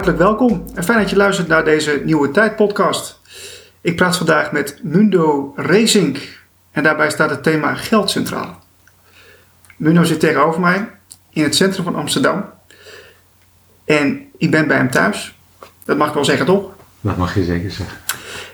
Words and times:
Hartelijk 0.00 0.28
welkom 0.28 0.64
en 0.74 0.84
fijn 0.84 0.98
dat 0.98 1.10
je 1.10 1.16
luistert 1.16 1.48
naar 1.48 1.64
deze 1.64 2.02
Nieuwe 2.04 2.30
Tijd 2.30 2.56
podcast. 2.56 3.20
Ik 3.80 3.96
praat 3.96 4.16
vandaag 4.16 4.52
met 4.52 4.80
Mundo 4.82 5.52
Racing 5.56 6.18
en 6.70 6.82
daarbij 6.82 7.10
staat 7.10 7.30
het 7.30 7.42
thema 7.42 7.74
geld 7.74 8.10
centraal. 8.10 8.62
Mundo 9.76 10.04
zit 10.04 10.20
tegenover 10.20 10.60
mij 10.60 10.88
in 11.30 11.42
het 11.42 11.54
centrum 11.54 11.84
van 11.84 11.94
Amsterdam 11.94 12.44
en 13.84 14.20
ik 14.36 14.50
ben 14.50 14.66
bij 14.66 14.76
hem 14.76 14.90
thuis. 14.90 15.38
Dat 15.84 15.96
mag 15.96 16.08
ik 16.08 16.14
wel 16.14 16.24
zeggen, 16.24 16.46
toch? 16.46 16.70
Dat 17.00 17.16
mag 17.16 17.34
je 17.34 17.44
zeker 17.44 17.70
zeggen. 17.70 17.98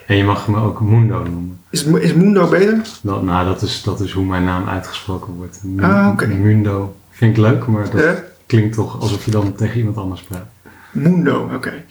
En 0.06 0.16
je 0.16 0.24
mag 0.24 0.48
me 0.48 0.60
ook 0.60 0.80
Mundo 0.80 1.22
noemen. 1.22 1.60
Is, 1.70 1.84
is 1.84 2.14
Mundo 2.14 2.48
beter? 2.48 2.80
Dat, 3.02 3.22
nou, 3.22 3.47
dat 3.47 3.62
is, 3.62 3.83
dat 3.83 4.00
is 4.00 4.12
hoe 4.12 4.24
mijn 4.24 4.44
naam 4.44 4.69
uitgesproken 4.69 5.33
wordt. 5.33 5.60
Ah, 5.80 6.08
oké. 6.12 6.27
Mundo 6.27 6.97
vind 7.10 7.36
ik 7.36 7.42
leuk, 7.42 7.66
maar 7.66 7.91
dat 7.91 8.22
klinkt 8.47 8.74
toch 8.74 9.00
alsof 9.00 9.24
je 9.24 9.30
dan 9.30 9.55
tegen 9.55 9.78
iemand 9.78 9.97
anders 9.97 10.22
praat. 10.22 10.55
Mundo, 10.96 11.50
oké. 11.55 11.84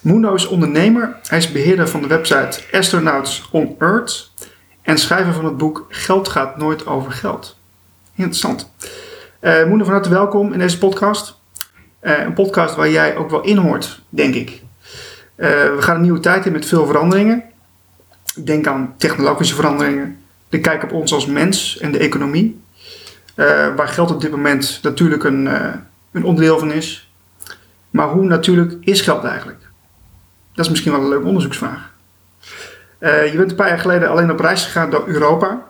Mundo 0.00 0.34
is 0.34 0.46
ondernemer. 0.46 1.16
Hij 1.26 1.38
is 1.38 1.52
beheerder 1.52 1.88
van 1.88 2.02
de 2.02 2.06
website 2.06 2.60
Astronauts 2.72 3.48
on 3.50 3.76
Earth 3.78 4.30
en 4.82 4.98
schrijver 4.98 5.32
van 5.32 5.44
het 5.44 5.56
boek 5.56 5.86
Geld 5.88 6.28
gaat 6.28 6.56
nooit 6.56 6.86
over 6.86 7.12
geld. 7.12 7.58
Interessant. 8.14 8.72
Eh 9.40 9.64
Mundo, 9.64 9.84
van 9.84 9.92
harte 9.92 10.08
welkom 10.08 10.52
in 10.52 10.58
deze 10.58 10.78
podcast. 10.78 11.38
Eh, 12.00 12.18
een 12.18 12.32
podcast 12.32 12.74
waar 12.74 12.90
jij 12.90 13.16
ook 13.16 13.30
wel 13.30 13.42
in 13.42 13.56
hoort, 13.56 14.00
denk 14.08 14.34
ik. 14.34 14.62
Eh, 15.34 15.48
we 15.48 15.76
gaan 15.78 15.96
een 15.96 16.02
nieuwe 16.02 16.20
tijd 16.20 16.46
in 16.46 16.52
met 16.52 16.66
veel 16.66 16.86
veranderingen. 16.86 17.42
Denk 18.44 18.66
aan 18.66 18.94
technologische 18.96 19.54
veranderingen, 19.54 20.18
de 20.48 20.60
kijk 20.60 20.82
op 20.82 20.92
ons 20.92 21.12
als 21.12 21.26
mens 21.26 21.78
en 21.78 21.92
de 21.92 21.98
economie. 21.98 22.60
Waar 23.76 23.88
geld 23.88 24.10
op 24.10 24.20
dit 24.20 24.30
moment 24.30 24.78
natuurlijk 24.82 25.24
een, 25.24 25.46
een 26.12 26.24
onderdeel 26.24 26.58
van 26.58 26.72
is. 26.72 27.11
Maar 27.92 28.08
hoe 28.08 28.24
natuurlijk 28.24 28.74
is 28.80 29.00
geld 29.00 29.24
eigenlijk? 29.24 29.60
Dat 30.52 30.64
is 30.64 30.70
misschien 30.70 30.92
wel 30.92 31.00
een 31.00 31.08
leuke 31.08 31.26
onderzoeksvraag. 31.26 31.90
Eh, 32.98 33.30
je 33.30 33.36
bent 33.36 33.50
een 33.50 33.56
paar 33.56 33.68
jaar 33.68 33.78
geleden 33.78 34.10
alleen 34.10 34.30
op 34.30 34.40
reis 34.40 34.64
gegaan 34.64 34.90
door 34.90 35.06
Europa. 35.06 35.62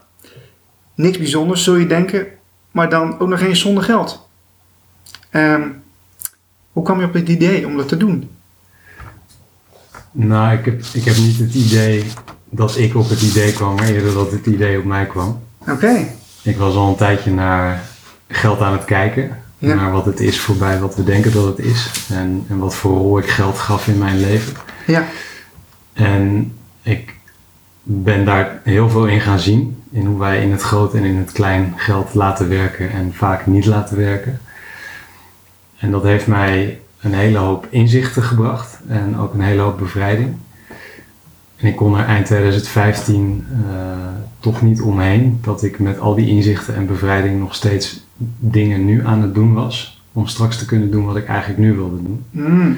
Niks 0.95 1.19
bijzonders, 1.19 1.65
zul 1.65 1.75
je 1.75 1.87
denken, 1.87 2.27
maar 2.71 2.89
dan 2.89 3.19
ook 3.19 3.29
nog 3.29 3.41
eens 3.41 3.61
zonder 3.61 3.83
geld. 3.83 4.29
Ehm, 5.31 5.69
hoe 6.73 6.85
kwam 6.85 7.01
je 7.01 7.07
op 7.07 7.13
het 7.13 7.29
idee 7.29 7.67
om 7.67 7.77
dat 7.77 7.89
te 7.89 7.97
doen? 7.97 8.31
Nou, 10.11 10.59
ik 10.59 10.65
heb, 10.65 10.83
ik 10.93 11.05
heb 11.05 11.17
niet 11.17 11.39
het 11.39 11.55
idee 11.55 12.05
dat 12.51 12.77
ik 12.77 12.95
op 12.95 13.09
het 13.09 13.23
idee 13.23 13.53
kwam, 13.53 13.75
maar 13.75 13.89
eerder 13.89 14.15
dat 14.15 14.31
het 14.31 14.47
idee 14.47 14.79
op 14.79 14.85
mij 14.85 15.07
kwam. 15.07 15.43
Oké, 15.59 16.07
Ik 16.43 16.57
was 16.57 16.75
al 16.75 16.89
een 16.89 16.97
tijdje 16.97 17.31
naar 17.31 17.83
geld 18.29 18.61
aan 18.61 18.73
het 18.73 18.85
kijken. 18.85 19.42
Ja. 19.63 19.75
Naar 19.75 19.93
wat 19.93 20.05
het 20.05 20.21
is 20.21 20.41
voorbij 20.41 20.79
wat 20.79 20.97
we 20.97 21.05
denken 21.05 21.33
dat 21.33 21.45
het 21.45 21.59
is. 21.59 22.07
En, 22.11 22.45
en 22.49 22.59
wat 22.59 22.75
voor 22.75 22.97
rol 22.97 23.19
ik 23.19 23.29
geld 23.29 23.59
gaf 23.59 23.89
in 23.89 23.99
mijn 23.99 24.21
leven. 24.21 24.53
ja, 24.87 25.05
En 25.93 26.53
ik 26.83 27.15
ben 27.83 28.25
daar 28.25 28.61
heel 28.65 28.91
veel 28.91 29.07
in 29.07 29.21
gaan 29.21 29.39
zien. 29.39 29.83
In 29.91 30.07
hoe 30.07 30.19
wij 30.19 30.43
in 30.43 30.51
het 30.51 30.63
groot 30.63 30.95
en 30.95 31.05
in 31.05 31.17
het 31.17 31.33
klein 31.33 31.75
geld 31.77 32.15
laten 32.15 32.49
werken 32.49 32.91
en 32.91 33.15
vaak 33.15 33.47
niet 33.47 33.67
laten 33.67 33.97
werken. 33.97 34.41
En 35.79 35.91
dat 35.91 36.03
heeft 36.03 36.27
mij 36.27 36.81
een 37.01 37.15
hele 37.15 37.39
hoop 37.39 37.67
inzichten 37.71 38.23
gebracht 38.23 38.79
en 38.89 39.19
ook 39.19 39.35
een 39.35 39.41
hele 39.41 39.61
hoop 39.63 39.79
bevrijding. 39.79 40.37
En 41.57 41.69
ik 41.69 41.77
kon 41.77 41.99
er 41.99 42.07
eind 42.07 42.27
2015 42.27 43.47
eh, 43.51 43.57
toch 44.41 44.63
niet 44.63 44.81
omheen 44.81 45.39
dat 45.43 45.63
ik 45.63 45.79
met 45.79 45.99
al 45.99 46.15
die 46.15 46.29
inzichten 46.29 46.75
en 46.75 46.87
bevrijding 46.87 47.39
nog 47.39 47.55
steeds 47.55 48.02
dingen 48.39 48.85
nu 48.85 49.07
aan 49.07 49.23
het 49.23 49.35
doen 49.35 49.55
was. 49.55 50.03
Om 50.13 50.27
straks 50.27 50.59
te 50.59 50.65
kunnen 50.65 50.91
doen 50.91 51.05
wat 51.05 51.17
ik 51.17 51.27
eigenlijk 51.27 51.61
nu 51.61 51.73
wilde 51.75 52.03
doen. 52.03 52.25
Mm, 52.31 52.77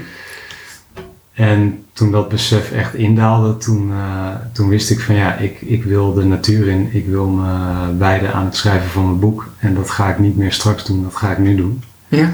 En 1.33 1.85
toen 1.93 2.11
dat 2.11 2.29
besef 2.29 2.71
echt 2.73 2.95
indaalde, 2.95 3.57
toen, 3.57 3.91
eh, 3.93 4.29
toen 4.53 4.69
wist 4.69 4.91
ik 4.91 5.01
van 5.01 5.15
ja, 5.15 5.35
ik, 5.37 5.61
ik 5.61 5.85
wil 5.85 6.15
de 6.15 6.25
natuur 6.25 6.69
in, 6.69 6.89
ik 6.93 7.07
wil 7.07 7.27
me 7.29 7.97
wijden 7.99 8.33
aan 8.33 8.45
het 8.45 8.57
schrijven 8.57 8.91
van 8.91 9.05
mijn 9.07 9.19
boek. 9.19 9.49
En 9.59 9.75
dat 9.75 9.91
ga 9.91 10.09
ik 10.11 10.19
niet 10.19 10.37
meer 10.37 10.53
straks 10.53 10.85
doen, 10.85 11.03
dat 11.03 11.17
ga 11.17 11.31
ik 11.31 11.39
nu 11.39 11.55
doen. 11.57 11.83
ja, 12.09 12.31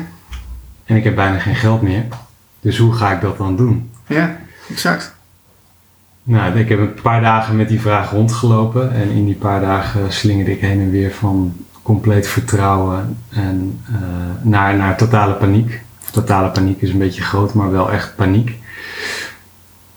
En 0.84 0.96
ik 0.96 1.04
heb 1.04 1.14
bijna 1.14 1.38
geen 1.38 1.54
geld 1.56 1.82
meer. 1.82 2.04
Dus 2.60 2.78
hoe 2.78 2.92
ga 2.92 3.12
ik 3.12 3.20
dat 3.20 3.38
dan 3.38 3.56
doen? 3.56 3.90
ja, 4.06 4.36
exact. 4.70 5.14
Nou, 6.22 6.58
ik 6.58 6.68
heb 6.68 6.78
een 6.78 6.94
paar 7.02 7.20
dagen 7.20 7.56
met 7.56 7.68
die 7.68 7.80
vraag 7.80 8.10
rondgelopen. 8.10 8.92
En 8.92 9.10
in 9.10 9.24
die 9.24 9.34
paar 9.34 9.60
dagen 9.60 10.12
slingerde 10.12 10.52
ik 10.52 10.60
heen 10.60 10.80
en 10.80 10.90
weer 10.90 11.10
van 11.12 11.54
compleet 11.82 12.28
vertrouwen 12.28 13.18
en, 13.28 13.80
eh, 13.86 14.00
naar, 14.42 14.76
naar 14.76 14.96
totale 14.96 15.34
paniek. 15.34 15.82
Totale 16.10 16.50
paniek 16.50 16.82
is 16.82 16.90
een 16.90 16.98
beetje 16.98 17.22
groot, 17.22 17.54
maar 17.54 17.70
wel 17.70 17.90
echt 17.92 18.16
paniek. 18.16 18.58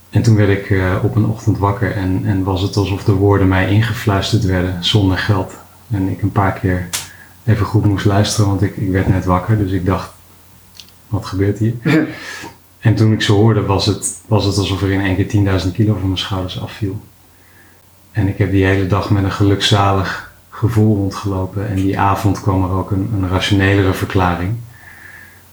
En 0.10 0.22
toen 0.22 0.36
werd 0.36 0.50
ik 0.50 0.70
eh, 0.70 0.96
op 1.04 1.16
een 1.16 1.26
ochtend 1.26 1.58
wakker 1.58 1.96
en, 1.96 2.22
en 2.26 2.44
was 2.44 2.62
het 2.62 2.76
alsof 2.76 3.04
de 3.04 3.12
woorden 3.12 3.48
mij 3.48 3.70
ingefluisterd 3.70 4.44
werden 4.44 4.84
zonder 4.84 5.18
geld. 5.18 5.54
En 5.92 6.08
ik 6.10 6.22
een 6.22 6.32
paar 6.32 6.54
keer 6.54 6.90
even 7.46 7.66
goed 7.66 7.86
moest 7.86 8.06
luisteren, 8.06 8.50
want 8.50 8.62
ik, 8.62 8.78
ik 8.78 8.92
werd 8.92 9.08
net 9.08 9.26
wakker. 9.26 9.58
Dus 9.58 9.72
ik 9.72 9.86
dacht, 9.86 10.12
wat 11.08 11.26
gebeurt 11.26 11.58
hier? 11.58 11.74
En 12.80 12.96
toen 12.96 13.14
ik 13.14 13.22
ze 13.22 13.32
hoorde, 13.32 13.62
was 13.62 13.86
het, 13.86 14.22
was 14.28 14.46
het 14.46 14.58
alsof 14.58 14.82
er 14.82 14.92
in 14.92 15.02
één 15.02 15.46
keer 15.46 15.62
10.000 15.66 15.72
kilo 15.72 15.94
van 15.94 16.08
mijn 16.08 16.18
schouders 16.18 16.62
afviel. 16.62 17.02
En 18.12 18.28
ik 18.28 18.38
heb 18.38 18.52
die 18.52 18.66
hele 18.66 18.88
dag 18.88 19.10
met 19.10 19.24
een 19.24 19.32
gelukzalig 19.32 20.33
gevoel 20.56 20.96
rondgelopen. 20.96 21.68
En 21.68 21.76
die 21.76 22.00
avond 22.00 22.42
kwam 22.42 22.64
er 22.64 22.70
ook 22.70 22.92
een, 22.92 23.10
een 23.14 23.30
rationelere 23.30 23.94
verklaring. 23.94 24.54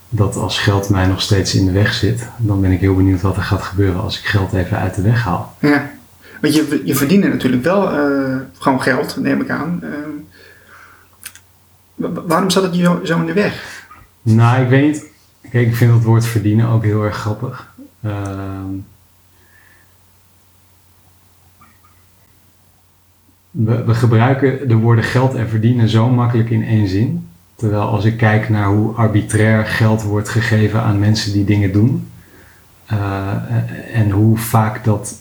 Dat 0.08 0.36
als 0.36 0.58
geld 0.58 0.88
mij 0.88 1.06
nog 1.06 1.20
steeds 1.20 1.54
in 1.54 1.64
de 1.66 1.72
weg 1.72 1.92
zit, 1.94 2.28
dan 2.36 2.60
ben 2.60 2.70
ik 2.72 2.80
heel 2.80 2.94
benieuwd 2.96 3.20
wat 3.20 3.36
er 3.36 3.42
gaat 3.42 3.62
gebeuren 3.62 4.00
als 4.00 4.18
ik 4.18 4.24
geld 4.24 4.52
even 4.52 4.78
uit 4.78 4.94
de 4.94 5.02
weg 5.02 5.24
haal. 5.24 5.56
ja. 5.60 5.90
Want 6.40 6.54
je, 6.54 6.82
je 6.84 6.94
verdient 6.94 7.24
natuurlijk 7.24 7.64
wel 7.64 7.90
eh, 7.90 8.36
gewoon 8.58 8.82
geld, 8.82 9.16
neem 9.16 9.40
ik 9.40 9.50
aan. 9.50 9.80
Ehm, 9.82 10.10
wa- 11.94 12.22
waarom 12.26 12.50
zat 12.50 12.62
het 12.62 12.76
je 12.76 12.82
zo- 12.82 13.00
zo 13.04 13.18
in 13.18 13.26
de 13.26 13.32
weg? 13.32 13.86
Nou, 14.22 14.62
ik 14.62 14.68
weet 14.68 14.82
niet. 14.86 15.04
Kijk, 15.50 15.66
ik 15.66 15.76
vind 15.76 15.92
het 15.94 16.02
woord 16.04 16.26
verdienen 16.26 16.68
ook 16.68 16.84
heel 16.84 17.04
erg 17.04 17.16
grappig. 17.16 17.72
Ehm, 18.02 18.64
we, 23.50 23.94
gebruiken 23.94 24.68
de 24.68 24.74
woorden 24.74 25.04
geld 25.04 25.34
en 25.34 25.48
verdienen 25.48 25.88
zo 25.88 26.08
makkelijk 26.08 26.50
in 26.50 26.64
één 26.64 26.88
zin. 26.88 27.28
Terwijl 27.54 27.82
als 27.82 28.04
ik 28.04 28.16
kijk 28.16 28.48
naar 28.48 28.66
hoe 28.66 28.94
arbitrair 28.94 29.66
geld 29.66 30.02
wordt 30.02 30.28
gegeven 30.28 30.82
aan 30.82 30.98
mensen 30.98 31.32
die 31.32 31.44
dingen 31.44 31.72
doen. 31.72 32.08
eh, 32.86 34.00
en 34.00 34.10
hoe 34.10 34.36
vaak 34.36 34.84
dat 34.84 35.20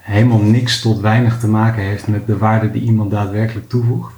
helemaal 0.00 0.40
niks 0.40 0.80
tot 0.80 1.00
weinig 1.00 1.38
te 1.38 1.48
maken 1.48 1.82
heeft 1.82 2.06
met 2.06 2.26
de 2.26 2.38
waarde 2.38 2.70
die 2.70 2.82
iemand 2.82 3.10
daadwerkelijk 3.10 3.68
toevoegt. 3.68 4.12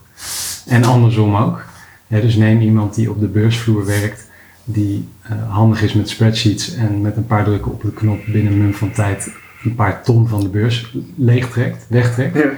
En 0.66 0.84
andersom 0.84 1.36
ook. 1.36 1.64
Dus 2.08 2.34
neem 2.34 2.60
iemand 2.60 2.94
die 2.94 3.10
op 3.10 3.20
de 3.20 3.28
beursvloer 3.28 3.86
werkt, 3.86 4.28
die 4.64 5.08
eh, 5.22 5.52
handig 5.52 5.82
is 5.82 5.92
met 5.92 6.08
spreadsheets 6.08 6.74
en 6.74 7.00
met 7.00 7.16
een 7.16 7.26
paar 7.26 7.44
drukken 7.44 7.72
op 7.72 7.82
de 7.82 7.92
knop 7.92 8.20
binnen 8.26 8.52
een 8.52 8.58
mum 8.58 8.74
van 8.74 8.92
tijd 8.92 9.30
een 9.64 9.74
paar 9.74 10.02
ton 10.02 10.28
van 10.28 10.40
de 10.40 10.48
beurs 10.48 10.96
leegtrekt, 11.16 11.86
wegtrekt. 11.88 12.34
Ja, 12.34 12.50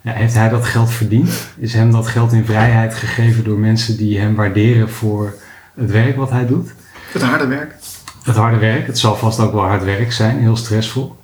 Ja, 0.00 0.12
heeft 0.12 0.34
hij 0.34 0.48
dat 0.48 0.64
geld 0.64 0.90
verdiend? 0.90 1.48
Is 1.56 1.72
hem 1.72 1.90
dat 1.90 2.06
geld 2.06 2.32
in 2.32 2.44
vrijheid 2.44 2.94
gegeven 2.94 3.44
door 3.44 3.58
mensen 3.58 3.96
die 3.96 4.18
hem 4.18 4.34
waarderen 4.34 4.90
voor 4.90 5.34
het 5.74 5.90
werk 5.90 6.16
wat 6.16 6.30
hij 6.30 6.46
doet? 6.46 6.70
het 7.12 7.22
harde 7.22 7.46
werk. 7.46 7.74
Het 8.22 8.36
harde 8.36 8.58
werk, 8.58 8.86
het 8.86 8.98
zal 8.98 9.16
vast 9.16 9.40
ook 9.40 9.52
wel 9.52 9.64
hard 9.64 9.84
werk 9.84 10.12
zijn, 10.12 10.38
heel 10.38 10.56
stressvol. 10.56 11.16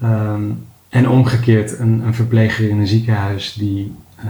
Ehm, 0.00 0.42
en 0.88 1.08
omgekeerd, 1.08 1.78
een, 1.78 2.02
een 2.06 2.14
verpleger 2.14 2.68
in 2.68 2.78
een 2.78 2.86
ziekenhuis 2.86 3.52
die 3.52 3.94
eh, 4.16 4.26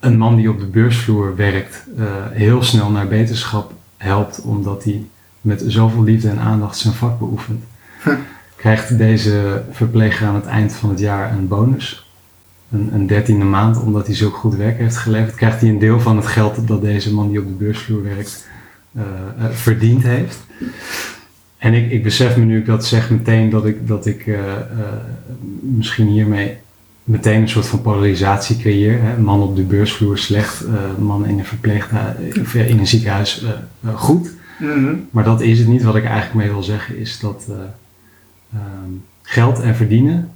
een 0.00 0.18
man 0.18 0.36
die 0.36 0.50
op 0.50 0.60
de 0.60 0.66
beursvloer 0.66 1.36
werkt, 1.36 1.84
eh, 1.98 2.04
heel 2.30 2.62
snel 2.62 2.90
naar 2.90 3.08
beterschap 3.08 3.72
helpt, 3.96 4.40
omdat 4.40 4.84
hij 4.84 5.04
met 5.40 5.62
zoveel 5.66 6.02
liefde 6.02 6.28
en 6.28 6.38
aandacht 6.38 6.78
zijn 6.78 6.94
vak 6.94 7.18
beoefent. 7.18 7.64
Huh. 8.04 8.14
Krijgt 8.56 8.98
deze 8.98 9.62
verpleger 9.70 10.26
aan 10.26 10.34
het 10.34 10.46
eind 10.46 10.72
van 10.72 10.90
het 10.90 10.98
jaar 10.98 11.32
een 11.32 11.48
bonus, 11.48 12.10
een, 12.70 12.88
een 12.92 13.06
dertiende 13.06 13.44
maand, 13.44 13.80
omdat 13.80 14.06
hij 14.06 14.16
zo 14.16 14.30
goed 14.30 14.54
werk 14.54 14.78
heeft 14.78 14.96
geleverd, 14.96 15.34
krijgt 15.34 15.60
hij 15.60 15.70
een 15.70 15.78
deel 15.78 16.00
van 16.00 16.16
het 16.16 16.26
geld 16.26 16.68
dat 16.68 16.82
deze 16.82 17.14
man 17.14 17.28
die 17.28 17.40
op 17.40 17.46
de 17.46 17.52
beursvloer 17.52 18.02
werkt 18.02 18.48
eh, 18.92 19.02
verdiend 19.50 20.02
heeft. 20.02 20.38
En 21.58 21.74
ik, 21.74 21.90
ik 21.90 22.02
besef 22.02 22.36
me 22.36 22.44
nu 22.44 22.58
ik 22.58 22.66
dat 22.66 22.86
zeg 22.86 23.10
meteen 23.10 23.50
dat 23.50 23.66
ik, 23.66 23.88
dat 23.88 24.06
ik 24.06 24.26
eh, 24.26 24.40
misschien 25.60 26.06
hiermee 26.06 26.56
meteen 27.04 27.40
een 27.40 27.48
soort 27.48 27.66
van 27.66 27.82
polarisatie 27.82 28.56
creëer. 28.56 29.02
Hè? 29.02 29.18
Man 29.18 29.42
op 29.42 29.56
de 29.56 29.62
beursvloer 29.62 30.18
slecht, 30.18 30.64
man 30.98 31.26
in 31.26 31.38
een 31.38 31.44
verpleeghuis, 31.44 32.16
in 32.54 32.78
een 32.78 32.86
ziekenhuis 32.86 33.44
goed. 33.94 34.30
Mhm. 34.58 34.94
Maar 35.10 35.24
dat 35.24 35.40
is 35.40 35.58
het 35.58 35.68
niet. 35.68 35.82
Wat 35.82 35.96
ik 35.96 36.04
eigenlijk 36.04 36.34
mee 36.34 36.48
wil 36.48 36.62
zeggen 36.62 36.98
is 36.98 37.20
dat 37.20 37.46
eh, 38.56 38.60
ehm, 38.60 38.90
geld 39.22 39.60
en 39.60 39.76
verdienen 39.76 40.30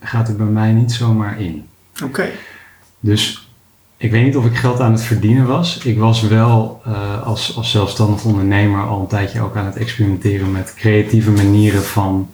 gaat 0.00 0.28
er 0.28 0.36
bij 0.36 0.46
mij 0.46 0.72
niet 0.72 0.92
zomaar 0.92 1.40
in. 1.40 1.66
Oké. 2.04 2.28
Dus 3.00 3.48
ik 3.96 4.10
weet 4.10 4.24
niet 4.24 4.36
of 4.36 4.44
ik 4.44 4.56
geld 4.56 4.80
aan 4.80 4.92
het 4.92 5.02
verdienen 5.02 5.46
was. 5.46 5.78
Ik 5.78 5.98
was 5.98 6.22
wel 6.22 6.82
uh, 6.86 7.22
als, 7.22 7.56
als 7.56 7.70
zelfstandig 7.70 8.24
ondernemer 8.24 8.86
al 8.86 9.00
een 9.00 9.06
tijdje 9.06 9.40
ook 9.40 9.56
aan 9.56 9.66
het 9.66 9.76
experimenteren 9.76 10.52
met 10.52 10.74
creatieve 10.74 11.30
manieren 11.30 11.82
van 11.82 12.28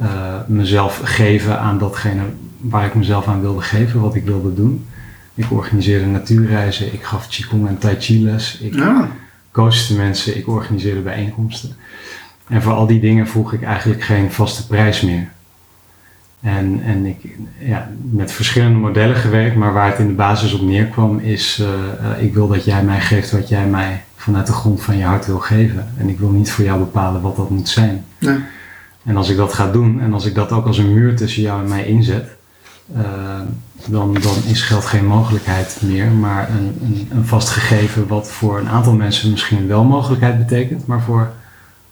uh, 0.00 0.34
mezelf 0.46 1.00
geven 1.04 1.60
aan 1.60 1.78
datgene 1.78 2.22
waar 2.60 2.86
ik 2.86 2.94
mezelf 2.94 3.26
aan 3.26 3.40
wilde 3.40 3.60
geven, 3.60 4.00
wat 4.00 4.14
ik 4.14 4.24
wilde 4.24 4.54
doen. 4.54 4.86
Ik 5.34 5.50
organiseerde 5.50 6.06
natuurreizen, 6.06 6.92
ik 6.92 7.02
gaf 7.02 7.28
Qigong 7.28 7.68
en 7.68 7.78
Tai 7.78 7.96
Chi 7.98 8.22
les, 8.24 8.58
ik 8.58 8.74
ja. 8.74 9.08
coachte 9.52 9.96
mensen, 9.96 10.36
ik 10.36 10.48
organiseerde 10.48 11.00
bijeenkomsten. 11.00 11.76
En 12.48 12.62
voor 12.62 12.72
al 12.72 12.86
die 12.86 13.00
dingen 13.00 13.26
vroeg 13.26 13.52
ik 13.52 13.62
eigenlijk 13.62 14.02
geen 14.02 14.32
vaste 14.32 14.66
prijs 14.66 15.00
meer. 15.00 15.28
En, 16.40 16.80
en 16.84 17.06
ik 17.06 17.36
ja, 17.58 17.90
met 18.10 18.32
verschillende 18.32 18.78
modellen 18.78 19.16
gewerkt, 19.16 19.56
maar 19.56 19.72
waar 19.72 19.90
het 19.90 19.98
in 19.98 20.06
de 20.06 20.12
basis 20.12 20.52
op 20.52 20.60
neerkwam 20.60 21.18
is, 21.18 21.62
uh, 21.62 22.22
ik 22.22 22.34
wil 22.34 22.48
dat 22.48 22.64
jij 22.64 22.82
mij 22.82 23.00
geeft 23.00 23.30
wat 23.30 23.48
jij 23.48 23.66
mij 23.66 24.02
vanuit 24.16 24.46
de 24.46 24.52
grond 24.52 24.82
van 24.82 24.96
je 24.96 25.04
hart 25.04 25.26
wil 25.26 25.38
geven. 25.38 25.88
En 25.96 26.08
ik 26.08 26.18
wil 26.18 26.30
niet 26.30 26.50
voor 26.50 26.64
jou 26.64 26.78
bepalen 26.78 27.20
wat 27.20 27.36
dat 27.36 27.50
moet 27.50 27.68
zijn. 27.68 28.04
Nee. 28.18 28.38
En 29.04 29.16
als 29.16 29.28
ik 29.28 29.36
dat 29.36 29.54
ga 29.54 29.70
doen 29.70 30.00
en 30.00 30.12
als 30.12 30.24
ik 30.24 30.34
dat 30.34 30.52
ook 30.52 30.66
als 30.66 30.78
een 30.78 30.94
muur 30.94 31.16
tussen 31.16 31.42
jou 31.42 31.62
en 31.62 31.68
mij 31.68 31.86
inzet, 31.86 32.28
uh, 32.96 33.02
dan, 33.86 34.14
dan 34.14 34.34
is 34.46 34.62
geld 34.62 34.84
geen 34.84 35.06
mogelijkheid 35.06 35.80
meer, 35.82 36.10
maar 36.10 36.50
een, 36.50 36.78
een, 36.82 37.08
een 37.10 37.26
vast 37.26 37.48
gegeven 37.48 38.06
wat 38.06 38.30
voor 38.30 38.58
een 38.58 38.68
aantal 38.68 38.92
mensen 38.92 39.30
misschien 39.30 39.66
wel 39.66 39.84
mogelijkheid 39.84 40.38
betekent, 40.38 40.86
maar 40.86 41.00
voor 41.00 41.32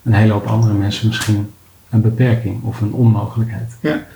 een 0.06 0.12
hele 0.12 0.32
hoop 0.32 0.46
andere 0.46 0.74
mensen 0.74 1.06
misschien 1.06 1.52
een 1.90 2.00
beperking 2.00 2.62
of 2.62 2.80
een 2.80 2.92
onmogelijkheid. 2.92 3.72
Ja. 3.80 4.06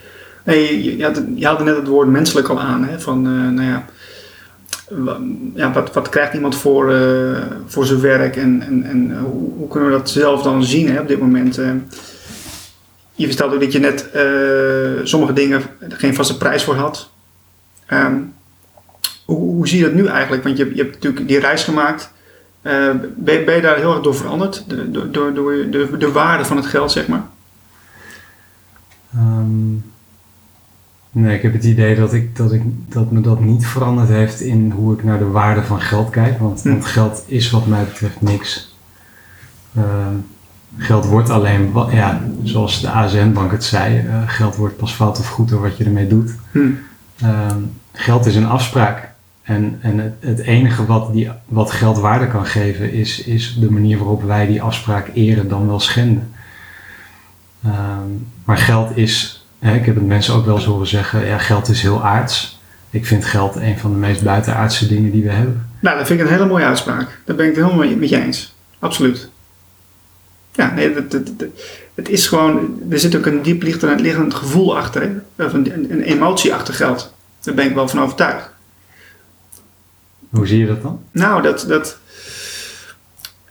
Hey, 0.43 0.83
je, 0.83 1.05
had, 1.05 1.23
je 1.35 1.47
haalde 1.47 1.65
net 1.65 1.77
het 1.77 1.87
woord 1.87 2.09
menselijk 2.09 2.49
al 2.49 2.61
aan. 2.61 2.85
Hè? 2.85 3.01
Van, 3.01 3.27
uh, 3.27 3.49
nou 3.49 3.83
ja, 5.55 5.73
wat, 5.73 5.93
wat 5.93 6.09
krijgt 6.09 6.35
iemand 6.35 6.57
voor, 6.57 6.93
uh, 6.93 7.39
voor 7.67 7.87
zijn 7.87 8.01
werk 8.01 8.37
en, 8.37 8.63
en, 8.63 8.85
en 8.85 9.19
hoe, 9.19 9.51
hoe, 9.57 9.69
kunnen 9.69 9.91
we 9.91 9.97
dat 9.97 10.11
zelf 10.11 10.43
dan 10.43 10.65
zien 10.65 10.89
hè, 10.89 11.01
op 11.01 11.09
dit 11.09 11.21
moment? 11.21 11.61
Je 13.15 13.27
vertelde 13.27 13.55
ook 13.55 13.61
dat 13.61 13.73
je 13.73 13.79
net 13.79 14.09
sommige 15.03 15.33
dingen 15.33 15.63
geen 15.89 16.15
vaste 16.15 16.37
prijs 16.37 16.65
voor 16.65 16.75
had. 16.75 17.11
Um, 17.93 18.33
hoe, 19.25 19.39
hoe, 19.39 19.69
zie 19.69 19.79
je 19.79 19.85
dat 19.85 19.95
nu 19.95 20.07
eigenlijk? 20.07 20.45
Want 20.45 20.57
je, 20.57 20.71
je 20.75 20.83
hebt 20.83 20.95
natuurlijk 20.95 21.29
die 21.29 21.39
reis 21.39 21.65
gemaakt. 21.65 22.13
Ben, 22.63 23.15
ben, 23.17 23.55
je 23.55 23.61
daar 23.61 23.77
heel 23.77 23.93
erg 23.93 24.03
door 24.03 24.15
veranderd? 24.15 24.65
Door, 24.69 25.11
door, 25.11 25.35
door 25.35 25.53
de, 25.71 25.97
de 25.99 26.13
waarde 26.13 26.45
van 26.45 26.57
het 26.57 26.67
geld, 26.67 26.93
zeg 26.93 27.09
maar? 27.09 27.25
Um 29.17 29.85
Nee, 31.13 31.37
ik 31.37 31.43
heb 31.43 31.53
het 31.53 31.65
idee 31.65 31.97
dat, 31.97 32.13
ik, 32.13 32.37
dat, 32.37 32.53
ik, 32.53 32.63
dat 32.89 33.11
me 33.11 33.21
dat 33.21 33.41
niet 33.41 33.67
veranderd 33.67 34.09
heeft 34.09 34.41
in 34.41 34.71
hoe 34.71 34.95
ik 34.95 35.05
naar 35.05 35.19
de 35.19 35.31
waarde 35.31 35.63
van 35.63 35.81
geld 35.81 36.11
kijk. 36.11 36.39
Want, 36.39 36.63
hm. 36.63 36.69
want 36.69 36.85
geld 36.85 37.25
is 37.27 37.51
wat 37.51 37.67
mij 37.67 37.85
betreft 37.85 38.21
niks. 38.21 38.77
Ehm, 39.75 40.15
geld 40.77 41.05
wordt 41.05 41.31
alleen, 41.31 41.73
ja, 41.91 42.23
zoals 42.43 42.81
de 42.81 42.91
ASN-bank 42.91 43.51
het 43.51 43.65
zei, 43.65 44.07
uh, 44.07 44.23
geld 44.27 44.57
wordt 44.57 44.77
pas 44.77 44.93
fout 44.93 45.19
of 45.19 45.29
goed 45.29 45.49
door 45.49 45.61
wat 45.61 45.77
je 45.77 45.85
ermee 45.85 46.07
doet. 46.07 46.35
Hm. 46.53 46.71
Ehm, 47.21 47.59
geld 47.93 48.27
is 48.27 48.37
een 48.37 48.49
afspraak. 48.49 49.10
En, 49.43 49.79
en 49.81 50.17
het, 50.21 50.39
enige 50.39 50.87
wat, 50.87 51.13
die, 51.13 51.31
wat 51.47 51.71
geld 51.71 51.99
waarde 51.99 52.29
kan 52.29 52.47
geven 52.47 52.93
is, 52.93 53.25
is 53.25 53.57
de 53.61 53.71
manier 53.71 53.99
waarop 53.99 54.23
wij 54.23 54.47
die 54.47 54.63
afspraak 54.63 55.11
eren 55.15 55.49
dan 55.49 55.67
wel 55.67 55.81
schenden. 55.81 56.33
Ehm, 57.65 58.09
maar 58.45 58.59
geld 58.59 58.97
is 58.97 59.41
ik 59.61 59.87
heb 59.87 59.95
het 59.95 60.07
mensen 60.07 60.35
ook 60.35 60.45
wel 60.45 60.55
eens 60.55 60.65
horen 60.65 60.87
zeggen, 60.87 61.27
ja, 61.27 61.39
geld 61.39 61.69
is 61.69 61.83
heel 61.83 62.05
aards. 62.05 62.61
Ik 62.91 63.07
vind 63.07 63.25
geld 63.25 63.57
een 63.57 63.79
van 63.79 63.93
de 63.93 63.99
meest 63.99 64.23
buitenaardse 64.23 64.89
dingen 64.89 65.11
die 65.11 65.23
we 65.23 65.31
hebben. 65.31 65.67
Nou, 65.81 65.99
dat 65.99 66.07
vind 66.07 66.21
ik 66.21 66.27
een 66.27 66.33
hele 66.33 66.47
mooie 66.47 66.65
uitspraak. 66.65 67.21
Daar 67.25 67.37
ben 67.37 67.47
ik 67.47 67.57
het 67.57 67.65
helemaal 67.65 67.97
met 67.97 68.09
je 68.09 68.23
eens. 68.23 68.55
Absoluut. 68.79 69.29
Ja, 70.53 70.75
nee, 70.75 70.95
het, 71.95 72.09
is 72.09 72.27
gewoon, 72.27 72.79
er 72.91 72.99
zit 72.99 73.17
ook 73.17 73.27
een 73.27 73.43
diep 73.43 73.63
liggend 73.63 74.35
gevoel 74.35 74.77
achter, 74.77 75.23
een, 75.37 75.93
een, 75.93 76.03
emotie 76.03 76.55
achter 76.55 76.75
geld. 76.75 77.15
Daar 77.41 77.55
ben 77.55 77.67
ik 77.67 77.75
wel 77.75 77.89
van 77.89 78.01
overtuigd. 78.01 78.51
Hoe 80.31 80.47
zie 80.47 80.59
je 80.59 80.67
dat 80.67 80.83
dan? 80.83 81.03
Nou, 81.11 81.43
dat, 81.43 81.65
dat 81.69 81.99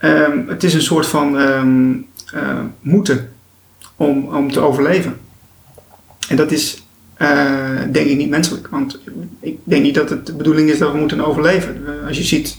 um, 0.02 0.48
het 0.48 0.64
is 0.64 0.74
een 0.74 0.82
soort 0.82 1.06
van 1.06 1.36
um, 1.36 2.06
uh, 2.34 2.60
moeten 2.80 3.32
om, 3.96 4.36
om 4.36 4.52
te 4.52 4.60
overleven. 4.60 5.16
En 6.28 6.36
dat 6.36 6.50
is 6.50 6.84
uh, 7.18 7.78
denk 7.92 8.08
ik 8.08 8.16
niet 8.16 8.30
menselijk. 8.30 8.68
Want 8.68 9.00
ik 9.40 9.58
denk 9.64 9.82
niet 9.82 9.94
dat 9.94 10.10
het 10.10 10.26
de 10.26 10.34
bedoeling 10.34 10.70
is 10.70 10.78
dat 10.78 10.92
we 10.92 10.98
moeten 10.98 11.26
overleven. 11.26 11.84
Als 12.06 12.16
je 12.16 12.22
ziet 12.22 12.58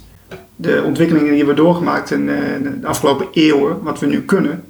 de 0.56 0.84
ontwikkelingen 0.86 1.34
die 1.34 1.46
we 1.46 1.54
doorgemaakt 1.54 2.12
in 2.12 2.22
uh, 2.22 2.38
de 2.82 2.88
afgelopen 2.88 3.28
eeuwen, 3.32 3.82
wat 3.82 4.00
we 4.00 4.06
nu 4.06 4.22
kunnen, 4.22 4.64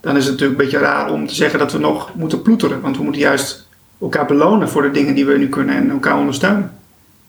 dan 0.00 0.16
is 0.16 0.22
het 0.22 0.32
natuurlijk 0.32 0.60
een 0.60 0.64
beetje 0.64 0.86
raar 0.86 1.12
om 1.12 1.26
te 1.26 1.34
zeggen 1.34 1.58
dat 1.58 1.72
we 1.72 1.78
nog 1.78 2.14
moeten 2.14 2.42
ploeteren. 2.42 2.80
Want 2.80 2.96
we 2.96 3.02
moeten 3.02 3.22
juist 3.22 3.68
elkaar 4.00 4.26
belonen 4.26 4.68
voor 4.68 4.82
de 4.82 4.90
dingen 4.90 5.14
die 5.14 5.26
we 5.26 5.38
nu 5.38 5.48
kunnen 5.48 5.76
en 5.76 5.90
elkaar 5.90 6.18
ondersteunen. 6.18 6.72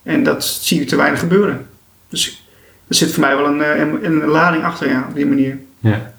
En 0.03 0.23
dat 0.23 0.45
zie 0.45 0.79
je 0.79 0.85
te 0.85 0.95
weinig 0.95 1.19
gebeuren. 1.19 1.67
Dus 2.09 2.47
er 2.87 2.95
zit 2.95 3.11
voor 3.11 3.21
mij 3.21 3.35
wel 3.35 3.45
een, 3.45 3.61
eh, 3.61 3.79
een, 3.79 4.05
een 4.05 4.27
lading 4.27 4.63
achter, 4.63 4.89
ja, 4.89 5.05
op 5.09 5.15
die 5.15 5.25
manier. 5.25 5.59
Ja. 5.79 6.13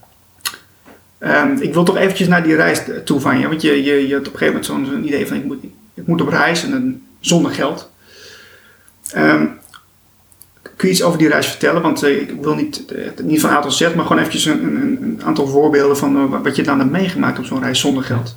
Um, 1.21 1.61
ik 1.61 1.75
wil 1.75 1.85
toch 1.85 1.97
eventjes 1.97 2.29
naar 2.29 2.43
die 2.43 2.55
reis 2.55 2.83
toe 3.05 3.21
van 3.21 3.39
je. 3.39 3.49
Want 3.49 3.63
je, 3.63 3.85
je, 3.85 4.09
je 4.09 4.15
had 4.15 4.27
op 4.27 4.33
een 4.33 4.39
gegeven 4.39 4.63
moment 4.71 4.89
zo'n 4.89 5.07
idee 5.07 5.27
van 5.27 5.37
ik 5.37 5.45
moet, 5.45 5.65
ik 5.95 6.07
moet 6.07 6.21
op 6.21 6.29
reis 6.29 6.65
en 6.65 6.71
dan 6.71 7.01
zonder 7.21 7.53
geld. 7.53 7.91
Um, 9.17 9.59
kun 10.77 10.89
je 10.89 10.95
iets 10.95 11.03
over 11.03 11.19
die 11.19 11.29
reis 11.29 11.47
vertellen? 11.47 11.83
Want 11.83 12.05
uh, 12.05 12.21
ik 12.21 12.33
wil 12.41 12.55
niet, 12.55 12.85
uh, 12.93 13.09
niet 13.23 13.41
van 13.41 13.51
A 13.51 13.61
tot 13.61 13.75
Z, 13.75 13.81
maar 13.81 14.05
gewoon 14.05 14.19
eventjes 14.19 14.45
een, 14.45 14.65
een, 14.65 15.03
een 15.03 15.21
aantal 15.25 15.47
voorbeelden 15.47 15.97
van 15.97 16.17
uh, 16.17 16.43
wat 16.43 16.57
je 16.57 16.63
dan 16.63 16.79
hebt 16.79 16.91
meegemaakt 16.91 17.39
op 17.39 17.45
zo'n 17.45 17.63
reis 17.63 17.81
zonder 17.81 18.03
geld. 18.03 18.37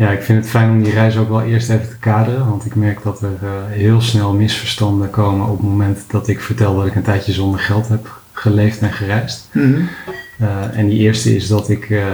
Ja, 0.00 0.10
ik 0.10 0.22
vind 0.22 0.38
het 0.38 0.50
fijn 0.50 0.70
om 0.70 0.82
die 0.82 0.92
reis 0.92 1.16
ook 1.16 1.28
wel 1.28 1.42
eerst 1.42 1.70
even 1.70 1.88
te 1.88 1.98
kaderen. 1.98 2.48
Want 2.48 2.64
ik 2.64 2.74
merk 2.74 3.02
dat 3.02 3.22
er 3.22 3.38
heel 3.68 4.00
snel 4.00 4.32
misverstanden 4.32 5.10
komen 5.10 5.46
op 5.46 5.58
het 5.58 5.66
moment 5.66 6.04
dat 6.08 6.28
ik 6.28 6.40
vertel 6.40 6.76
dat 6.76 6.86
ik 6.86 6.94
een 6.94 7.02
tijdje 7.02 7.32
zonder 7.32 7.60
geld 7.60 7.88
heb 7.88 8.20
geleefd 8.32 8.80
en 8.80 8.92
gereisd. 8.92 9.48
Mm 9.52 9.62
-hmm. 9.74 9.88
Uh, 10.40 10.78
en 10.78 10.88
die 10.88 10.98
eerste 10.98 11.36
is 11.36 11.48
dat 11.48 11.68
ik, 11.68 11.88
uh, 11.88 11.98
uh, 11.98 12.06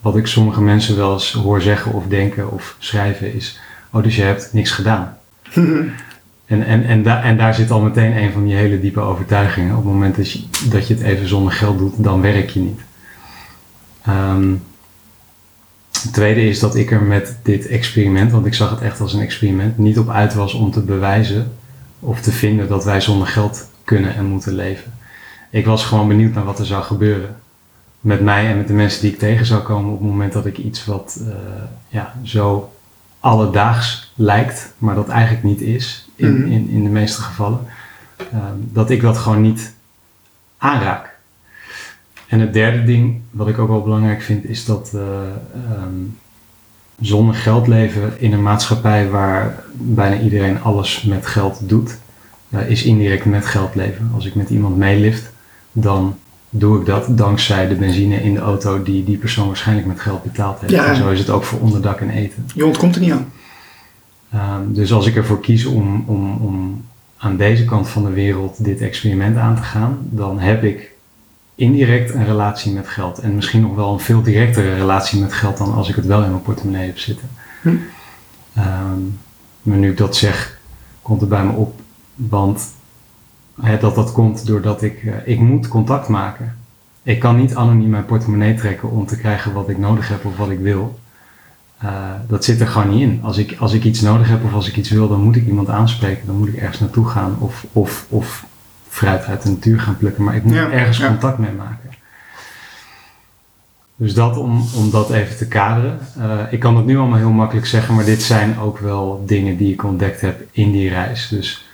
wat 0.00 0.16
ik 0.16 0.26
sommige 0.26 0.62
mensen 0.62 0.96
wel 0.96 1.12
eens 1.12 1.32
hoor 1.32 1.60
zeggen 1.60 1.92
of 1.92 2.06
denken 2.06 2.50
of 2.50 2.76
schrijven, 2.78 3.34
is: 3.34 3.60
Oh, 3.90 4.02
dus 4.02 4.16
je 4.16 4.22
hebt 4.22 4.48
niks 4.52 4.70
gedaan. 4.70 5.16
en, 5.54 5.92
en, 6.46 6.84
en, 6.84 7.02
da 7.02 7.22
en 7.22 7.36
daar 7.36 7.54
zit 7.54 7.70
al 7.70 7.80
meteen 7.80 8.16
een 8.16 8.32
van 8.32 8.44
die 8.44 8.54
hele 8.54 8.80
diepe 8.80 9.00
overtuigingen. 9.00 9.76
Op 9.76 9.84
het 9.84 9.92
moment 9.92 10.16
dat 10.16 10.32
je, 10.32 10.44
dat 10.70 10.88
je 10.88 10.94
het 10.94 11.02
even 11.02 11.28
zonder 11.28 11.52
geld 11.52 11.78
doet, 11.78 12.04
dan 12.04 12.20
werk 12.20 12.50
je 12.50 12.60
niet. 12.60 12.80
Um, 14.08 14.62
het 16.04 16.12
tweede 16.12 16.48
is 16.48 16.58
dat 16.58 16.74
ik 16.76 16.90
er 16.90 17.02
met 17.02 17.36
dit 17.42 17.66
experiment, 17.66 18.32
want 18.32 18.46
ik 18.46 18.54
zag 18.54 18.70
het 18.70 18.80
echt 18.80 19.00
als 19.00 19.12
een 19.12 19.20
experiment, 19.20 19.78
niet 19.78 19.98
op 19.98 20.08
uit 20.08 20.34
was 20.34 20.54
om 20.54 20.70
te 20.70 20.80
bewijzen 20.80 21.52
of 22.00 22.20
te 22.20 22.32
vinden 22.32 22.68
dat 22.68 22.84
wij 22.84 23.00
zonder 23.00 23.26
geld 23.26 23.68
kunnen 23.84 24.14
en 24.16 24.24
moeten 24.24 24.54
leven 24.54 24.92
ik 25.54 25.66
was 25.66 25.84
gewoon 25.84 26.08
benieuwd 26.08 26.34
naar 26.34 26.44
wat 26.44 26.58
er 26.58 26.66
zou 26.66 26.82
gebeuren. 26.82 27.36
Met 28.00 28.20
mij 28.20 28.46
en 28.46 28.56
met 28.56 28.66
de 28.66 28.72
mensen 28.72 29.00
die 29.00 29.12
ik 29.12 29.18
tegen 29.18 29.46
zou 29.46 29.62
komen 29.62 29.92
op 29.92 29.98
het 29.98 30.08
moment 30.08 30.32
dat 30.32 30.46
ik 30.46 30.58
iets 30.58 30.84
wat 30.84 31.18
uh, 31.20 31.34
ja, 31.88 32.14
zo 32.22 32.72
alledaags 33.20 34.12
lijkt, 34.14 34.72
maar 34.78 34.94
dat 34.94 35.08
eigenlijk 35.08 35.44
niet 35.44 35.60
is, 35.60 36.08
in, 36.16 36.38
mhm. 36.38 36.52
in, 36.52 36.68
in 36.68 36.82
de 36.82 36.90
meeste 36.90 37.22
gevallen, 37.22 37.60
uh, 38.34 38.38
dat 38.58 38.90
ik 38.90 39.00
dat 39.00 39.18
gewoon 39.18 39.40
niet 39.40 39.74
aanraak. 40.58 41.13
En 42.34 42.40
het 42.40 42.52
derde 42.52 42.84
ding, 42.84 43.20
wat 43.30 43.48
ik 43.48 43.58
ook 43.58 43.68
wel 43.68 43.82
belangrijk 43.82 44.22
vind, 44.22 44.44
is 44.44 44.64
dat 44.64 44.92
uh, 44.94 45.00
um, 45.84 46.18
zonder 47.00 47.34
geld 47.34 47.66
leven 47.66 48.20
in 48.20 48.32
een 48.32 48.42
maatschappij 48.42 49.08
waar 49.08 49.64
bijna 49.72 50.20
iedereen 50.20 50.62
alles 50.62 51.02
met 51.02 51.26
geld 51.26 51.68
doet, 51.68 51.98
is 52.66 52.82
indirect 52.82 53.24
met 53.24 53.46
geld 53.46 53.74
leven. 53.74 54.10
Als 54.14 54.26
ik 54.26 54.34
met 54.34 54.50
iemand 54.50 54.76
meelift, 54.76 55.32
dan 55.72 56.16
doe 56.50 56.80
ik 56.80 56.86
dat 56.86 57.06
dankzij 57.18 57.68
de 57.68 57.74
benzine 57.74 58.22
in 58.22 58.34
de 58.34 58.40
auto 58.40 58.82
die 58.82 59.04
die 59.04 59.16
persoon 59.16 59.46
waarschijnlijk 59.46 59.86
met 59.86 60.00
geld 60.00 60.22
betaald 60.22 60.60
heeft. 60.60 60.72
Ja. 60.72 60.86
En 60.86 60.96
zo 60.96 61.10
is 61.10 61.18
het 61.18 61.30
ook 61.30 61.44
voor 61.44 61.60
onderdak 61.60 62.00
en 62.00 62.10
eten. 62.10 62.46
Je 62.54 62.66
ontkomt 62.66 62.94
er 62.94 63.00
niet 63.00 63.12
aan. 63.12 63.32
Um, 64.34 64.74
dus 64.74 64.92
als 64.92 65.06
ik 65.06 65.16
ervoor 65.16 65.40
kies 65.40 65.64
om, 65.64 66.04
om, 66.06 66.36
om 66.36 66.84
aan 67.16 67.36
deze 67.36 67.64
kant 67.64 67.88
van 67.88 68.04
de 68.04 68.12
wereld 68.12 68.64
dit 68.64 68.80
experiment 68.80 69.36
aan 69.36 69.56
te 69.56 69.62
gaan, 69.62 69.98
dan 70.00 70.38
heb 70.38 70.64
ik 70.64 70.93
indirect 71.54 72.14
een 72.14 72.24
relatie 72.24 72.72
met 72.72 72.88
geld. 72.88 73.18
En 73.18 73.34
misschien 73.34 73.60
nog 73.60 73.74
wel 73.74 73.92
een 73.92 74.00
veel 74.00 74.22
directere 74.22 74.74
relatie 74.74 75.20
met 75.20 75.32
geld 75.32 75.56
dan 75.56 75.74
als 75.74 75.88
ik 75.88 75.94
het 75.94 76.06
wel 76.06 76.22
in 76.22 76.30
mijn 76.30 76.42
portemonnee 76.42 76.86
heb 76.86 76.98
zitten. 76.98 77.28
Hm. 77.62 77.68
Um, 78.58 79.18
maar 79.62 79.76
nu 79.76 79.90
ik 79.90 79.96
dat 79.96 80.16
zeg, 80.16 80.58
komt 81.02 81.20
het 81.20 81.30
bij 81.30 81.44
me 81.44 81.52
op. 81.52 81.80
Want 82.14 82.72
dat 83.80 83.94
dat 83.94 84.12
komt 84.12 84.46
doordat 84.46 84.82
ik, 84.82 85.02
uh, 85.02 85.14
ik 85.24 85.40
moet 85.40 85.68
contact 85.68 86.08
maken. 86.08 86.56
Ik 87.02 87.20
kan 87.20 87.36
niet 87.36 87.54
anoniem 87.54 87.90
mijn 87.90 88.04
portemonnee 88.04 88.54
trekken 88.54 88.90
om 88.90 89.06
te 89.06 89.16
krijgen 89.16 89.52
wat 89.52 89.68
ik 89.68 89.78
nodig 89.78 90.08
heb 90.08 90.24
of 90.24 90.36
wat 90.36 90.50
ik 90.50 90.58
wil. 90.58 90.98
eh, 91.78 92.10
dat 92.28 92.44
zit 92.44 92.60
er 92.60 92.66
gewoon 92.66 92.90
niet 92.90 93.00
in. 93.00 93.20
Als 93.22 93.38
ik, 93.38 93.56
als 93.58 93.72
ik 93.72 93.84
iets 93.84 94.00
nodig 94.00 94.28
heb 94.28 94.44
of 94.44 94.52
als 94.54 94.68
ik 94.68 94.76
iets 94.76 94.90
wil, 94.90 95.08
dan 95.08 95.22
moet 95.22 95.36
ik 95.36 95.46
iemand 95.46 95.68
aanspreken. 95.68 96.26
Dan 96.26 96.36
moet 96.36 96.48
ik 96.48 96.56
ergens 96.56 96.80
naartoe 96.80 97.06
gaan 97.06 97.36
of, 97.38 97.66
of, 97.72 98.06
of 98.08 98.46
fruit 98.94 99.24
uit 99.24 99.42
de 99.42 99.48
natuur 99.48 99.80
gaan 99.80 99.96
plukken. 99.96 100.24
Maar 100.24 100.36
ik 100.36 100.42
moet 100.42 100.54
Ja, 100.54 100.70
ergens 100.70 100.98
ja. 100.98 101.06
contact 101.06 101.38
mee 101.38 101.52
maken. 101.52 101.90
Dus 103.96 104.14
dat 104.14 104.36
om, 104.36 104.68
om 104.74 104.90
dat 104.90 105.10
even 105.10 105.36
te 105.36 105.46
kaderen. 105.46 105.98
Eh, 106.18 106.38
ik 106.50 106.60
kan 106.60 106.76
het 106.76 106.86
nu 106.86 106.98
allemaal 106.98 107.18
heel 107.18 107.30
makkelijk 107.30 107.66
zeggen, 107.66 107.94
maar 107.94 108.04
dit 108.04 108.22
zijn 108.22 108.58
ook 108.58 108.78
wel 108.78 109.22
dingen 109.26 109.56
die 109.56 109.72
ik 109.72 109.84
ontdekt 109.84 110.20
heb 110.20 110.40
in 110.50 110.72
die 110.72 110.88
reis. 110.88 111.28
Dus 111.28 111.68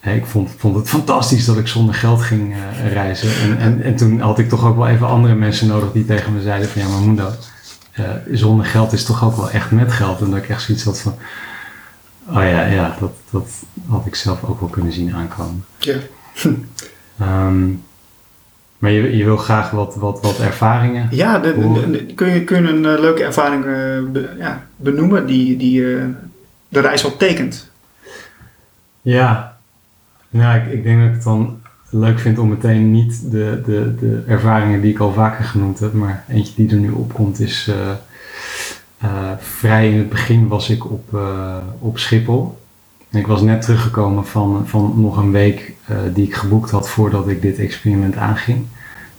hè, 0.00 0.14
ik 0.14 0.26
vond, 0.26 0.50
vond 0.56 0.76
het 0.76 0.88
fantastisch 0.88 1.44
dat 1.44 1.58
ik 1.58 1.66
zonder 1.66 1.94
geld 1.94 2.22
ging 2.22 2.54
eh, 2.54 2.92
reizen. 2.92 3.40
En, 3.42 3.58
en, 3.58 3.82
en 3.82 3.96
toen 3.96 4.20
had 4.20 4.38
ik 4.38 4.48
toch 4.48 4.64
ook 4.64 4.76
wel 4.76 4.88
even 4.88 5.06
andere 5.06 5.34
mensen 5.34 5.66
nodig 5.66 5.92
die 5.92 6.04
tegen 6.04 6.32
me 6.32 6.42
zeiden 6.42 6.68
van 6.68 6.82
ja, 6.82 6.88
maar 6.88 7.00
Mundo, 7.00 7.30
eh, 7.92 8.04
zonder 8.30 8.66
geld 8.66 8.92
is 8.92 9.04
toch 9.04 9.24
ook 9.24 9.36
wel 9.36 9.50
echt 9.50 9.70
met 9.70 9.92
geld. 9.92 10.20
En 10.20 10.30
dat 10.30 10.38
ik 10.38 10.48
echt 10.48 10.62
zoiets 10.62 10.84
had 10.84 11.00
van, 11.00 11.14
oh 12.28 12.34
ja, 12.34 12.64
ja 12.66 12.96
dat, 13.00 13.12
dat 13.30 13.48
had 13.88 14.06
ik 14.06 14.14
zelf 14.14 14.44
ook 14.44 14.60
wel 14.60 14.68
kunnen 14.68 14.92
zien 14.92 15.14
aankomen. 15.14 15.64
Ja. 15.78 15.96
Ehm, 17.18 17.68
maar 18.78 18.90
je, 18.90 19.16
je 19.16 19.24
wil 19.24 19.36
graag 19.36 19.70
wat, 19.70 19.94
wat, 19.96 20.20
wat 20.22 20.38
ervaringen. 20.38 21.08
Ja, 21.10 21.38
de, 21.38 21.54
de- 21.54 21.60
Horen. 21.62 21.92
de- 21.92 22.06
kun, 22.14 22.28
je, 22.34 22.44
kun 22.44 22.62
je 22.62 22.68
een 22.68 22.84
eh, 22.86 23.00
leuke 23.00 23.24
ervaring 23.24 23.64
eh, 23.64 23.70
be- 24.12 24.34
ja, 24.38 24.66
benoemen 24.76 25.26
die, 25.26 25.56
die 25.56 25.96
eh, 25.96 26.04
de 26.68 26.80
reis 26.80 27.04
al 27.04 27.16
tekent? 27.16 27.70
Ja, 29.02 29.56
nou, 30.30 30.58
ik, 30.60 30.72
ik 30.72 30.82
denk 30.82 30.98
dat 30.98 31.08
ik 31.08 31.14
het 31.14 31.22
dan 31.22 31.60
leuk 31.90 32.18
vind 32.18 32.38
om 32.38 32.48
meteen 32.48 32.90
niet 32.90 33.30
de, 33.30 33.62
de, 33.64 33.94
de 34.00 34.22
ervaringen 34.26 34.80
die 34.80 34.90
ik 34.92 34.98
al 34.98 35.12
vaker 35.12 35.44
genoemd 35.44 35.78
heb, 35.78 35.92
maar 35.92 36.24
eentje 36.28 36.52
die 36.56 36.70
er 36.70 36.76
nu 36.76 36.90
opkomt 36.90 37.40
is 37.40 37.70
vrij 39.38 39.90
in 39.90 39.98
het 39.98 40.08
begin 40.08 40.48
was 40.48 40.70
ik 40.70 40.90
op, 40.90 41.18
op 41.78 41.98
Schiphol. 41.98 42.58
En 43.10 43.18
Ik 43.18 43.26
was 43.26 43.40
net 43.40 43.62
teruggekomen 43.62 44.26
van, 44.26 44.62
van 44.66 44.94
nog 44.96 45.16
een 45.16 45.30
week 45.32 45.73
eh, 45.86 45.96
die 46.14 46.26
ik 46.26 46.34
geboekt 46.34 46.70
had 46.70 46.88
voordat 46.88 47.28
ik 47.28 47.42
dit 47.42 47.58
experiment 47.58 48.16
aanging. 48.16 48.66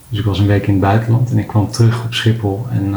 Dus 0.10 0.20
ik 0.20 0.26
was 0.26 0.40
een 0.40 0.48
week 0.48 0.68
in 0.68 0.74
het 0.74 0.82
buitenland 0.82 1.32
en 1.32 1.38
ik 1.38 1.48
kwam 1.48 1.72
terug 1.72 2.04
op 2.04 2.14
Schiphol 2.14 2.68
en 2.72 2.96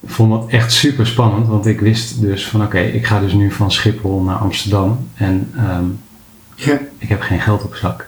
ik 0.00 0.10
vond 0.10 0.30
dat 0.30 0.50
echt 0.50 0.72
super 0.72 1.06
spannend, 1.06 1.46
want 1.46 1.66
ik 1.66 1.80
wist 1.80 2.20
dus 2.20 2.48
van 2.48 2.62
oké, 2.62 2.78
ik 2.78 3.06
ga 3.06 3.20
dus 3.20 3.32
nu 3.32 3.50
van 3.50 3.72
Schiphol 3.72 4.22
naar 4.22 4.36
Amsterdam 4.36 5.08
en 5.14 5.50
ehm, 5.56 5.84
Ja, 6.54 6.78
ik 6.98 7.08
heb 7.08 7.20
geen 7.20 7.40
geld 7.40 7.64
op 7.64 7.74
zak. 7.74 8.06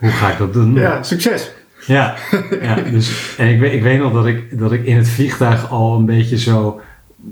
Hoe 0.00 0.10
ga 0.10 0.30
ik 0.30 0.38
dat 0.38 0.52
doen? 0.52 0.74
ja 0.74 1.02
succes. 1.02 1.50
Ja, 1.86 2.14
ja 2.60 2.74
dus, 2.74 3.34
en 3.38 3.48
ik 3.48 3.60
weet, 3.60 3.72
ik 3.72 3.82
weet 3.82 3.98
nog 3.98 4.12
dat 4.12 4.26
ik, 4.26 4.58
dat 4.58 4.72
ik 4.72 4.84
in 4.84 4.96
het 4.96 5.08
vliegtuig 5.08 5.70
al 5.70 5.96
een 5.96 6.04
beetje 6.04 6.38
zo 6.38 6.80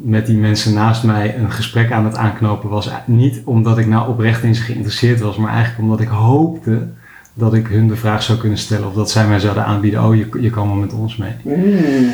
met 0.02 0.26
die 0.26 0.36
mensen 0.36 0.74
naast 0.74 1.04
mij 1.04 1.38
een 1.38 1.50
gesprek 1.50 1.92
aan 1.92 2.04
het 2.04 2.16
aanknopen 2.16 2.68
was. 2.68 2.90
Niet 3.06 3.40
omdat 3.44 3.78
ik 3.78 3.86
nou 3.86 4.08
oprecht 4.08 4.42
in 4.42 4.54
ze 4.54 4.62
geïnteresseerd 4.62 5.20
was, 5.20 5.36
maar 5.36 5.52
eigenlijk 5.52 5.82
omdat 5.82 6.00
ik 6.00 6.08
hoopte 6.08 6.88
dat 7.34 7.54
ik 7.54 7.66
hun 7.66 7.88
de 7.88 7.96
vraag 7.96 8.22
zou 8.22 8.38
kunnen 8.38 8.58
stellen 8.58 8.88
of 8.88 8.94
dat 8.94 9.10
zij 9.10 9.26
mij 9.26 9.38
zouden 9.38 9.64
aanbieden, 9.64 10.04
oh 10.04 10.16
je, 10.16 10.28
je 10.40 10.50
kan 10.50 10.66
wel 10.66 10.76
met 10.76 10.92
ons 10.92 11.16
mee. 11.16 11.32
Oeh. 11.44 12.10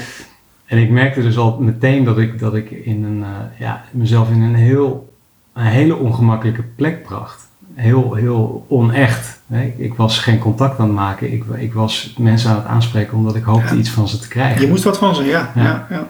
En 0.66 0.78
ik 0.78 0.90
merkte 0.90 1.22
dus 1.22 1.38
al 1.38 1.58
meteen 1.60 2.04
dat 2.04 2.18
ik, 2.18 2.38
dat 2.38 2.54
ik 2.54 2.70
in 2.70 3.04
een, 3.04 3.22
eh, 3.22 3.60
ja, 3.60 3.82
mezelf 3.90 4.30
in 4.30 4.40
een, 4.42 4.54
heel, 4.54 5.12
een 5.54 5.64
hele 5.64 5.96
ongemakkelijke 5.96 6.62
plek 6.62 7.02
bracht. 7.02 7.49
Heel, 7.75 8.14
heel 8.14 8.66
onecht. 8.68 9.40
hè. 9.46 9.62
Ik, 9.62 9.78
ik 9.78 9.94
was 9.94 10.18
geen 10.18 10.38
contact 10.38 10.78
aan 10.78 10.87
het 10.87 10.94
maken. 10.94 11.32
Ik, 11.32 11.44
ik 11.56 11.72
was 11.72 12.14
mensen 12.18 12.50
aan 12.50 12.56
het 12.56 12.64
aanspreken 12.66 13.16
omdat 13.16 13.34
ik 13.37 13.42
hoopte 13.44 13.75
Ja. 13.75 13.80
iets 13.80 13.90
van 13.90 14.08
ze 14.08 14.18
te 14.18 14.28
krijgen. 14.28 14.60
Je 14.60 14.68
moest 14.68 14.84
wat 14.84 14.99
van 14.99 15.14
ze, 15.14 15.25
ja. 15.25 15.50
Ja. 15.54 15.62
ja. 15.62 15.87
ja, 15.90 16.08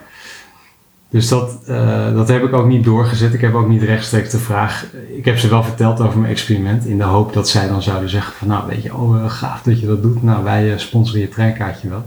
Dus 1.11 1.27
dat, 1.27 1.59
eh, 1.65 2.13
dat 2.13 2.27
heb 2.27 2.43
ik 2.43 2.53
ook 2.53 2.67
niet 2.67 2.83
doorgezet. 2.83 3.33
Ik 3.33 3.41
heb 3.41 3.53
ook 3.53 3.67
niet 3.67 3.81
rechtstreeks 3.81 4.29
de 4.29 4.37
vraag. 4.37 4.85
Ik 5.15 5.25
heb 5.25 5.37
ze 5.37 5.49
wel 5.49 5.63
verteld 5.63 6.01
over 6.01 6.19
mijn 6.19 6.31
experiment. 6.31 6.85
In 6.85 6.97
de 6.97 7.03
hoop 7.03 7.33
dat 7.33 7.49
zij 7.49 7.67
dan 7.67 7.81
zouden 7.81 8.09
zeggen 8.09 8.33
van 8.33 8.47
nou 8.47 8.67
weet 8.67 8.83
je, 8.83 8.95
oh 8.95 9.23
eh, 9.23 9.29
gaaf 9.29 9.61
dat 9.61 9.79
je 9.79 9.87
dat 9.87 10.01
doet. 10.01 10.23
Nou 10.23 10.43
wij 10.43 10.71
eh, 10.71 10.77
sponsoren 10.77 11.21
je 11.21 11.29
treinkaartje 11.29 11.89
wel. 11.89 12.05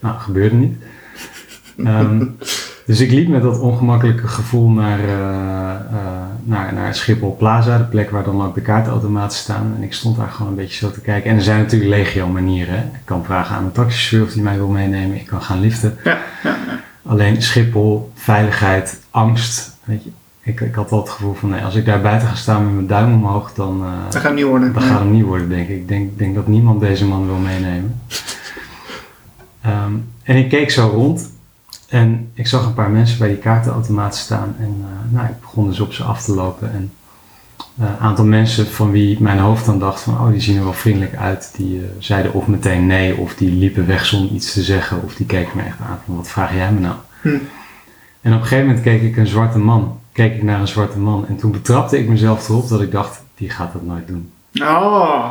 Nou, 0.00 0.18
gebeurde 0.18 0.56
niet. 0.56 0.76
Ehm, 1.84 2.24
dus 2.86 3.00
ik 3.00 3.10
liep 3.10 3.28
met 3.28 3.42
dat 3.42 3.58
ongemakkelijke 3.58 4.28
gevoel 4.28 4.68
naar, 4.68 4.98
naar, 6.44 6.74
naar 6.74 6.94
Schiphol 6.94 7.36
Plaza, 7.36 7.78
de 7.78 7.84
plek 7.84 8.10
waar 8.10 8.24
dan 8.24 8.42
ook 8.42 8.54
de 8.54 8.60
kaartautomaten 8.60 9.38
staan. 9.38 9.72
En 9.76 9.82
ik 9.82 9.92
stond 9.92 10.16
daar 10.16 10.28
gewoon 10.28 10.48
een 10.48 10.56
beetje 10.58 10.86
zo 10.86 10.90
te 10.90 11.00
kijken. 11.00 11.30
En 11.30 11.36
er 11.36 11.42
zijn 11.42 11.58
natuurlijk 11.58 11.90
legio 11.90 12.28
manieren. 12.28 12.74
hè. 12.74 12.80
Ik 12.80 13.02
kan 13.04 13.24
vragen 13.24 13.56
aan 13.56 13.64
een 13.64 13.72
taxichauffeur 13.72 14.22
of 14.22 14.32
die 14.32 14.42
mij 14.42 14.56
wil 14.56 14.68
meenemen. 14.68 15.16
Ik 15.16 15.26
kan 15.26 15.42
gaan 15.42 15.60
liften. 15.60 15.96
Ja, 16.04 16.18
ja, 16.42 16.56
Alleen 17.06 17.42
Schiphol, 17.42 18.10
veiligheid, 18.14 19.00
angst. 19.10 19.76
Weet 19.84 20.04
je. 20.04 20.10
Ik, 20.44 20.60
ik 20.60 20.74
had 20.74 20.90
wel 20.90 21.00
het 21.00 21.08
gevoel 21.08 21.34
van 21.34 21.48
nee, 21.48 21.64
als 21.64 21.74
ik 21.74 21.84
daar 21.84 22.00
buiten 22.00 22.28
ga 22.28 22.34
staan 22.34 22.64
met 22.64 22.74
mijn 22.74 22.86
duim 22.86 23.12
omhoog, 23.12 23.52
dan, 23.54 23.82
eh, 23.84 23.92
dat 24.12 24.22
gaat 24.22 24.34
niet 24.34 24.44
worden. 24.44 24.72
dat 24.72 24.82
Nee. 24.82 24.90
gaat 24.90 25.00
hem 25.00 25.12
niet 25.12 25.24
worden, 25.24 25.48
denk 25.48 25.68
ik. 25.68 25.76
Ik 25.76 25.88
denk, 25.88 26.18
denk 26.18 26.34
dat 26.34 26.46
niemand 26.46 26.80
deze 26.80 27.06
man 27.06 27.26
wil 27.26 27.36
meenemen. 27.36 28.00
Ehm, 29.60 29.92
en 30.22 30.36
ik 30.36 30.48
keek 30.48 30.70
zo 30.70 30.86
rond 30.88 31.30
en 31.88 32.30
ik 32.34 32.46
zag 32.46 32.64
een 32.66 32.74
paar 32.74 32.90
mensen 32.90 33.18
bij 33.18 33.28
die 33.28 33.36
kaartenautomaat 33.36 34.16
staan. 34.16 34.54
En 34.58 34.76
eh, 34.80 35.14
nou, 35.14 35.26
ik 35.28 35.40
begon 35.40 35.66
dus 35.66 35.80
op 35.80 35.92
ze 35.92 36.02
af 36.02 36.22
te 36.24 36.34
lopen. 36.34 36.72
En 36.72 36.92
eh, 37.78 37.86
een 37.86 37.98
aantal 37.98 38.24
mensen 38.24 38.66
van 38.66 38.90
wie 38.90 39.22
mijn 39.22 39.38
hoofd 39.38 39.66
dan 39.66 39.78
dacht 39.78 40.00
van, 40.00 40.14
oh, 40.14 40.30
die 40.30 40.40
zien 40.40 40.56
er 40.56 40.64
wel 40.64 40.72
vriendelijk 40.72 41.16
uit. 41.16 41.52
Die 41.56 41.78
eh, 41.78 41.84
zeiden 41.98 42.32
of 42.32 42.46
meteen 42.46 42.86
nee, 42.86 43.16
of 43.16 43.34
die 43.34 43.50
liepen 43.52 43.86
weg 43.86 44.04
zonder 44.06 44.30
iets 44.30 44.52
te 44.52 44.62
zeggen. 44.62 45.02
Of 45.02 45.14
die 45.14 45.26
keken 45.26 45.56
me 45.56 45.62
echt 45.62 45.78
aan 45.80 45.98
van, 46.04 46.16
wat 46.16 46.28
vraag 46.28 46.54
jij 46.54 46.72
me 46.72 46.80
nou? 46.80 46.94
Hm. 47.20 47.28
En 48.20 48.32
op 48.34 48.40
een 48.40 48.46
gegeven 48.46 48.66
moment 48.66 48.84
keek 48.84 49.02
ik 49.02 49.16
een 49.16 49.26
zwarte 49.26 49.58
man. 49.58 49.98
Keek 50.12 50.34
ik 50.34 50.42
naar 50.42 50.60
een 50.60 50.68
zwarte 50.68 50.98
man. 50.98 51.28
En 51.28 51.36
toen 51.36 51.50
betrapte 51.52 51.98
ik 51.98 52.08
mezelf 52.08 52.48
erop 52.48 52.68
dat 52.68 52.80
ik 52.80 52.90
dacht, 52.90 53.22
die 53.34 53.50
gaat 53.50 53.72
dat 53.72 53.82
nooit 53.84 54.06
doen. 54.06 54.30
Oh, 54.62 55.28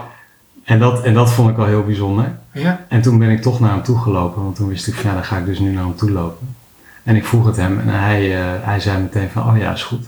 En 0.64 0.80
dat, 0.80 1.04
en 1.04 1.14
dat 1.14 1.32
vond 1.32 1.50
ik 1.50 1.58
al 1.58 1.66
heel 1.66 1.84
bijzonder. 1.84 2.38
ja. 2.54 2.86
En 2.90 3.02
toen 3.02 3.18
ben 3.20 3.30
ik 3.30 3.42
toch 3.42 3.60
naar 3.60 3.72
hem 3.72 3.84
toe 3.84 3.98
gelopen, 3.98 4.44
want 4.44 4.56
toen 4.56 4.68
wist 4.68 4.88
ik 4.88 4.94
van 4.94 5.10
ja, 5.10 5.16
dan 5.16 5.26
ga 5.26 5.38
ik 5.38 5.46
dus 5.46 5.60
nu 5.60 5.72
naar 5.72 5.84
hem 5.84 5.96
toe 5.96 6.12
lopen. 6.12 6.56
En 7.04 7.16
ik 7.16 7.26
vroeg 7.26 7.46
het 7.46 7.56
hem 7.56 7.80
en 7.80 7.88
hij, 7.88 8.42
eh, 8.42 8.48
hij 8.62 8.80
zei 8.80 9.02
meteen 9.02 9.30
van 9.30 9.50
oh 9.50 9.58
ja, 9.58 9.74
is 9.74 9.84
goed. 9.84 10.06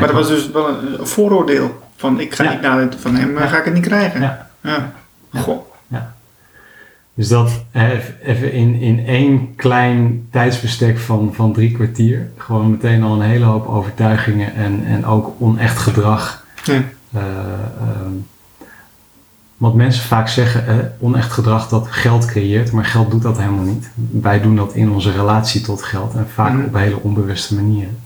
Maar 0.00 0.06
dat 0.06 0.16
was 0.16 0.28
dus 0.28 0.50
wel 0.50 0.68
een, 0.68 1.00
een 1.00 1.06
vooroordeel. 1.06 1.82
Van 1.96 2.20
ik 2.20 2.34
ga 2.34 2.44
Ja. 2.44 2.50
niet 2.52 2.60
naar 2.60 2.80
het, 2.80 2.94
van 2.98 3.14
hem, 3.14 3.38
Ja. 3.38 3.46
ga 3.46 3.58
ik 3.58 3.64
het 3.64 3.74
niet 3.74 3.86
krijgen. 3.86 4.20
Ja. 4.20 4.50
ja. 4.60 4.92
Ja. 5.30 5.40
Goh. 5.40 5.72
Dus 7.16 7.28
dat 7.28 7.64
eh, 7.70 7.90
even 8.22 8.52
in, 8.52 8.74
in 8.74 9.06
één 9.06 9.54
klein 9.56 10.28
tijdsbestek 10.30 10.98
van, 10.98 11.30
van 11.34 11.52
drie 11.52 11.72
kwartier, 11.72 12.28
gewoon 12.36 12.70
meteen 12.70 13.02
al 13.02 13.14
een 13.14 13.20
hele 13.28 13.44
hoop 13.44 13.66
overtuigingen 13.68 14.54
en, 14.54 14.84
en 14.86 15.06
ook 15.06 15.32
onecht 15.38 15.78
gedrag. 15.78 16.44
Ja. 16.64 16.72
Eh, 17.12 17.20
ehm, 17.80 18.12
wat 19.56 19.74
mensen 19.74 20.04
vaak 20.04 20.28
zeggen, 20.28 20.66
eh, 20.66 20.74
onecht 21.00 21.32
gedrag 21.32 21.68
dat 21.68 21.86
geld 21.90 22.24
creëert, 22.26 22.72
maar 22.72 22.84
geld 22.84 23.10
doet 23.10 23.22
dat 23.22 23.38
helemaal 23.38 23.64
niet. 23.64 23.90
Wij 24.10 24.40
doen 24.40 24.56
dat 24.56 24.74
in 24.74 24.90
onze 24.90 25.12
relatie 25.12 25.60
tot 25.60 25.82
geld 25.82 26.14
en 26.14 26.26
vaak 26.34 26.52
Mhm. 26.52 26.64
op 26.64 26.74
hele 26.74 26.98
onbewuste 27.02 27.54
manieren. 27.54 27.98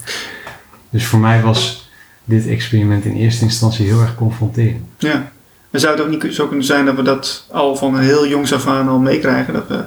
Dus 0.91 1.07
voor 1.07 1.19
mij 1.19 1.43
was 1.43 1.91
dit 2.25 2.47
experiment 2.47 3.05
in 3.05 3.15
eerste 3.15 3.45
instantie 3.45 3.87
heel 3.87 4.01
erg 4.01 4.15
confronterend. 4.15 4.85
ja. 4.99 5.31
En 5.71 5.81
zou 5.81 5.97
het 5.97 6.03
ook 6.05 6.11
niet 6.25 6.35
zo 6.35 6.47
kunnen 6.47 6.67
zijn 6.67 6.85
dat 6.85 6.97
we 6.97 7.03
dat 7.03 7.47
al 7.51 7.77
van 7.77 7.99
heel 7.99 8.27
jongs 8.29 8.53
af 8.53 8.67
aan 8.67 8.89
al 8.89 8.99
meekrijgen? 8.99 9.53
Dat 9.55 9.69
we 9.69 9.85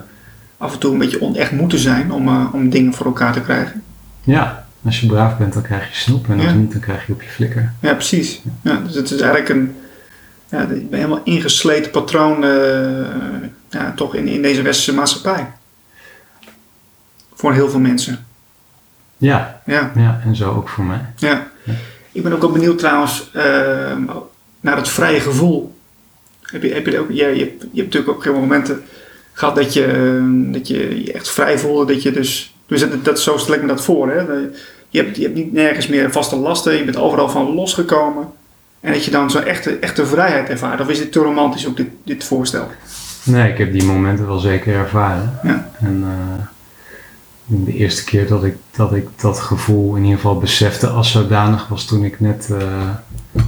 af 0.57 0.73
en 0.73 0.79
toe 0.79 0.91
een 0.93 0.97
beetje 0.99 1.21
onecht 1.21 1.51
moeten 1.51 1.79
zijn 1.79 2.11
om, 2.11 2.27
eh, 2.27 2.45
om 2.53 2.69
dingen 2.69 2.93
voor 2.93 3.05
elkaar 3.05 3.33
te 3.33 3.41
krijgen? 3.41 3.83
Ja, 4.23 4.65
als 4.85 4.99
je 4.99 5.07
braaf 5.07 5.37
bent, 5.37 5.53
dan 5.53 5.61
krijg 5.61 5.89
je 5.89 5.95
snoep 5.95 6.29
en 6.29 6.35
als 6.35 6.43
Ja. 6.43 6.53
niet, 6.53 6.71
dan 6.71 6.81
krijg 6.81 7.07
je 7.07 7.13
op 7.13 7.21
je 7.21 7.29
flikker. 7.29 7.73
Ja, 7.79 7.93
precies. 7.93 8.41
Ja, 8.61 8.75
dus 8.85 8.95
het 8.95 9.11
is 9.11 9.19
eigenlijk 9.21 9.49
een, 9.49 9.75
ja, 10.49 10.61
een 10.69 10.87
helemaal 10.91 11.21
ingesleten 11.23 11.91
patroon 11.91 12.43
eh, 12.43 13.05
ja, 13.69 13.93
toch 13.95 14.15
in, 14.15 14.27
in 14.27 14.41
deze 14.41 14.61
westerse 14.61 14.93
maatschappij. 14.93 15.47
Voor 17.33 17.53
heel 17.53 17.69
veel 17.69 17.79
mensen. 17.79 18.25
Ja, 19.21 19.61
Ja, 19.65 19.91
ja, 19.95 20.21
en 20.25 20.35
zo 20.35 20.53
ook 20.55 20.69
voor 20.69 20.83
mij. 20.83 21.05
ja. 21.17 21.47
Ja. 21.63 21.73
Ik 22.11 22.23
ben 22.23 22.33
ook 22.33 22.41
wel 22.41 22.51
benieuwd 22.51 22.77
trouwens 22.79 23.29
eh, 23.33 23.43
naar 24.59 24.75
het 24.75 24.89
vrije 24.89 25.19
gevoel. 25.19 25.75
Heb 26.41 26.63
je, 26.63 26.73
heb 26.73 26.85
je, 26.85 26.99
ook, 26.99 27.11
ja, 27.11 27.27
je, 27.27 27.39
hebt, 27.39 27.61
je 27.61 27.81
hebt 27.81 27.93
natuurlijk 27.93 28.09
ook 28.09 28.23
veel 28.23 28.33
momenten 28.33 28.83
gehad 29.33 29.55
dat 29.55 29.73
je, 29.73 30.19
dat 30.51 30.67
je 30.67 31.03
je 31.03 31.13
echt 31.13 31.29
vrij 31.29 31.59
voelde. 31.59 31.93
Dat 31.93 32.03
je 32.03 32.11
dus, 32.11 32.55
dus 32.65 32.79
dat, 32.79 33.05
dat, 33.05 33.19
zo 33.19 33.37
stel 33.37 33.53
ik 33.53 33.61
me 33.61 33.67
dat 33.67 33.83
voor. 33.83 34.09
Hè? 34.09 34.21
Je, 34.89 35.01
hebt, 35.01 35.15
je 35.15 35.23
hebt 35.23 35.35
niet 35.35 35.53
nergens 35.53 35.87
meer 35.87 36.11
vaste 36.11 36.35
lasten. 36.35 36.73
Je 36.77 36.83
bent 36.83 36.97
overal 36.97 37.29
van 37.29 37.53
losgekomen. 37.53 38.27
En 38.79 38.93
dat 38.93 39.05
je 39.05 39.11
dan 39.11 39.31
zo'n 39.31 39.43
echte, 39.43 39.77
echte 39.77 40.05
vrijheid 40.05 40.49
ervaart. 40.49 40.81
Of 40.81 40.89
is 40.89 40.97
dit 40.97 41.11
te 41.11 41.19
romantisch 41.19 41.67
ook 41.67 41.77
dit, 41.77 41.87
dit 42.05 42.23
voorstel? 42.23 42.67
Nee, 43.23 43.51
ik 43.51 43.57
heb 43.57 43.71
die 43.71 43.83
momenten 43.83 44.27
wel 44.27 44.39
zeker 44.39 44.75
ervaren. 44.75 45.39
Ja. 45.43 45.69
En 45.79 46.03
eh, 46.03 46.45
de 47.45 47.73
eerste 47.73 48.03
keer 48.03 48.27
dat 48.27 48.43
ik, 48.43 48.55
dat 48.71 48.93
ik 48.93 49.07
dat 49.15 49.39
gevoel 49.39 49.95
in 49.95 50.03
ieder 50.03 50.15
geval 50.15 50.37
besefte 50.37 50.87
als 50.87 51.11
zodanig 51.11 51.67
was 51.67 51.85
toen 51.85 52.03
ik 52.03 52.19
net, 52.19 52.51
eh, 52.51 52.89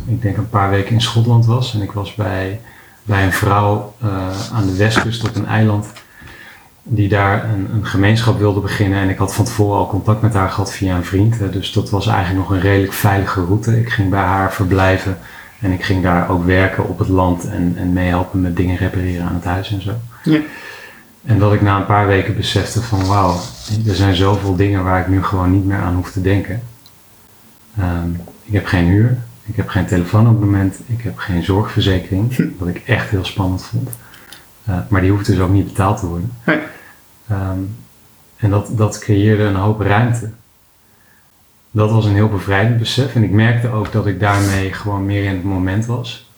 ik 0.06 0.22
denk 0.22 0.38
een 0.38 0.50
paar 0.50 0.70
weken 0.70 0.94
in 0.94 1.02
Schotland 1.02 1.46
was. 1.46 1.74
En 1.74 1.82
ik 1.82 1.92
was 1.92 2.16
bij, 2.16 2.60
bij 3.04 3.24
een 3.24 3.34
vrouw 3.34 3.94
eh, 4.02 4.10
aan 4.54 4.66
de 4.66 4.76
westkust 4.76 5.24
op 5.24 5.36
een 5.36 5.46
eiland. 5.46 5.88
die 6.86 7.10
daar 7.10 7.50
een, 7.54 7.70
een, 7.74 7.86
gemeenschap 7.86 8.38
wilde 8.38 8.60
beginnen. 8.60 9.00
En 9.00 9.10
ik 9.10 9.18
had 9.18 9.34
van 9.34 9.46
tevoren 9.46 9.78
al 9.78 9.88
contact 9.88 10.22
met 10.22 10.34
haar 10.34 10.50
gehad 10.50 10.74
via 10.74 10.96
een 10.96 11.06
vriend. 11.06 11.54
Dus 11.54 11.72
dat 11.72 11.90
was 11.90 12.08
eigenlijk 12.08 12.38
nog 12.38 12.58
een 12.58 12.64
redelijk 12.64 12.94
veilige 12.94 13.46
route. 13.46 13.80
Ik 13.80 13.90
ging 13.90 14.10
bij 14.10 14.20
haar 14.20 14.54
verblijven 14.54 15.18
en 15.60 15.72
ik 15.72 15.84
ging 15.84 16.04
daar 16.04 16.30
ook 16.30 16.46
werken 16.46 16.88
op 16.88 17.00
het 17.00 17.08
land 17.08 17.48
en, 17.48 17.74
en 17.78 17.94
meehelpen 17.94 18.42
met 18.42 18.56
dingen 18.56 18.78
repareren 18.78 19.26
aan 19.26 19.36
het 19.36 19.44
huis 19.44 19.72
en 19.72 19.82
zo. 19.82 19.92
Ja. 20.24 20.40
En 21.26 21.40
dat 21.40 21.54
ik 21.54 21.62
na 21.62 21.78
een 21.78 21.86
paar 21.86 22.08
weken 22.08 22.36
besefte 22.36 22.82
van 22.82 23.06
wauw, 23.06 23.40
er 23.88 23.96
zijn 23.96 24.15
zoveel 24.15 24.55
dingen 24.55 24.84
waar 24.84 25.00
ik 25.00 25.08
nu 25.08 25.24
gewoon 25.24 25.51
niet 25.51 25.65
meer 25.65 25.77
aan 25.77 25.96
hoef 25.96 26.12
te 26.12 26.22
denken. 26.22 26.63
Ehm, 27.77 28.10
ik 28.43 28.53
heb 28.53 28.65
geen 28.65 28.86
huur, 28.86 29.17
ik 29.46 29.55
heb 29.55 29.67
geen 29.67 29.86
telefoonabonnement, 29.86 30.79
ik 30.86 31.01
heb 31.01 31.17
geen 31.17 31.43
zorgverzekering, 31.43 32.36
hm. 32.36 32.48
wat 32.58 32.67
ik 32.67 32.84
echt 32.86 33.10
heel 33.10 33.25
spannend 33.25 33.63
vond. 33.63 33.89
Uh, 34.70 34.77
maar 34.88 35.01
die 35.01 35.12
hoeft 35.12 35.25
dus 35.25 35.39
ook 35.39 35.50
niet 35.50 35.67
betaald 35.67 36.00
te 36.00 36.05
worden. 36.05 36.32
Ehm, 37.27 37.60
en 38.36 38.50
dat, 38.50 38.70
dat 38.72 39.00
creëerde 39.00 39.43
een 39.43 39.55
hoop 39.55 39.82
ruimte. 39.82 40.29
Dat 41.72 41.91
was 41.91 42.05
een 42.05 42.13
heel 42.13 42.29
bevrijdend 42.29 42.77
besef 42.77 43.15
en 43.15 43.24
ik 43.24 43.32
merkte 43.32 43.70
ook 43.70 43.91
dat 43.91 44.08
ik 44.08 44.20
daarmee 44.20 44.74
gewoon 44.74 45.05
meer 45.05 45.24
in 45.24 45.34
het 45.34 45.43
moment 45.43 45.86
was. 45.86 46.32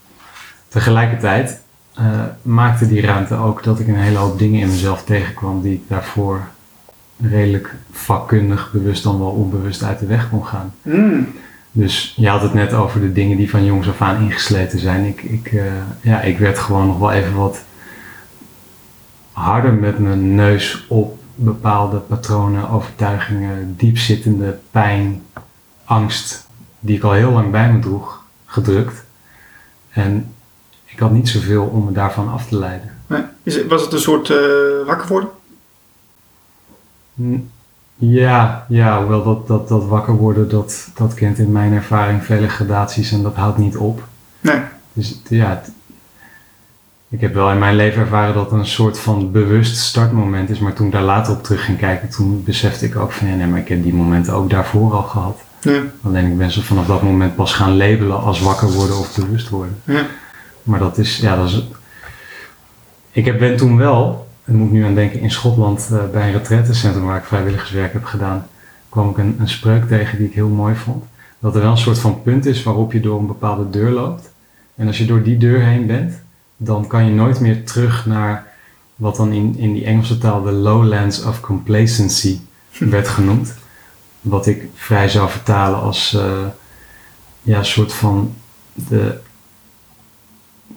Tegelijkertijd 0.68 1.60
uh, 2.00 2.24
maakte 2.42 2.88
die 2.88 3.02
ruimte 3.02 3.36
ook 3.36 3.64
dat 3.64 3.80
ik 3.80 3.88
een 3.88 3.96
hele 3.96 4.18
hoop 4.18 4.40
dingen 4.40 4.62
in 4.62 4.68
mezelf 4.68 5.04
tegenkwam 5.04 5.62
die 5.62 5.74
ik 5.74 5.84
daarvoor 5.88 6.48
redelijk 7.22 7.76
vakkundig, 7.92 8.72
bewust 8.72 9.04
dan 9.04 9.20
wel 9.20 9.30
onbewust 9.30 9.84
uit 9.84 10.00
de 10.00 10.06
weg 10.06 10.30
kon 10.30 10.46
gaan. 10.46 10.74
Mm. 10.82 11.28
Dus 11.72 12.14
je 12.16 12.28
had 12.28 12.42
het 12.42 12.54
net 12.54 12.74
over 12.74 13.02
de 13.02 13.12
dingen 13.12 13.38
die 13.38 13.50
van 13.50 13.66
jongs 13.66 13.88
af 13.88 14.02
aan 14.02 14.22
ingesleten 14.22 14.80
zijn. 14.80 15.06
Ik, 15.06 15.22
ik, 15.22 15.52
uh, 15.52 15.64
ja, 16.02 16.22
ik 16.22 16.38
werd 16.38 16.60
gewoon 16.60 16.88
nog 16.88 17.00
wel 17.00 17.12
even 17.12 17.34
wat 17.34 17.64
harder 19.32 19.74
met 19.74 20.00
mijn 20.00 20.36
neus 20.36 20.86
op 20.88 21.20
bepaalde 21.36 21.98
patronen, 21.98 22.70
overtuigingen, 22.70 23.76
diepzittende 23.78 24.60
pijn, 24.72 25.24
angst, 25.84 26.48
die 26.80 26.98
ik 26.98 27.04
al 27.04 27.12
heel 27.12 27.32
lang 27.32 27.52
bij 27.52 27.72
me 27.72 27.80
droeg, 27.80 28.24
gedrukt. 28.46 29.04
En 29.90 30.34
ik 30.86 31.00
had 31.00 31.12
niet 31.12 31.30
zoveel 31.30 31.64
om 31.64 31.86
me 31.86 31.92
daarvan 31.92 32.30
af 32.30 32.48
te 32.48 32.58
leiden. 32.58 32.92
Nee. 33.08 33.68
Was 33.68 33.82
het 33.82 33.94
een 33.94 34.00
soort 34.00 34.30
uh, 34.30 34.38
wakker 34.86 35.08
worden? 35.08 35.30
Ja, 37.96 38.66
ja, 38.70 39.00
hoewel 39.00 39.24
dat, 39.24 39.48
dat, 39.48 39.68
dat 39.68 39.86
wakker 39.86 40.14
worden, 40.14 40.50
dat, 40.50 40.90
dat 40.96 41.14
kent 41.14 41.38
in 41.38 41.52
mijn 41.52 41.74
ervaring 41.74 42.24
vele 42.24 42.50
gradaties 42.50 43.12
en 43.12 43.24
dat 43.24 43.36
houdt 43.36 43.58
niet 43.58 43.78
op. 43.78 44.04
Nee. 44.42 44.60
Dus 44.94 45.22
ja, 45.30 45.62
ik 47.10 47.22
heb 47.22 47.34
wel 47.34 47.52
in 47.52 47.60
mijn 47.60 47.76
leven 47.76 48.02
ervaren 48.02 48.34
dat 48.34 48.52
het 48.52 48.60
een 48.60 48.66
soort 48.66 49.00
van 49.00 49.32
bewust 49.32 49.78
startmoment 49.78 50.50
is, 50.50 50.60
maar 50.60 50.74
toen 50.74 50.86
ik 50.86 50.92
daar 50.92 51.02
later 51.02 51.34
op 51.34 51.44
terug 51.44 51.66
ging 51.66 51.78
kijken, 51.78 52.10
toen 52.10 52.44
besefte 52.44 52.86
ik 52.86 52.96
ook 52.96 53.12
van 53.12 53.28
ja, 53.28 53.36
nee, 53.36 53.48
maar 53.48 53.60
ik 53.60 53.68
heb 53.68 53.84
die 53.84 53.94
momenten 53.94 54.34
ook 54.34 54.50
daarvoor 54.50 54.94
al 54.94 55.04
gehad. 55.04 55.40
Ja. 55.62 55.82
Alleen 56.02 56.26
ik 56.26 56.38
ben 56.38 56.52
ze 56.52 56.64
vanaf 56.64 56.86
dat 56.86 57.02
moment 57.02 57.36
pas 57.36 57.54
gaan 57.54 57.78
labelen 57.78 58.22
als 58.22 58.42
wakker 58.42 58.72
worden 58.72 58.98
of 58.98 59.16
bewust 59.16 59.50
worden. 59.50 59.82
Ja. 59.84 60.06
Maar 60.64 60.80
dat 60.80 60.98
is, 60.98 61.18
ja, 61.18 61.36
dat 61.36 61.48
is. 61.48 61.68
Ik 63.12 63.26
heb, 63.26 63.40
ben 63.40 63.58
toen 63.58 63.78
wel, 63.78 64.25
ik 64.46 64.54
moet 64.54 64.72
nu 64.72 64.84
aan 64.84 64.96
denken, 64.96 65.20
in 65.20 65.32
Schotland 65.32 65.90
uh, 65.92 66.10
bij 66.12 66.28
een 66.28 66.38
retraitecentrum 66.38 67.06
waar 67.06 67.18
ik 67.18 67.26
vrijwilligerswerk 67.26 67.94
heb 67.94 68.04
gedaan, 68.04 68.48
kwam 68.90 69.10
ik 69.10 69.18
een, 69.18 69.36
een 69.40 69.50
spreuk 69.50 69.88
tegen 69.88 70.18
die 70.18 70.28
ik 70.28 70.34
heel 70.34 70.50
mooi 70.50 70.76
vond. 70.76 71.04
Dat 71.40 71.56
er 71.56 71.62
wel 71.62 71.72
een 71.72 71.78
soort 71.78 72.00
van 72.00 72.22
punt 72.22 72.46
is 72.46 72.64
waarop 72.64 72.92
je 72.92 73.00
door 73.00 73.20
een 73.20 73.28
bepaalde 73.28 73.70
deur 73.70 73.92
loopt. 73.92 74.32
En 74.76 74.88
als 74.88 74.98
je 74.98 75.06
door 75.06 75.24
die 75.24 75.38
deur 75.38 75.62
heen 75.62 75.86
bent, 75.86 76.14
dan 76.58 76.88
kan 76.88 77.06
je 77.06 77.12
nooit 77.12 77.40
meer 77.40 77.66
terug 77.66 78.06
naar 78.06 78.54
wat 78.96 79.16
dan 79.16 79.32
in, 79.32 79.58
in 79.58 79.74
die 79.74 79.86
Engelse 79.86 80.18
taal 80.18 80.44
de 80.44 80.52
lowlands 80.52 81.24
of 81.24 81.40
complacency 81.40 82.40
werd 82.80 83.08
genoemd. 83.08 83.54
Wat 84.22 84.48
ik 84.48 84.70
vrij 84.74 85.10
zou 85.10 85.30
vertalen 85.30 85.80
als 85.80 86.14
uh, 86.14 86.46
ja, 87.42 87.64
soort 87.64 87.94
van 87.94 88.34
de 88.74 89.20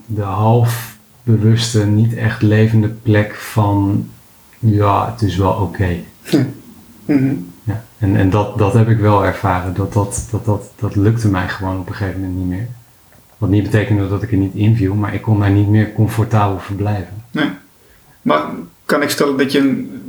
de 0.05 0.21
half 0.21 0.88
bewuste, 1.37 1.85
niet 1.85 2.15
echt 2.15 2.41
levende 2.41 2.87
plek 2.87 3.35
van 3.35 4.09
ja, 4.59 5.11
het 5.11 5.21
is 5.21 5.35
wel 5.35 5.51
oké. 5.51 5.97
Mhm. 7.05 7.33
ja, 7.63 7.83
en 7.97 8.15
en 8.15 8.29
dat, 8.29 8.57
dat 8.57 8.73
heb 8.73 8.89
ik 8.89 8.97
wel 8.97 9.25
ervaren. 9.25 9.73
Dat, 9.73 9.93
dat, 9.93 10.27
dat, 10.31 10.45
dat, 10.45 10.71
dat 10.75 10.95
lukte 10.95 11.27
mij 11.27 11.47
gewoon 11.49 11.79
op 11.79 11.89
een 11.89 11.95
gegeven 11.95 12.19
moment 12.19 12.37
niet 12.37 12.47
meer. 12.47 12.67
Wat 13.37 13.49
niet 13.49 13.63
betekende 13.63 14.09
dat 14.09 14.23
ik 14.23 14.31
er 14.31 14.37
niet 14.37 14.53
inviel, 14.53 14.95
maar 14.95 15.13
ik 15.13 15.21
kon 15.21 15.39
daar 15.39 15.51
niet 15.51 15.67
meer 15.67 15.93
comfortabel 15.93 16.59
verblijven. 16.59 17.23
Nee. 17.31 17.49
Maar 18.21 18.45
kan 18.85 19.01
ik 19.01 19.09
stellen 19.09 19.37
dat 19.37 19.51
je 19.51 19.59
een 19.59 20.01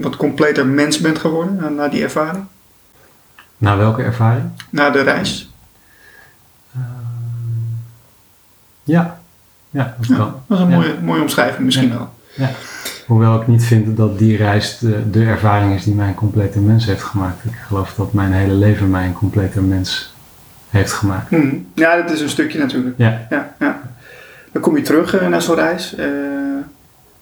wat 0.00 0.16
completer 0.16 0.66
mens 0.66 0.98
bent 0.98 1.18
geworden 1.18 1.74
na 1.74 1.88
die 1.88 2.02
ervaring? 2.02 2.44
Na 3.56 3.76
welke 3.76 4.02
ervaring? 4.02 4.50
Na 4.70 4.90
de 4.90 5.00
reis. 5.00 5.52
Uh, 6.76 6.82
ja, 8.82 9.20
ja, 9.74 9.96
dat 9.98 10.16
kan. 10.16 10.34
dat 10.46 10.58
is 10.58 10.64
een 10.64 10.70
mooie, 10.70 10.94
mooie 11.02 11.20
omschrijving 11.20 11.64
misschien 11.64 11.90
wel. 11.90 12.08
Ja. 12.34 12.50
Hoewel 13.06 13.40
ik 13.40 13.46
niet 13.46 13.64
vind 13.64 13.96
dat 13.96 14.18
die 14.18 14.36
reis 14.36 14.78
de, 14.78 15.10
de 15.10 15.24
ervaring 15.24 15.74
is 15.74 15.84
die 15.84 15.94
mij 15.94 16.08
een 16.08 16.14
complete 16.14 16.60
mens 16.60 16.86
heeft 16.86 17.02
gemaakt. 17.02 17.44
Ik 17.44 17.54
geloof 17.66 17.94
dat 17.94 18.12
mijn 18.12 18.32
hele 18.32 18.52
leven 18.52 18.90
mij 18.90 19.06
een 19.06 19.12
complete 19.12 19.60
mens 19.60 20.14
heeft 20.68 20.92
gemaakt. 20.92 21.28
Hmm. 21.28 21.66
Ja, 21.74 21.96
dat 21.96 22.10
is 22.10 22.20
een 22.20 22.28
stukje 22.28 22.58
natuurlijk. 22.58 22.94
Ja. 22.98 23.26
ja, 23.30 23.54
ja. 23.58 23.80
Dan 24.52 24.62
kom 24.62 24.76
je 24.76 24.82
terug 24.82 25.22
uh, 25.22 25.28
naar 25.28 25.42
zo'n 25.42 25.54
reis. 25.54 25.94
Uh, 25.98 26.06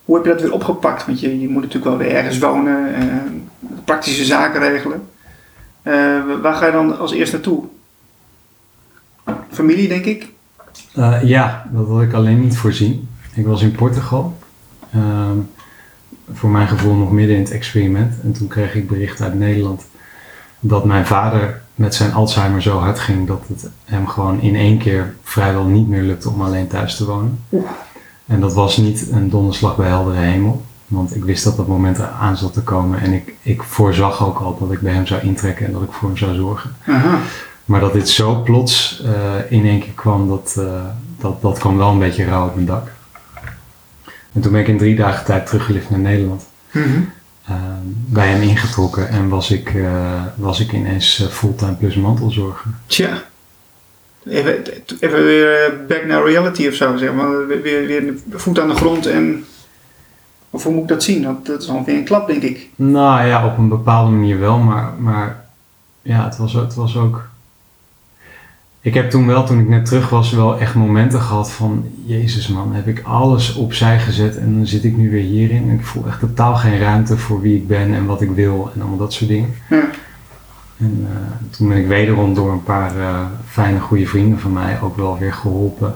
hoe 0.05 0.17
heb 0.17 0.25
je 0.25 0.33
dat 0.33 0.41
weer 0.41 0.53
opgepakt? 0.53 1.07
Want 1.07 1.21
je, 1.21 1.41
je 1.41 1.49
moet 1.49 1.63
natuurlijk 1.63 1.85
wel 1.85 1.97
weer 1.97 2.15
ergens 2.17 2.39
wonen, 2.39 2.89
uh, 2.89 3.15
praktische 3.85 4.25
zaken 4.25 4.61
regelen. 4.61 5.09
waar 6.43 6.55
ga 6.55 6.67
je 6.67 6.73
dan 6.73 6.99
als 6.99 7.13
eerst 7.13 7.33
naartoe? 7.33 7.65
Familie, 9.51 9.89
denk 9.89 10.05
ik? 10.05 10.29
Uh, 10.97 11.23
ja, 11.23 11.67
dat 11.73 11.89
had 11.89 12.03
ik 12.03 12.13
alleen 12.13 12.41
niet 12.41 12.57
voorzien. 12.57 13.09
Ik 13.35 13.47
was 13.47 13.63
in 13.63 13.73
Portugal. 13.73 14.37
Ehm, 14.93 15.37
voor 16.33 16.51
mijn 16.51 16.69
gevoel 16.69 16.95
nog 16.95 17.13
midden 17.13 17.37
in 17.37 17.43
het 17.43 17.51
experiment. 17.51 18.15
En 18.23 18.33
toen 18.33 18.49
kreeg 18.49 18.75
ik 18.75 18.89
bericht 18.89 19.21
uit 19.21 19.35
Nederland 19.35 19.85
dat 20.61 20.85
mijn 20.85 21.07
vader 21.07 21.63
met 21.75 21.95
zijn 21.95 22.13
Alzheimer 22.13 22.63
zo 22.63 22.79
hard 22.79 22.99
ging 22.99 23.27
dat 23.27 23.45
het 23.49 23.69
hem 23.85 24.07
gewoon 24.07 24.41
in 24.41 24.57
één 24.57 24.79
keer 24.79 25.15
vrijwel 25.23 25.65
niet 25.65 25.89
meer 25.89 26.03
lukte 26.03 26.31
om 26.31 26.43
alleen 26.43 26.67
thuis 26.67 26.97
te 26.97 27.07
wonen. 27.07 27.45
En 28.27 28.41
dat 28.41 28.55
was 28.55 28.77
niet 28.77 29.09
een 29.11 29.31
donderslag 29.31 29.77
bij 29.77 29.89
heldere 29.89 30.19
hemel. 30.19 30.63
Want 30.87 31.17
ik 31.17 31.25
wist 31.25 31.45
dat 31.45 31.57
dat 31.57 31.67
moment 31.67 32.01
aan 32.01 32.37
zat 32.37 32.53
te 32.53 32.63
komen. 32.63 33.01
En 33.01 33.13
ik, 33.13 33.35
ik 33.43 33.63
voorzag 33.63 34.27
ook 34.27 34.39
al 34.39 34.57
dat 34.61 34.73
ik 34.73 34.81
bij 34.81 34.93
hem 34.93 35.07
zou 35.07 35.21
intrekken 35.23 35.67
en 35.67 35.73
dat 35.73 35.83
ik 35.83 35.93
voor 35.93 36.09
hem 36.09 36.19
zou 36.19 36.35
zorgen. 36.35 36.71
Aha. 36.87 37.19
Maar 37.73 37.81
dat 37.81 37.93
dit 37.93 38.09
zo 38.09 38.35
plots 38.35 39.03
uh, 39.05 39.11
in 39.49 39.67
één 39.67 39.81
keer 39.81 39.93
kwam, 39.95 40.29
dat, 40.29 40.55
uh, 40.59 40.85
dat, 41.19 41.43
dat 41.43 41.59
kwam 41.59 41.77
wel 41.77 41.91
een 41.91 41.99
beetje 41.99 42.25
rauw 42.25 42.47
op 42.47 42.55
mijn 42.55 42.67
dak. 42.67 42.91
En 44.33 44.41
toen 44.41 44.53
ben 44.53 44.61
ik 44.61 44.69
in 44.69 44.79
drie 44.79 44.97
dagen 44.97 45.25
tijd 45.25 45.47
teruggelift 45.47 45.91
naar 45.91 45.99
Nederland. 45.99 46.43
Mm 46.73 46.83
-hmm. 46.83 47.13
uh, 47.51 47.57
bij 47.85 48.29
hem 48.29 48.43
ingetrokken 48.43 49.09
en 49.09 49.29
was 49.29 49.51
ik, 49.51 49.75
was 50.35 50.61
ik 50.61 50.73
ineens 50.73 51.27
fulltime 51.31 51.75
plus 51.75 51.95
mantelzorger. 51.95 52.71
Tja. 52.87 53.23
Even, 54.27 54.63
even 55.01 55.25
weer 55.25 55.85
back 55.89 56.05
naar 56.07 56.25
reality 56.25 56.67
of 56.67 56.75
zo, 56.75 56.97
zeg 56.97 57.13
maar. 57.13 57.47
Weer, 57.47 57.87
weer 57.87 58.15
voet 58.31 58.61
aan 58.61 58.69
de 58.69 58.75
grond 58.75 59.07
en 59.07 59.45
of 60.51 60.63
hoe 60.63 60.73
moet 60.73 60.83
ik 60.83 60.89
dat 60.89 61.03
zien? 61.03 61.23
Dat, 61.23 61.47
dat 61.47 61.63
is 61.63 61.69
ongeveer 61.69 61.97
een 61.97 62.05
klap, 62.05 62.27
denk 62.27 62.43
ik. 62.43 62.69
Nou 62.77 63.27
ja, 63.27 63.47
op 63.47 63.59
een 63.59 63.69
bepaalde 63.69 64.11
manier 64.11 64.39
wel, 64.39 64.59
maar, 64.59 64.93
maar 64.99 65.45
ja, 66.03 66.25
het 66.25 66.37
was, 66.37 66.53
het 66.53 66.75
was 66.75 66.97
ook 66.97 67.31
ik 68.83 68.95
heb 68.95 69.11
toen 69.11 69.27
wel, 69.27 69.45
toen 69.45 69.59
ik 69.59 69.69
net 69.69 69.85
terug 69.85 70.09
was, 70.09 70.31
wel 70.31 70.59
echt 70.59 70.75
momenten 70.75 71.21
gehad 71.21 71.53
van... 71.53 71.85
Jezus 72.05 72.49
man, 72.49 72.75
heb 72.75 72.87
ik 72.87 73.03
alles 73.03 73.55
opzij 73.55 73.99
gezet 73.99 74.37
en 74.37 74.57
dan 74.57 74.67
zit 74.67 74.85
ik 74.85 74.97
nu 74.97 75.11
weer 75.11 75.23
hierin. 75.23 75.69
En 75.69 75.75
ik 75.75 75.85
voel 75.85 76.07
echt 76.07 76.21
totaal 76.21 76.55
geen 76.55 76.79
ruimte 76.79 77.19
voor 77.19 77.41
wie 77.41 77.57
ik 77.57 77.67
ben 77.67 77.95
en 77.95 78.07
wat 78.07 78.21
ik 78.21 78.31
wil 78.31 78.71
en 78.75 78.81
allemaal 78.81 78.99
dat 78.99 79.13
soort 79.13 79.31
dingen. 79.31 79.55
Ja. 79.71 79.85
En 80.79 81.07
uh, 81.11 81.17
toen 81.51 81.69
ben 81.69 81.77
ik 81.77 81.87
wederom 81.87 82.35
door 82.35 82.53
een 82.53 82.63
paar 82.63 82.97
uh, 82.97 83.21
fijne, 83.47 83.81
goede 83.81 84.07
vrienden 84.07 84.39
van 84.39 84.53
mij 84.53 84.81
ook 84.81 84.97
wel 84.97 85.19
weer 85.19 85.33
geholpen 85.33 85.95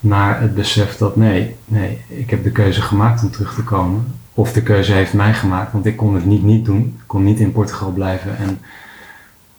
naar 0.00 0.40
het 0.40 0.54
besef 0.54 0.96
dat 0.96 1.16
nee, 1.16 1.56
nee, 1.64 1.98
ik 2.08 2.30
heb 2.30 2.44
de 2.44 2.50
keuze 2.50 2.82
gemaakt 2.82 3.22
om 3.22 3.30
terug 3.30 3.54
te 3.54 3.62
komen. 3.62 4.06
Of 4.34 4.52
de 4.52 4.62
keuze 4.62 4.92
heeft 4.92 5.12
mij 5.12 5.34
gemaakt, 5.34 5.72
want 5.72 5.86
ik 5.86 5.96
kon 5.96 6.14
het 6.14 6.24
niet 6.24 6.42
niet 6.42 6.64
doen. 6.64 6.80
Ik 6.80 7.04
kon 7.06 7.24
niet 7.24 7.40
in 7.40 7.52
Portugal 7.52 7.90
blijven 7.90 8.36
en 8.38 8.58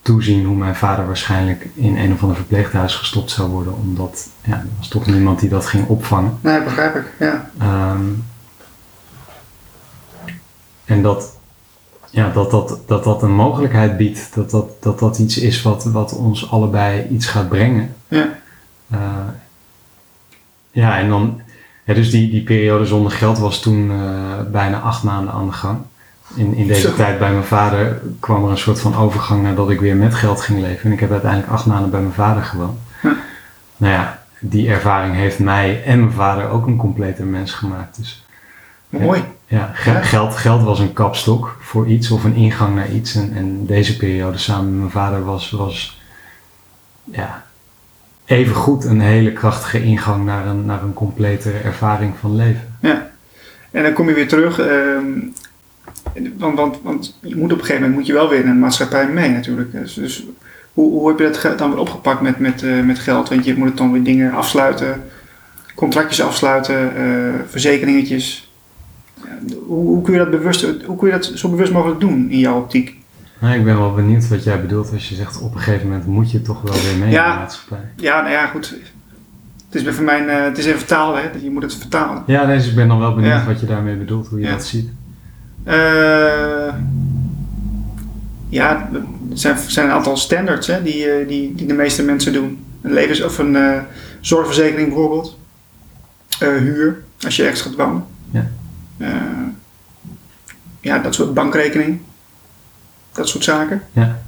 toezien 0.06 0.46
hoe 0.46 0.56
mijn 0.56 0.76
vader 0.76 1.06
waarschijnlijk 1.06 1.68
in 1.74 1.98
een 1.98 2.14
of 2.14 2.22
ander 2.22 2.38
verpleeghuis 2.38 2.96
gestopt 2.96 3.32
zou 3.32 3.50
worden, 3.50 3.74
omdat 3.74 4.30
ja, 4.44 4.54
er 4.54 4.68
was 4.78 4.88
toch 4.88 5.06
niemand 5.06 5.40
die 5.40 5.50
dat 5.50 5.66
ging 5.66 5.88
opvangen. 5.88 6.38
Nee, 6.42 6.64
begrijp 6.64 6.96
ik, 6.96 7.14
ja. 7.20 7.50
Um, 7.62 8.24
en 10.86 11.02
dat, 11.02 11.38
ja, 12.10 12.30
dat, 12.30 12.52
dat, 12.52 12.80
dat 12.86 13.04
dat 13.04 13.24
een 13.24 13.36
mogelijkheid 13.36 13.98
biedt, 13.98 14.36
dat 14.36 14.50
dat, 14.50 14.84
dat, 14.84 15.00
dat 15.00 15.20
iets 15.20 15.38
is 15.38 15.62
wat, 15.62 15.84
wat 15.84 16.16
ons 16.16 16.52
allebei 16.52 17.08
iets 17.10 17.26
gaat 17.26 17.50
brengen. 17.50 17.96
Ja. 18.08 18.30
Uh, 18.92 19.00
ja, 20.72 20.98
en 20.98 21.10
dan, 21.10 21.42
Ja, 21.86 21.94
dus 21.94 22.12
die, 22.12 22.30
die 22.30 22.44
periode 22.44 22.86
zonder 22.86 23.12
geld 23.12 23.38
was 23.38 23.62
toen 23.62 23.92
eh, 23.92 24.52
bijna 24.52 24.80
acht 24.80 25.04
maanden 25.04 25.34
aan 25.34 25.46
de 25.46 25.54
gang. 25.54 25.80
In, 26.36 26.54
in 26.56 26.68
deze 26.68 26.88
Zo. 26.90 26.96
tijd 26.96 27.20
bij 27.20 27.32
mijn 27.32 27.44
vader 27.44 28.02
kwam 28.20 28.44
er 28.46 28.50
een 28.52 28.58
soort 28.58 28.80
van 28.80 28.96
overgang 28.96 29.44
nadat 29.44 29.70
ik 29.70 29.80
weer 29.80 29.96
met 29.96 30.16
geld 30.16 30.42
ging 30.42 30.60
leven. 30.62 30.86
En 30.86 30.92
ik 30.92 31.00
heb 31.00 31.12
uiteindelijk 31.12 31.52
acht 31.52 31.66
maanden 31.66 31.90
bij 31.90 32.00
mijn 32.02 32.14
vader 32.14 32.44
gewoond. 32.44 32.80
Ja. 33.04 33.16
Nou 33.78 33.94
ja, 33.94 34.24
die 34.40 34.70
ervaring 34.70 35.16
heeft 35.16 35.40
mij 35.40 35.84
en 35.84 36.00
mijn 36.00 36.12
vader 36.12 36.50
ook 36.50 36.68
een 36.68 36.78
completer 36.78 37.26
mens 37.26 37.52
gemaakt. 37.54 37.98
Dus 37.98 38.26
Mooi. 38.90 39.24
ja, 39.48 39.72
ge- 39.74 39.92
Ja. 39.92 40.02
Geld, 40.02 40.36
geld 40.36 40.64
was 40.64 40.80
een 40.80 40.94
kapstok 40.94 41.58
voor 41.60 41.88
iets 41.88 42.12
of 42.12 42.24
een 42.24 42.36
ingang 42.36 42.76
naar 42.76 42.90
iets. 42.92 43.16
En, 43.16 43.34
en 43.36 43.66
deze 43.66 43.98
periode 43.98 44.38
samen 44.38 44.70
met 44.70 44.80
mijn 44.80 44.92
vader 44.92 45.24
was, 45.26 45.52
was 45.52 46.02
ja, 47.04 47.44
even 48.26 48.56
goed 48.56 48.84
een 48.86 49.02
hele 49.02 49.32
krachtige 49.34 49.84
ingang 49.84 50.26
naar 50.26 50.46
een, 50.48 50.66
naar 50.66 50.84
een 50.84 50.94
complete 50.94 51.52
ervaring 51.52 52.14
van 52.20 52.36
leven. 52.36 52.78
Ja. 52.80 53.08
En 53.72 53.84
dan 53.84 53.94
kom 53.94 54.08
je 54.08 54.14
weer 54.14 54.28
terug. 54.28 54.60
ehm, 54.60 55.08
want, 56.38 56.58
want, 56.58 56.78
want 56.84 57.18
je 57.22 57.36
moet 57.36 57.52
op 57.52 57.58
een 57.60 57.66
gegeven 57.66 57.82
moment 57.82 57.96
moet 57.98 58.08
je 58.08 58.14
wel 58.14 58.30
weer 58.30 58.40
in 58.40 58.48
een 58.48 58.60
maatschappij 58.60 59.08
mee 59.08 59.30
natuurlijk. 59.30 59.72
Dus, 59.72 59.94
dus 59.94 60.26
hoe, 60.74 60.92
hoe 60.92 61.08
heb 61.08 61.20
je 61.20 61.40
dat 61.44 61.58
dan 61.58 61.70
weer 61.70 61.80
opgepakt 61.80 62.22
met, 62.22 62.40
met, 62.40 62.64
eh, 62.64 62.82
met 62.82 63.00
geld? 63.00 63.30
Want 63.30 63.46
je 63.46 63.56
moet 63.58 63.68
het 63.68 63.78
dan 63.78 63.92
weer 63.92 64.04
dingen 64.04 64.32
afsluiten, 64.34 65.02
contractjes 65.76 66.22
afsluiten, 66.26 66.96
eh, 66.96 67.34
verzekeringetjes. 67.50 68.52
Hoe, 69.66 69.86
hoe 69.86 70.02
kun 70.02 70.14
je 70.14 70.20
dat 70.20 70.30
bewust, 70.32 70.62
hoe 70.86 70.98
kun 70.98 71.08
je 71.08 71.14
dat 71.14 71.32
zo 71.36 71.50
bewust 71.50 71.72
mogelijk 71.72 72.00
doen 72.00 72.30
in 72.30 72.40
jouw 72.40 72.58
optiek? 72.58 72.96
Nou, 73.40 73.56
ik 73.58 73.64
ben 73.64 73.78
wel 73.78 73.94
benieuwd 73.94 74.28
wat 74.28 74.44
jij 74.44 74.62
bedoelt 74.62 74.92
als 74.92 75.10
je 75.10 75.16
zegt 75.16 75.42
op 75.42 75.54
een 75.56 75.60
gegeven 75.62 75.88
moment 75.88 76.06
moet 76.08 76.32
je 76.32 76.42
toch 76.42 76.62
wel 76.62 76.74
weer 76.74 76.98
mee 77.00 77.10
Ja. 77.12 77.26
in 77.26 77.32
de 77.34 77.38
maatschappij. 77.40 77.86
Ja, 77.96 78.22
nou 78.22 78.32
ja, 78.34 78.46
goed. 78.46 78.76
Het 79.70 79.88
is 79.88 79.96
voor 79.96 80.04
mijn, 80.06 80.30
eh, 80.30 80.44
het 80.44 80.58
is 80.58 80.66
even 80.66 80.80
vertalen, 80.80 81.22
hè? 81.22 81.30
Je 81.42 81.50
moet 81.52 81.64
het 81.64 81.76
vertalen. 81.76 82.24
Ja, 82.26 82.46
dus 82.46 82.68
ik 82.70 82.76
ben 82.76 82.88
dan 82.88 83.00
wel 83.00 83.14
benieuwd 83.16 83.34
Ja. 83.34 83.46
wat 83.46 83.60
je 83.60 83.66
daarmee 83.66 83.96
bedoelt, 83.96 84.28
hoe 84.28 84.40
je 84.40 84.46
Ja. 84.46 84.52
dat 84.52 84.66
ziet. 84.66 84.90
Eh, 85.66 86.74
ja, 88.50 88.90
er 88.94 89.04
zijn, 89.34 89.58
zijn 89.68 89.86
een 89.86 89.94
aantal 89.94 90.18
standards 90.18 90.68
hè, 90.68 90.84
die, 90.84 91.10
eh, 91.12 91.28
die, 91.28 91.56
die 91.56 91.68
de 91.68 91.74
meeste 91.74 92.04
mensen 92.04 92.34
doen. 92.34 92.66
Een 92.82 92.94
levens- 92.94 93.24
of 93.24 93.38
een 93.38 93.56
eh, 93.56 93.80
zorgverzekering 94.20 94.88
bijvoorbeeld. 94.88 95.38
Huur, 96.40 97.04
als 97.26 97.36
je 97.36 97.44
ergens 97.44 97.62
gaat 97.62 97.76
wonen. 97.76 98.06
Ja. 98.32 98.50
Ja, 100.80 101.00
dat 101.00 101.16
soort 101.16 101.34
bankrekening. 101.34 102.00
Dat 103.12 103.28
soort 103.30 103.44
zaken. 103.44 103.82
Ja. 103.92 104.22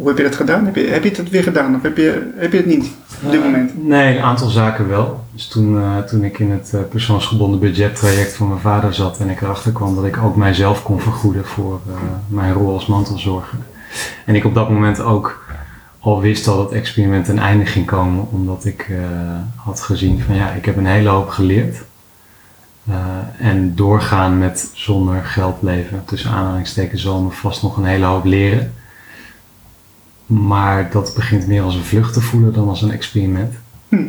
Hoe 0.00 0.08
heb 0.08 0.18
je 0.18 0.24
dat 0.24 0.36
gedaan? 0.36 0.64
Heb 0.64 0.74
je, 0.74 0.86
heb 0.86 1.04
je 1.04 1.10
het 1.10 1.30
weer 1.30 1.42
gedaan 1.42 1.74
of 1.74 1.82
heb 1.82 1.96
je, 1.96 2.32
heb 2.36 2.52
je 2.52 2.56
het 2.56 2.66
niet 2.66 2.90
op 3.22 3.30
dit 3.30 3.40
Eh, 3.40 3.46
moment? 3.46 3.86
Nee, 3.86 4.16
een 4.16 4.22
aantal 4.22 4.48
zaken 4.48 4.88
wel. 4.88 5.24
Dus 5.32 5.46
toen, 5.48 5.78
eh, 5.78 5.98
toen 5.98 6.24
ik 6.24 6.38
in 6.38 6.50
het 6.50 6.70
eh, 6.74 6.80
persoonsgebonden 6.90 7.60
budgettraject 7.60 8.36
van 8.36 8.48
mijn 8.48 8.60
vader 8.60 8.94
zat 8.94 9.18
en 9.18 9.28
ik 9.28 9.40
erachter 9.40 9.72
kwam 9.72 9.94
dat 9.94 10.04
ik 10.04 10.16
ook 10.16 10.36
mijzelf 10.36 10.82
kon 10.82 11.00
vergoeden 11.00 11.44
voor 11.44 11.80
mijn 12.28 12.52
rol 12.52 12.72
als 12.72 12.86
mantelzorger. 12.86 13.58
En 14.26 14.34
ik 14.34 14.44
op 14.44 14.54
dat 14.54 14.70
moment 14.70 15.00
ook 15.00 15.44
al 15.98 16.20
wist 16.20 16.44
dat 16.44 16.58
het 16.58 16.72
experiment 16.72 17.28
een 17.28 17.38
einde 17.38 17.66
ging 17.66 17.86
komen, 17.86 18.26
omdat 18.30 18.64
ik 18.64 18.90
had 19.56 19.80
gezien 19.80 20.20
van 20.20 20.34
ja, 20.34 20.50
ik 20.50 20.64
heb 20.64 20.76
een 20.76 20.86
hele 20.86 21.08
hoop 21.08 21.28
geleerd. 21.28 21.76
En 23.38 23.74
doorgaan 23.74 24.38
met 24.38 24.70
zonder 24.72 25.24
geld 25.24 25.56
leven, 25.62 26.02
tussen 26.04 26.30
aanhalingstekens, 26.30 27.02
zal 27.02 27.20
me 27.22 27.30
vast 27.30 27.62
nog 27.62 27.76
een 27.76 27.84
hele 27.84 28.04
hoop 28.04 28.24
leren. 28.24 28.72
Maar 30.30 30.90
dat 30.90 31.12
begint 31.14 31.46
meer 31.46 31.62
als 31.62 31.74
een 31.74 31.84
vlucht 31.84 32.12
te 32.12 32.20
voelen 32.20 32.52
dan 32.52 32.68
als 32.68 32.82
een 32.82 32.90
experiment. 32.90 33.54
Hm. 33.88 34.08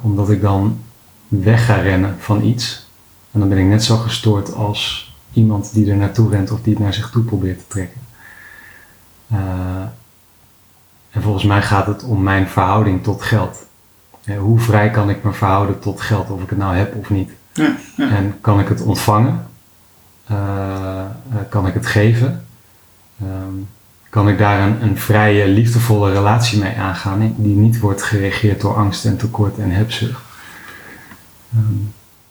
Omdat 0.00 0.30
ik 0.30 0.40
dan 0.40 0.80
weg 1.28 1.66
ga 1.66 1.74
rennen 1.74 2.16
van 2.18 2.42
iets. 2.42 2.90
En 3.30 3.40
dan 3.40 3.48
ben 3.48 3.58
ik 3.58 3.66
net 3.66 3.84
zo 3.84 3.96
gestoord 3.96 4.54
als 4.54 5.14
iemand 5.32 5.74
die 5.74 5.90
er 5.90 5.96
naartoe 5.96 6.30
rent 6.30 6.50
of 6.50 6.60
die 6.60 6.72
het 6.72 6.82
naar 6.82 6.94
zich 6.94 7.10
toe 7.10 7.22
probeert 7.22 7.58
te 7.58 7.66
trekken. 7.66 8.00
Eh, 9.28 9.38
en 11.10 11.22
volgens 11.22 11.44
mij 11.44 11.62
gaat 11.62 11.86
het 11.86 12.04
om 12.04 12.22
mijn 12.22 12.48
verhouding 12.48 13.02
tot 13.02 13.22
geld. 13.22 13.66
Eh, 14.24 14.38
hoe 14.38 14.58
vrij 14.58 14.90
kan 14.90 15.10
ik 15.10 15.24
me 15.24 15.32
verhouden 15.32 15.78
tot 15.78 16.00
geld, 16.00 16.30
of 16.30 16.42
ik 16.42 16.48
het 16.48 16.58
nou 16.58 16.76
heb 16.76 16.94
of 16.94 17.10
niet? 17.10 17.30
Ja, 17.52 17.76
ja. 17.96 18.08
En 18.08 18.40
kan 18.40 18.60
ik 18.60 18.68
het 18.68 18.82
ontvangen? 18.82 19.46
Kan 21.48 21.66
ik 21.66 21.74
het 21.74 21.86
geven? 21.86 22.46
Ehm, 23.20 23.54
kan 24.12 24.28
ik 24.28 24.38
daar 24.38 24.66
een, 24.68 24.82
een 24.82 24.98
vrije, 24.98 25.48
liefdevolle 25.48 26.12
relatie 26.12 26.58
mee 26.58 26.76
aangaan, 26.76 27.34
die 27.36 27.56
niet 27.56 27.80
wordt 27.80 28.02
geregeerd 28.02 28.60
door 28.60 28.74
angst 28.74 29.04
en 29.04 29.16
tekort 29.16 29.58
en 29.58 29.70
hebzucht? 29.70 30.20
Ehm, 31.52 31.62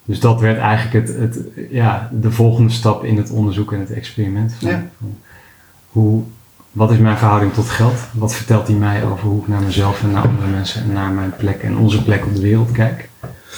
dus 0.06 0.20
dat 0.20 0.40
werd 0.40 0.58
eigenlijk 0.58 1.08
het, 1.08 1.18
het, 1.18 1.40
ja, 1.70 2.10
de 2.12 2.32
volgende 2.32 2.72
stap 2.72 3.04
in 3.04 3.18
het 3.18 3.30
onderzoek 3.30 3.74
en 3.74 3.80
het 3.80 3.92
experiment. 3.92 4.54
Van, 4.54 4.70
Ja. 4.70 4.84
van 5.00 5.18
hoe, 5.88 6.24
wat 6.72 6.92
is 6.92 6.98
mijn 6.98 7.18
verhouding 7.18 7.54
tot 7.54 7.70
geld? 7.70 8.00
Wat 8.12 8.36
vertelt 8.36 8.68
die 8.68 8.76
mij 8.76 9.06
over 9.06 9.28
hoe 9.28 9.42
ik 9.42 9.48
naar 9.48 9.62
mezelf 9.62 10.04
en 10.04 10.12
naar 10.12 10.28
andere 10.28 10.48
mensen 10.48 10.84
en 10.84 10.94
naar 10.94 11.12
mijn 11.12 11.34
plek 11.38 11.62
en 11.62 11.78
onze 11.78 12.04
plek 12.04 12.26
op 12.26 12.36
de 12.36 12.42
wereld 12.42 12.72
kijk? 12.72 13.10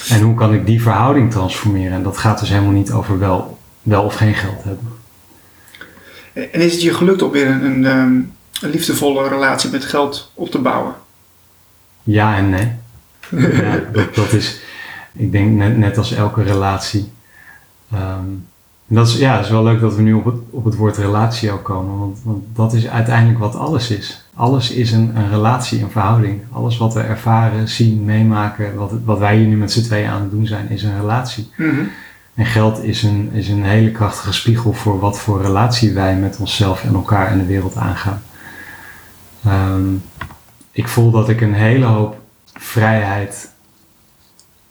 En 0.09 0.21
hoe 0.21 0.35
kan 0.35 0.53
ik 0.53 0.65
die 0.65 0.81
verhouding 0.81 1.31
transformeren? 1.31 1.97
En 1.97 2.03
dat 2.03 2.17
gaat 2.17 2.39
dus 2.39 2.49
helemaal 2.49 2.71
niet 2.71 2.91
over 2.91 3.19
wel, 3.19 3.57
wel 3.81 4.03
of 4.03 4.15
geen 4.15 4.33
geld 4.33 4.63
hebben. 4.63 4.87
En 6.33 6.61
is 6.61 6.71
het 6.71 6.81
je 6.81 6.93
gelukt 6.93 7.21
om 7.21 7.31
weer 7.31 7.47
een, 7.47 7.65
een, 7.65 7.85
ehm, 7.85 8.13
een 8.61 8.69
liefdevolle 8.71 9.27
relatie 9.27 9.69
met 9.69 9.85
geld 9.85 10.31
op 10.33 10.51
te 10.51 10.59
bouwen? 10.59 10.93
Ja 12.03 12.35
en 12.35 12.49
nee. 12.49 12.71
ja, 13.61 13.79
dat, 13.91 14.15
dat 14.15 14.33
is, 14.33 14.59
ik 15.13 15.31
denk 15.31 15.57
net, 15.57 15.77
net 15.77 15.97
als 15.97 16.13
elke 16.13 16.43
relatie. 16.43 17.11
En 18.87 18.95
dat 18.95 19.07
is, 19.07 19.17
ja, 19.17 19.35
het 19.35 19.45
is 19.45 19.51
wel 19.51 19.63
leuk 19.63 19.79
dat 19.79 19.95
we 19.95 20.01
nu 20.01 20.13
op 20.13 20.25
het, 20.25 20.35
op 20.49 20.65
het 20.65 20.75
woord 20.75 20.97
relatie 20.97 21.51
ook 21.51 21.63
komen, 21.63 21.97
want, 21.97 22.19
want 22.23 22.43
dat 22.55 22.73
is 22.73 22.87
uiteindelijk 22.87 23.39
wat 23.39 23.55
alles 23.55 23.89
is. 23.89 24.25
Alles 24.33 24.71
is 24.71 24.91
een, 24.91 25.15
een 25.15 25.29
relatie, 25.29 25.81
een 25.81 25.91
verhouding. 25.91 26.41
Alles 26.51 26.77
wat 26.77 26.93
we 26.93 26.99
ervaren, 26.99 27.67
zien, 27.67 28.05
meemaken, 28.05 28.75
wat, 28.75 28.91
wat 29.05 29.19
wij 29.19 29.37
hier 29.37 29.47
nu 29.47 29.55
met 29.55 29.71
z'n 29.71 29.83
tweeën 29.83 30.09
aan 30.09 30.21
het 30.21 30.31
doen 30.31 30.47
zijn, 30.47 30.69
is 30.69 30.83
een 30.83 30.99
relatie. 30.99 31.49
Mhm. 31.57 31.81
En 32.33 32.45
geld 32.45 32.83
is 32.83 33.03
een, 33.03 33.31
is 33.31 33.49
een 33.49 33.63
hele 33.63 33.91
krachtige 33.91 34.33
spiegel 34.33 34.73
voor 34.73 34.99
wat 34.99 35.19
voor 35.19 35.41
relatie 35.41 35.93
wij 35.93 36.15
met 36.15 36.37
onszelf 36.37 36.83
en 36.83 36.93
elkaar 36.93 37.27
en 37.27 37.37
de 37.37 37.45
wereld 37.45 37.75
aangaan. 37.75 38.21
Ehm, 39.45 39.93
ik 40.71 40.87
voel 40.87 41.11
dat 41.11 41.29
ik 41.29 41.41
een 41.41 41.53
hele 41.53 41.85
hoop 41.85 42.21
vrijheid 42.53 43.51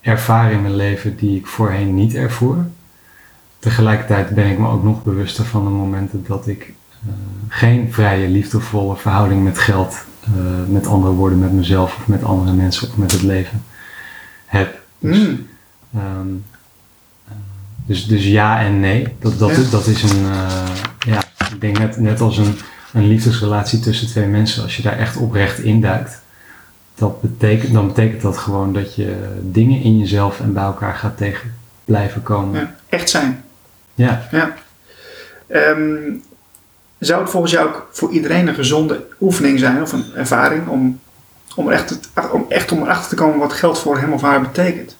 ervaar 0.00 0.52
in 0.52 0.62
mijn 0.62 0.76
leven 0.76 1.16
die 1.16 1.38
ik 1.38 1.46
voorheen 1.46 1.94
niet 1.94 2.14
ervoer. 2.14 2.66
Tegelijkertijd 3.58 4.34
ben 4.34 4.50
ik 4.50 4.58
me 4.58 4.68
ook 4.68 4.82
nog 4.82 5.02
bewuster 5.02 5.44
van 5.44 5.64
de 5.64 5.70
momenten 5.70 6.24
dat 6.26 6.46
ik 6.46 6.74
eh, 7.02 7.12
geen 7.48 7.92
vrije, 7.92 8.28
liefdevolle 8.28 8.96
verhouding 8.96 9.44
met 9.44 9.58
geld, 9.58 10.04
eh, 10.24 10.30
met 10.68 10.86
andere 10.86 11.12
woorden, 11.12 11.38
met 11.38 11.52
mezelf 11.52 11.96
of 11.96 12.06
met 12.06 12.24
andere 12.24 12.52
mensen 12.52 12.88
of 12.88 12.96
met 12.96 13.12
het 13.12 13.22
leven 13.22 13.64
heb. 14.46 14.80
Dus, 14.98 15.18
Mm. 15.18 15.46
Ehm, 15.94 16.28
eh, 16.50 16.51
dus, 17.86 18.06
dus 18.06 18.26
ja 18.26 18.60
en 18.60 18.80
nee. 18.80 19.08
Dat, 19.18 19.38
dat, 19.38 19.50
is, 19.50 19.70
dat 19.70 19.86
is 19.86 20.02
een, 20.02 20.24
eh, 20.30 20.74
ja, 20.98 21.22
ik 21.52 21.60
denk 21.60 21.78
net, 21.78 21.96
net 21.96 22.20
als 22.20 22.38
een, 22.38 22.58
een 22.92 23.06
liefdesrelatie 23.06 23.80
tussen 23.80 24.06
twee 24.06 24.26
mensen, 24.26 24.62
als 24.62 24.76
je 24.76 24.82
daar 24.82 24.98
echt 24.98 25.16
oprecht 25.16 25.58
induikt, 25.58 26.20
dat 26.94 27.20
betekent, 27.20 27.72
dan 27.72 27.86
betekent 27.86 28.22
dat 28.22 28.38
gewoon 28.38 28.72
dat 28.72 28.94
je 28.94 29.38
dingen 29.40 29.82
in 29.82 29.98
jezelf 29.98 30.40
en 30.40 30.52
bij 30.52 30.62
elkaar 30.62 30.94
gaat 30.94 31.16
tegen 31.16 31.54
blijven 31.84 32.22
komen. 32.22 32.60
Ja, 32.60 32.74
echt 32.88 33.10
zijn. 33.10 33.44
Ja. 33.94 34.28
Ja. 34.30 34.54
Ehm, 35.46 36.12
zou 36.98 37.22
het 37.22 37.30
volgens 37.30 37.52
jou 37.52 37.68
ook 37.68 37.88
voor 37.92 38.10
iedereen 38.10 38.48
een 38.48 38.54
gezonde 38.54 39.06
oefening 39.20 39.58
zijn 39.58 39.82
of 39.82 39.92
een 39.92 40.04
ervaring 40.14 40.68
om, 40.68 41.00
om, 41.56 41.70
echt, 41.70 41.98
om 42.32 42.46
echt 42.48 42.72
om 42.72 42.82
erachter 42.82 43.08
te 43.08 43.22
komen 43.22 43.38
wat 43.38 43.52
geld 43.52 43.78
voor 43.78 43.98
hem 43.98 44.12
of 44.12 44.22
haar 44.22 44.40
betekent? 44.40 44.96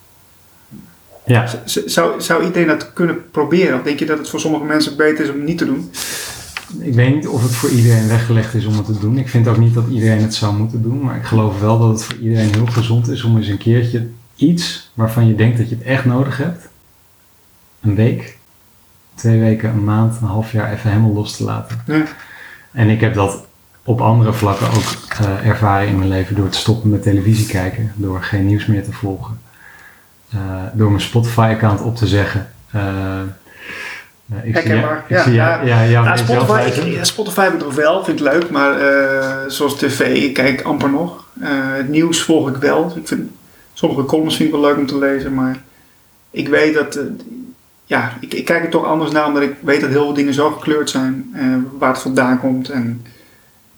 Ja. 1.27 1.47
Zou 2.19 2.45
iedereen 2.45 2.67
dat 2.67 2.93
kunnen 2.93 3.31
proberen? 3.31 3.79
Of 3.79 3.83
denk 3.83 3.99
je 3.99 4.07
dat 4.07 4.19
het 4.19 4.29
voor 4.29 4.41
sommige 4.41 4.65
mensen 4.65 4.97
beter 4.97 5.25
is 5.25 5.31
om 5.31 5.37
het 5.37 5.45
niet 5.45 5.59
te 5.59 5.65
doen? 5.65 5.91
Ik 6.79 6.95
weet 6.95 7.15
niet 7.15 7.29
of 7.29 7.43
het 7.43 7.55
voor 7.55 7.71
iedereen 7.71 8.09
weggelegd 8.09 8.55
is 8.55 8.65
om 8.65 8.77
het 8.77 8.87
te 8.87 8.99
doen. 8.99 9.19
Ik 9.19 9.29
vind 9.29 9.49
ook 9.49 9.59
niet 9.59 9.75
dat 9.75 9.85
iedereen 9.91 10.23
het 10.23 10.35
zou 10.35 10.57
moeten 10.57 10.83
doen. 10.83 11.01
Maar 11.01 11.17
ik 11.17 11.25
geloof 11.25 11.61
wel 11.61 11.79
dat 11.79 11.89
het 11.89 12.05
voor 12.05 12.17
iedereen 12.17 12.55
heel 12.55 12.67
gezond 12.67 13.09
is 13.09 13.23
om 13.23 13.37
eens 13.37 13.49
een 13.49 13.59
keertje 13.59 14.09
iets 14.37 14.91
waarvan 14.95 15.27
je 15.27 15.35
denkt 15.35 15.59
dat 15.59 15.69
je 15.69 15.75
het 15.75 15.85
echt 15.85 16.05
nodig 16.05 16.37
hebt. 16.37 16.69
Een 17.81 17.95
week, 17.95 18.39
twee 19.15 19.41
weken, 19.41 19.71
een 19.71 19.85
maand, 19.85 20.17
een 20.21 20.27
half 20.27 20.53
jaar 20.53 20.73
even 20.73 20.91
helemaal 20.91 21.13
los 21.13 21.37
te 21.37 21.45
laten. 21.45 21.83
Ja. 21.87 22.05
En 22.73 22.89
ik 22.89 23.01
heb 23.01 23.15
dat 23.15 23.47
op 23.85 24.01
andere 24.01 24.33
vlakken 24.33 24.67
ook 24.67 25.19
eh, 25.19 25.47
ervaren 25.47 25.89
in 25.89 25.99
mijn 25.99 26.09
leven 26.09 26.37
door 26.37 26.49
te 26.49 26.59
stoppen 26.59 26.91
met 26.91 27.03
televisie 27.03 27.47
kijken. 27.47 27.93
Door 27.97 28.23
geen 28.23 28.47
nieuws 28.47 28.67
meer 28.67 28.85
te 28.85 28.93
volgen. 28.93 29.41
Eh, 30.33 30.39
door 30.73 30.89
mijn 30.89 31.03
Spotify-account 31.03 31.81
op 31.81 31.97
te 31.97 32.07
zeggen. 32.07 32.51
Eh, 32.71 33.21
eh, 34.33 34.49
ik 34.49 34.57
zie, 34.57 34.75
ja, 34.75 35.05
ik 35.09 35.19
zie 35.19 35.33
Ja, 35.33 35.63
ja, 35.63 35.83
ja, 35.83 36.03
ja, 36.03 36.17
Spotify, 36.17 36.63
ik, 36.67 36.75
ja, 36.75 37.05
Spotify 37.05 37.43
heb 37.43 37.53
ik 37.53 37.65
nog 37.65 37.75
wel, 37.75 38.05
vind 38.05 38.21
ik 38.21 38.25
leuk, 38.25 38.51
maar 38.51 38.81
eh, 38.81 39.39
zoals 39.49 39.79
tv, 39.79 40.01
ik 40.23 40.35
kijk 40.35 40.63
amper 40.63 40.91
nog. 40.91 41.25
Eh, 41.41 41.49
het 41.53 41.89
nieuws 41.89 42.23
volg 42.23 42.49
ik 42.49 42.57
wel. 42.57 42.93
Ik 42.97 43.09
vind, 43.09 43.31
Sommige 43.75 44.05
columns 44.05 44.37
vind 44.37 44.49
ik 44.49 44.55
wel 44.55 44.65
leuk 44.65 44.77
om 44.77 44.87
te 44.87 44.99
lezen, 44.99 45.35
maar 45.35 45.63
ik 46.31 46.49
weet 46.49 46.75
dat, 46.75 46.99
ja, 47.85 48.13
ik, 48.21 48.35
ik, 48.35 48.45
kijk 48.45 48.65
er 48.65 48.71
toch 48.71 48.85
anders 48.85 49.11
naar, 49.11 49.27
omdat 49.27 49.43
ik 49.43 49.55
weet 49.61 49.81
dat 49.81 49.91
heel 49.91 50.05
veel 50.05 50.15
dingen 50.15 50.35
zo 50.35 50.51
gekleurd 50.51 50.91
zijn, 50.91 51.31
eh, 51.35 51.45
waar 51.79 51.93
het 51.93 52.03
vandaan 52.03 52.41
komt 52.41 52.69
en 52.69 53.07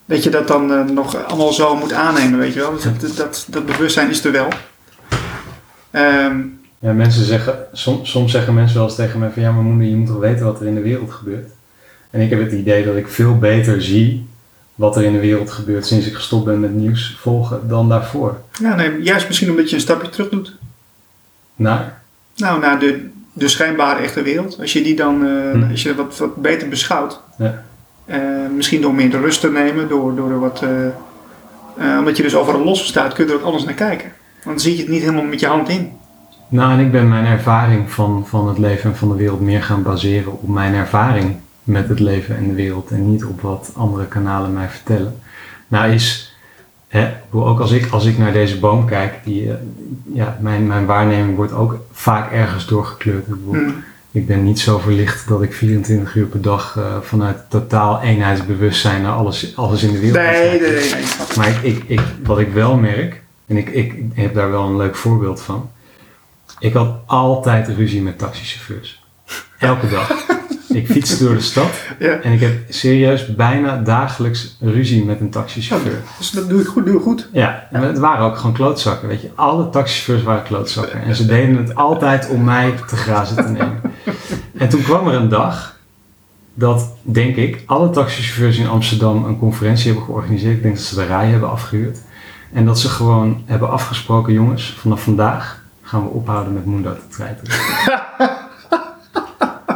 dat 0.07 0.23
je 0.23 0.31
dat 0.31 0.49
dan 0.49 0.95
nog 0.95 1.27
allemaal 1.27 1.53
zo 1.53 1.77
moet 1.77 1.93
aannemen, 1.93 2.39
weet 2.39 2.55
je 2.55 2.61
wel. 2.61 2.73
Dus 2.73 2.83
dat, 2.83 3.17
dat, 3.17 3.47
dat, 3.49 3.67
bewustzijn 3.67 4.11
is 4.11 4.25
er 4.25 4.33
wel. 4.33 4.49
Ehm, 5.95 6.41
ja, 6.79 6.93
mensen 6.93 7.25
zeggen, 7.25 7.57
som, 7.73 8.05
soms 8.05 8.33
zeggen 8.33 8.55
mensen 8.55 8.77
wel 8.77 8.87
eens 8.87 8.95
tegen 8.95 9.19
mij 9.19 9.31
van 9.31 9.43
ja, 9.43 9.53
maar 9.53 9.63
moeder, 9.63 9.89
je 9.89 9.97
moet 9.97 10.07
toch 10.07 10.19
weten 10.19 10.45
wat 10.45 10.61
er 10.61 10.67
in 10.67 10.75
de 10.75 10.81
wereld 10.81 11.11
gebeurt. 11.11 11.51
En 12.11 12.21
ik 12.21 12.31
heb 12.31 12.41
het 12.41 12.53
idee 12.53 12.85
dat 12.85 12.97
ik 12.97 13.09
veel 13.09 13.39
beter 13.39 13.83
zie 13.83 14.27
wat 14.75 14.97
er 14.97 15.03
in 15.03 15.13
de 15.13 15.21
wereld 15.21 15.51
gebeurt 15.51 15.87
sinds 15.87 16.07
ik 16.07 16.15
gestopt 16.15 16.45
ben 16.45 16.61
met 16.61 16.75
nieuws 16.75 17.17
volgen 17.21 17.69
dan 17.69 17.89
daarvoor. 17.89 18.41
Ja, 18.53 18.75
nee, 18.75 19.03
juist 19.03 19.27
misschien 19.27 19.51
omdat 19.51 19.69
je 19.69 19.75
een 19.75 19.83
stapje 19.83 20.09
terug 20.09 20.29
doet. 20.29 20.57
Naar? 21.55 22.03
Nou, 22.37 22.61
naar 22.61 22.79
de, 22.79 23.09
de 23.33 23.49
schijnbare 23.49 24.03
echte 24.03 24.23
wereld. 24.23 24.61
Als 24.61 24.73
je 24.73 24.83
die 24.83 24.97
dan, 24.97 25.25
uh, 25.25 25.51
hm. 25.53 25.71
als 25.71 25.83
je 25.83 25.95
wat, 25.95 26.19
wat 26.19 26.37
beter 26.37 26.69
beschouwt. 26.69 27.21
Ja. 27.39 27.65
Uh, 28.07 28.17
misschien 28.57 28.81
door 28.81 28.95
meer 28.95 29.11
de 29.11 29.21
rust 29.21 29.41
te 29.41 29.51
nemen, 29.51 29.89
door, 29.89 30.15
door 30.15 30.41
wat, 30.41 30.63
uh, 30.63 31.99
omdat 31.99 32.17
je 32.17 32.23
dus 32.23 32.35
overal 32.35 32.65
los 32.65 32.87
staat, 32.87 33.13
kun 33.13 33.27
je 33.27 33.33
er 33.33 33.39
ook 33.39 33.45
anders 33.45 33.65
naar 33.65 33.75
kijken. 33.75 34.13
Want 34.45 34.57
dan 34.57 34.61
zie 34.61 34.77
je 34.77 34.83
het 34.83 34.91
niet 34.91 35.01
helemaal 35.01 35.25
met 35.25 35.41
je 35.41 35.47
hand 35.47 35.69
in. 35.69 35.93
Nou, 36.49 36.73
en 36.73 36.79
ik 36.79 36.93
ben 36.93 37.09
mijn 37.09 37.25
ervaring 37.25 37.91
van, 37.91 38.25
van 38.27 38.49
het 38.49 38.59
leven 38.59 38.91
en 38.91 38.97
van 38.97 39.09
de 39.09 39.15
wereld 39.15 39.41
meer 39.41 39.63
gaan 39.63 39.83
baseren 39.83 40.33
op 40.33 40.49
mijn 40.49 40.75
ervaring 40.75 41.37
met 41.63 41.89
het 41.89 42.01
leven 42.01 42.37
en 42.37 42.49
de 42.49 42.55
wereld 42.55 42.91
en 42.91 43.11
niet 43.11 43.25
op 43.25 43.41
wat 43.41 43.71
andere 43.77 44.07
kanalen 44.07 44.53
mij 44.53 44.69
vertellen. 44.69 45.19
Nou 45.69 45.93
is, 45.93 46.37
hè, 46.89 47.13
ook 47.31 47.61
als 47.61 47.73
ik, 47.73 47.91
als 47.91 48.05
ik 48.05 48.19
naar 48.19 48.33
deze 48.33 48.59
boom 48.59 48.87
kijk, 48.87 49.15
die, 49.25 49.51
eh, 49.51 49.55
ja, 50.13 50.39
mijn, 50.41 50.67
mijn 50.67 50.87
waarneming 50.87 51.37
wordt 51.37 51.53
ook 51.53 51.79
vaak 51.93 52.33
ergens 52.33 52.67
doorgekleurd. 52.67 53.27
Ik, 53.27 53.35
hmm. 53.51 53.85
ik 54.11 54.27
ben 54.27 54.45
niet 54.45 54.59
zo 54.59 54.79
verlicht 54.79 55.29
dat 55.29 55.43
ik 55.43 55.55
24 55.55 56.15
uur 56.15 56.27
per 56.27 56.43
dag 56.43 56.77
uh, 56.79 56.85
vanuit 57.01 57.37
totaal 57.49 58.03
eenheidsbewustzijn 58.03 59.03
naar 59.03 59.13
alles, 59.13 59.57
alles 59.57 59.83
in 59.83 59.93
de 59.93 59.99
wereld 59.99 60.19
nee, 60.19 60.61
nee, 60.61 60.71
nee, 60.71 60.91
nee, 60.91 61.05
Maar 61.37 61.49
ik, 61.49 61.63
ik, 61.63 61.85
ik, 61.87 62.01
wat 62.23 62.39
ik 62.39 62.53
wel 62.53 62.77
merk, 62.77 63.23
en 63.47 63.57
ik, 63.57 63.69
ik 63.69 63.95
heb 64.15 64.35
daar 64.35 64.51
wel 64.51 64.65
een 64.65 64.77
leuk 64.77 64.97
voorbeeld 64.97 65.43
van. 65.43 65.71
Ik 66.59 66.73
had 66.73 66.97
altijd 67.07 67.69
ruzie 67.69 68.03
met 68.03 68.19
taxichauffeurs. 68.19 69.05
Elke 69.59 69.89
dag. 69.89 70.11
Ik 70.75 70.87
fietste 70.87 71.25
door 71.25 71.35
de 71.35 71.41
stad 71.41 71.71
en 71.99 72.33
ik 72.33 72.41
heb 72.41 72.53
serieus 72.69 73.35
bijna 73.35 73.77
dagelijks 73.77 74.57
ruzie 74.61 75.05
met 75.05 75.21
een 75.21 75.31
taxichauffeur. 75.31 76.03
dus 76.19 76.31
dat 76.31 76.49
doe 76.49 76.61
ik 76.61 76.67
goed, 76.67 76.87
doe 76.87 76.97
ik 76.97 77.03
goed. 77.03 77.29
Ja, 77.33 77.69
en 77.71 77.83
het 77.83 77.99
waren 77.99 78.25
ook 78.25 78.37
gewoon 78.37 78.53
klootzakken, 78.53 79.09
weet 79.09 79.21
je. 79.21 79.31
Alle 79.35 79.71
taxichauffeurs 79.71 80.23
waren 80.23 80.43
klootzakken. 80.43 81.03
En 81.03 81.17
ze 81.17 81.27
deden 81.35 81.57
het 81.57 81.75
altijd 81.75 82.29
om 82.29 82.45
mij 82.45 82.75
te 82.87 82.97
grazen 82.97 83.37
te 83.37 83.51
nemen. 83.51 83.81
En 84.59 84.69
toen 84.69 84.83
kwam 84.83 85.09
er 85.09 85.15
een 85.15 85.29
dag 85.29 85.79
dat, 86.55 86.95
denk 87.03 87.37
ik, 87.37 87.63
alle 87.67 87.91
taxichauffeurs 87.91 88.59
in 88.59 88.69
Amsterdam 88.69 89.25
een 89.25 89.39
conferentie 89.39 89.87
hebben 89.87 90.05
georganiseerd. 90.05 90.57
Ik 90.57 90.63
denk 90.63 90.75
dat 90.75 90.85
ze 90.85 90.95
de 90.95 91.05
rij 91.05 91.29
hebben 91.29 91.51
afgehuurd. 91.51 91.99
En 92.55 92.65
dat 92.65 92.79
ze 92.79 92.89
gewoon 92.89 93.43
hebben 93.45 93.71
afgesproken, 93.71 94.33
jongens, 94.33 94.75
vanaf 94.79 95.03
vandaag 95.03 95.63
gaan 95.83 96.03
we 96.03 96.09
ophouden 96.09 96.53
met 96.53 96.65
Moenda 96.65 96.93
te 96.93 97.09
treiten. 97.09 97.47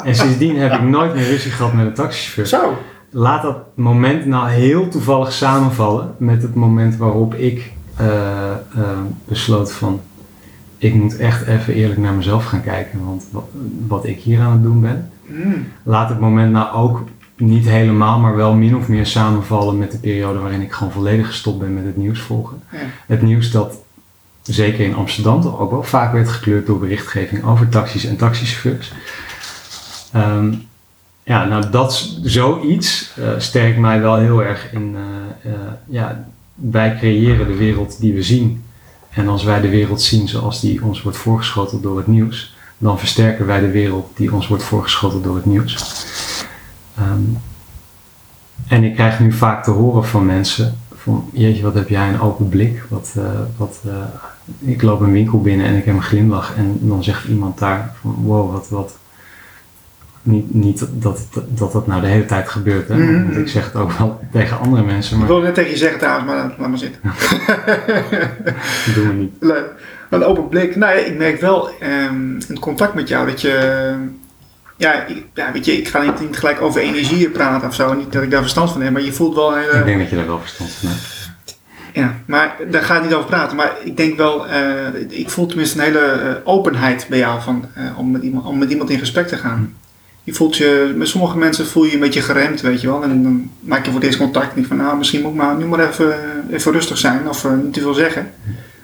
En 0.05 0.15
sindsdien 0.15 0.57
heb 0.57 0.73
ik 0.73 0.83
nooit 0.83 1.15
meer 1.15 1.25
ruzie 1.25 1.51
gehad 1.51 1.73
met 1.73 1.87
een 1.87 1.95
taxichauffeur. 1.95 2.47
Zo. 2.47 2.77
Laat 3.11 3.43
dat 3.43 3.57
moment 3.75 4.27
nou 4.27 4.49
heel 4.49 4.89
toevallig 4.89 5.33
samenvallen 5.33 6.15
met 6.19 6.43
het 6.43 6.55
moment 6.55 6.97
waarop 6.97 7.35
ik 7.35 7.73
uh, 8.01 8.07
uh, 8.77 8.85
besloot 9.25 9.73
van 9.73 10.01
ik 10.79 10.95
moet 10.95 11.17
echt 11.17 11.47
even 11.47 11.75
eerlijk 11.75 12.01
naar 12.01 12.13
mezelf 12.13 12.45
gaan 12.45 12.63
kijken, 12.63 13.05
want 13.05 13.25
wat, 13.31 13.45
wat 13.87 14.07
ik 14.07 14.19
hier 14.21 14.41
aan 14.41 14.53
het 14.53 14.63
doen 14.63 14.81
ben. 14.81 15.11
Mm. 15.27 15.67
Laat 15.83 16.09
het 16.09 16.21
moment 16.21 16.53
nou 16.53 16.75
ook 16.75 17.03
niet 17.41 17.69
helemaal, 17.69 18.19
maar 18.19 18.37
wel 18.37 18.55
min 18.55 18.77
of 18.77 18.89
meer 18.89 19.07
samenvallen 19.07 19.79
met 19.79 19.93
de 19.93 19.99
periode 19.99 20.39
waarin 20.39 20.61
ik 20.61 20.73
gewoon 20.73 20.93
volledig 20.93 21.27
gestopt 21.27 21.59
ben 21.59 21.75
met 21.75 21.85
het 21.85 21.97
nieuws 21.97 22.21
volgen. 22.21 22.63
Ja. 22.73 22.79
Het 23.07 23.23
nieuws 23.23 23.51
dat 23.51 23.77
zeker 24.43 24.85
in 24.85 24.95
Amsterdam 24.95 25.41
toch 25.41 25.61
ook 25.61 25.71
wel 25.71 25.83
vaak 25.83 26.13
werd 26.13 26.29
gekleurd 26.29 26.67
door 26.67 26.79
berichtgeving 26.79 27.45
over 27.45 27.69
taxis 27.69 28.05
en 28.05 28.17
taxichauffeurs. 28.17 28.93
Um, 30.17 30.67
ja, 31.23 31.45
nou 31.45 31.71
dat 31.71 32.11
zoiets 32.23 33.11
uh, 33.19 33.29
sterkt 33.39 33.79
mij 33.79 34.01
wel 34.01 34.17
heel 34.17 34.43
erg 34.43 34.73
in, 34.73 34.97
uh, 35.45 35.53
uh, 35.53 35.59
ja, 35.87 36.25
wij 36.55 36.97
creëren 36.97 37.47
de 37.47 37.57
wereld 37.57 38.01
die 38.01 38.15
we 38.15 38.23
zien. 38.23 38.65
En 39.11 39.29
als 39.29 39.45
wij 39.45 39.61
de 39.61 39.69
wereld 39.69 40.03
zien 40.03 40.29
zoals 40.29 40.61
die 40.61 40.85
ons 40.85 41.03
wordt 41.03 41.19
voorgeschoteld 41.19 41.83
door 41.83 41.97
het 41.97 42.07
nieuws, 42.07 42.57
dan 42.79 42.99
versterken 42.99 43.47
wij 43.47 43.61
de 43.61 43.71
wereld 43.71 44.17
die 44.17 44.33
ons 44.33 44.49
wordt 44.49 44.63
voorgeschoteld 44.63 45.25
door 45.25 45.37
het 45.37 45.47
nieuws. 45.47 45.77
Um, 47.01 47.39
en 48.69 48.85
ik 48.85 48.95
krijg 48.95 49.21
nu 49.21 49.33
vaak 49.33 49.65
te 49.65 49.71
horen 49.71 50.05
van 50.05 50.27
mensen 50.27 50.79
van, 50.95 51.31
jeetje, 51.33 51.63
wat 51.63 51.75
heb 51.75 51.89
jij 51.89 52.09
een 52.09 52.21
open 52.21 52.49
blik. 52.49 52.83
Wat, 52.89 53.15
wat, 53.57 53.81
ik 54.59 54.83
loop 54.83 55.01
een 55.01 55.13
winkel 55.13 55.41
binnen 55.41 55.67
en 55.67 55.77
ik 55.77 55.85
heb 55.85 55.95
een 55.95 56.03
glimlach 56.03 56.57
en 56.57 56.79
dan 56.81 57.05
zegt 57.05 57.29
iemand 57.29 57.59
daar 57.59 57.95
van, 58.01 58.15
wow, 58.23 58.53
wat, 58.53 58.69
wat, 58.69 58.99
niet, 60.23 60.55
niet 60.55 60.87
dat, 60.93 61.27
dat 61.49 61.73
dat 61.73 61.87
nou 61.87 62.01
de 62.01 62.07
hele 62.07 62.25
tijd 62.25 62.49
gebeurt. 62.49 62.89
Hè? 62.89 62.97
Mm-hmm. 62.97 63.25
Want 63.25 63.37
ik 63.37 63.49
zeg 63.49 63.65
het 63.65 63.75
ook 63.75 63.93
wel 63.93 64.21
tegen 64.33 64.59
andere 64.59 64.85
mensen. 64.85 65.19
Maar... 65.19 65.27
Ik 65.27 65.33
wil 65.33 65.43
net 65.43 65.55
tegen 65.55 65.71
je 65.71 65.77
zeggen 65.77 65.99
trouwens, 65.99 66.27
maar 66.27 66.55
laat 66.59 66.69
maar 66.69 66.79
zitten. 66.79 67.01
dat 67.03 68.95
doen 68.95 69.09
we 69.09 69.15
niet. 69.15 69.33
Leuk. 69.41 69.71
Een 70.11 70.25
open 70.25 70.49
blik. 70.49 70.77
Nou, 70.77 70.99
ik 70.99 71.19
merk 71.19 71.41
wel 71.41 71.71
um, 72.11 72.39
in 72.49 72.59
contact 72.59 72.95
met 72.95 73.09
jou 73.09 73.27
dat 73.27 73.41
je... 73.41 73.95
Ja, 74.79 75.07
ik, 75.07 75.25
ja, 75.35 75.53
weet 75.53 75.65
je, 75.65 75.73
ik 75.73 75.89
ga 75.89 76.03
niet, 76.03 76.21
niet 76.21 76.37
gelijk 76.37 76.61
over 76.61 76.81
energieën 76.81 77.33
praten 77.33 77.69
of 77.69 77.75
zo. 77.75 77.95
Niet 77.95 78.13
dat 78.13 78.23
ik 78.23 78.31
daar 78.31 78.41
verstand 78.41 78.71
van 78.71 78.81
heb, 78.81 78.93
maar 78.93 79.03
je 79.03 79.13
voelt 79.13 79.35
wel... 79.35 79.55
Hele... 79.55 79.73
Ik 79.73 79.85
denk 79.85 79.99
dat 79.99 80.11
je 80.11 80.17
daar 80.17 80.27
wel 80.27 80.41
verstand 80.41 80.71
van 80.71 80.89
hebt. 80.89 81.17
Ja, 81.93 82.15
maar 82.27 82.57
daar 82.71 82.83
ga 82.83 82.97
ik 82.97 83.03
niet 83.03 83.15
over 83.15 83.29
praten. 83.29 83.57
Maar 83.57 83.73
ik 83.85 83.97
denk 83.97 84.17
wel, 84.17 84.47
uh, 84.47 84.55
ik 85.09 85.31
voel 85.31 85.47
tenminste 85.47 85.79
een 85.79 85.85
hele 85.85 86.21
uh, 86.23 86.35
openheid 86.45 87.07
bij 87.09 87.19
jou 87.19 87.43
van, 87.43 87.65
uh, 87.79 87.99
om, 87.99 88.11
met 88.11 88.23
iemand, 88.23 88.47
om 88.47 88.59
met 88.59 88.71
iemand 88.71 88.91
in 88.91 88.99
gesprek 88.99 89.29
te 89.29 89.37
gaan 89.37 89.75
je 90.29 90.35
voelt 90.35 90.57
je, 90.57 90.95
met 90.97 91.09
sommige 91.09 91.39
mensen 91.39 91.67
voel 91.67 91.83
je 91.83 91.89
je 91.89 91.95
een 91.95 92.01
beetje 92.01 92.21
geremd, 92.21 92.61
weet 92.61 92.81
je 92.81 92.87
wel. 92.87 93.03
En 93.03 93.23
dan 93.23 93.51
maak 93.61 93.85
je 93.85 93.91
voor 93.91 94.01
deze 94.01 94.19
contact 94.19 94.57
niet 94.57 94.67
van, 94.67 94.77
nou, 94.77 94.99
misschien 94.99 95.23
moet 95.23 95.31
ik 95.31 95.37
maar 95.37 95.57
nu 95.57 95.65
maar 95.65 95.89
even, 95.89 96.15
even 96.51 96.73
rustig 96.73 96.99
zijn 96.99 97.29
of 97.29 97.47
niet 97.63 97.73
te 97.73 97.81
veel 97.81 97.95
zeggen. 97.95 98.31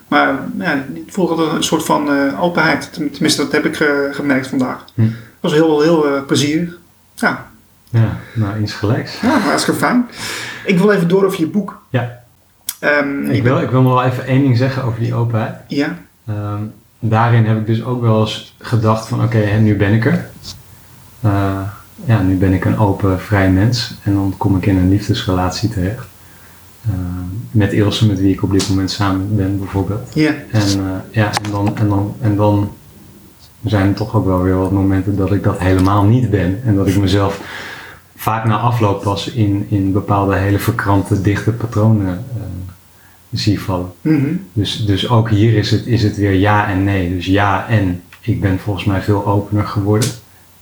Maar 0.09 0.39
ja, 0.59 0.85
ik 0.93 1.13
voel 1.13 1.31
altijd 1.31 1.53
een 1.53 1.63
soort 1.63 1.85
van 1.85 2.37
openheid. 2.39 2.93
Tenminste, 2.93 3.43
dat 3.43 3.53
heb 3.53 3.65
ik 3.65 3.77
gemerkt 4.11 4.47
vandaag. 4.47 4.85
Hm. 4.95 5.03
Was 5.45 5.53
heel, 5.53 5.81
heel 5.81 6.25
plezierig. 6.27 6.79
Ja. 7.15 7.47
Ja, 7.91 8.19
nou, 8.35 8.63
iets 8.63 8.73
gelijks. 8.73 9.21
Ja, 9.21 9.39
hartstikke 9.39 9.81
fijn. 9.81 10.07
Ik 10.65 10.79
wil 10.79 10.91
even 10.91 11.09
door 11.09 11.25
over 11.25 11.41
je 11.41 11.47
boek. 11.47 11.83
Ja. 11.89 12.23
Um, 12.81 13.31
ik, 13.31 13.43
wil, 13.43 13.61
ik 13.61 13.71
wil 13.71 13.83
nog 13.83 13.93
wel 13.93 14.05
even 14.05 14.27
één 14.27 14.43
ding 14.43 14.57
zeggen 14.57 14.85
over 14.85 15.01
die 15.01 15.15
openheid. 15.15 15.55
Ja. 15.69 15.99
Um, 16.29 16.73
daarin 16.99 17.45
heb 17.45 17.59
ik 17.59 17.67
dus 17.67 17.85
ook 17.85 18.01
wel 18.01 18.21
eens 18.21 18.55
gedacht 18.59 19.09
van, 19.09 19.25
oké, 19.25 19.37
okay, 19.37 19.59
nu 19.59 19.77
ben 19.77 19.93
ik 19.93 20.05
er. 20.07 20.31
Uh, 21.25 21.61
ja, 22.05 22.23
nu 22.23 22.37
ben 22.37 22.53
ik 22.53 22.65
een 22.65 22.79
open, 22.79 23.21
vrij 23.21 23.51
mens 23.51 23.95
en 24.03 24.15
dan 24.15 24.35
kom 24.37 24.57
ik 24.57 24.67
in 24.67 24.77
een 24.77 24.89
liefdesrelatie 24.89 25.69
terecht. 25.69 26.07
Uh, 26.89 26.95
met 27.51 27.73
Ilse, 27.73 28.07
met 28.07 28.19
wie 28.21 28.33
ik 28.33 28.43
op 28.43 28.53
dit 28.53 28.69
moment 28.69 28.91
samen 28.91 29.37
ben, 29.37 29.59
bijvoorbeeld. 29.59 30.15
Ja. 30.15 30.35
En, 30.51 30.79
uh, 30.79 30.91
ja, 31.11 31.31
en, 31.45 31.51
dan, 31.51 31.77
en, 31.77 31.89
dan, 31.89 32.17
en 32.21 32.37
dan 32.37 32.73
zijn 33.65 33.89
er 33.89 33.95
toch 33.95 34.17
ook 34.17 34.25
wel 34.27 34.43
weer 34.43 34.59
wat 34.59 34.71
momenten 34.71 35.17
dat 35.17 35.33
ik 35.33 35.43
dat 35.43 35.59
helemaal 35.59 36.05
niet 36.05 36.31
ben. 36.31 36.61
En 36.65 36.75
dat 36.75 36.87
ik 36.87 36.97
mezelf 36.97 37.41
vaak 38.17 38.45
na 38.45 38.59
afloop 38.59 39.03
pas 39.03 39.31
in, 39.31 39.67
in 39.69 39.93
bepaalde 39.93 40.37
hele 40.37 40.59
verkrampte, 40.59 41.21
dichte 41.21 41.53
patronen 41.53 42.25
zie 43.33 43.61
vallen. 43.61 43.93
Mm 44.01 44.21
-hmm. 44.21 44.47
dus, 44.53 44.87
dus 44.87 45.09
ook 45.09 45.31
hier 45.31 45.55
is 45.55 45.71
het, 45.71 45.87
is 45.87 46.03
het 46.03 46.17
weer 46.17 46.33
ja 46.33 46.69
en 46.69 46.85
nee. 46.85 47.15
Dus 47.15 47.27
ja 47.27 47.69
en 47.69 48.03
ik 48.21 48.41
ben 48.41 48.59
volgens 48.59 48.85
mij 48.85 49.03
veel 49.03 49.27
opener 49.27 49.67
geworden 49.67 50.09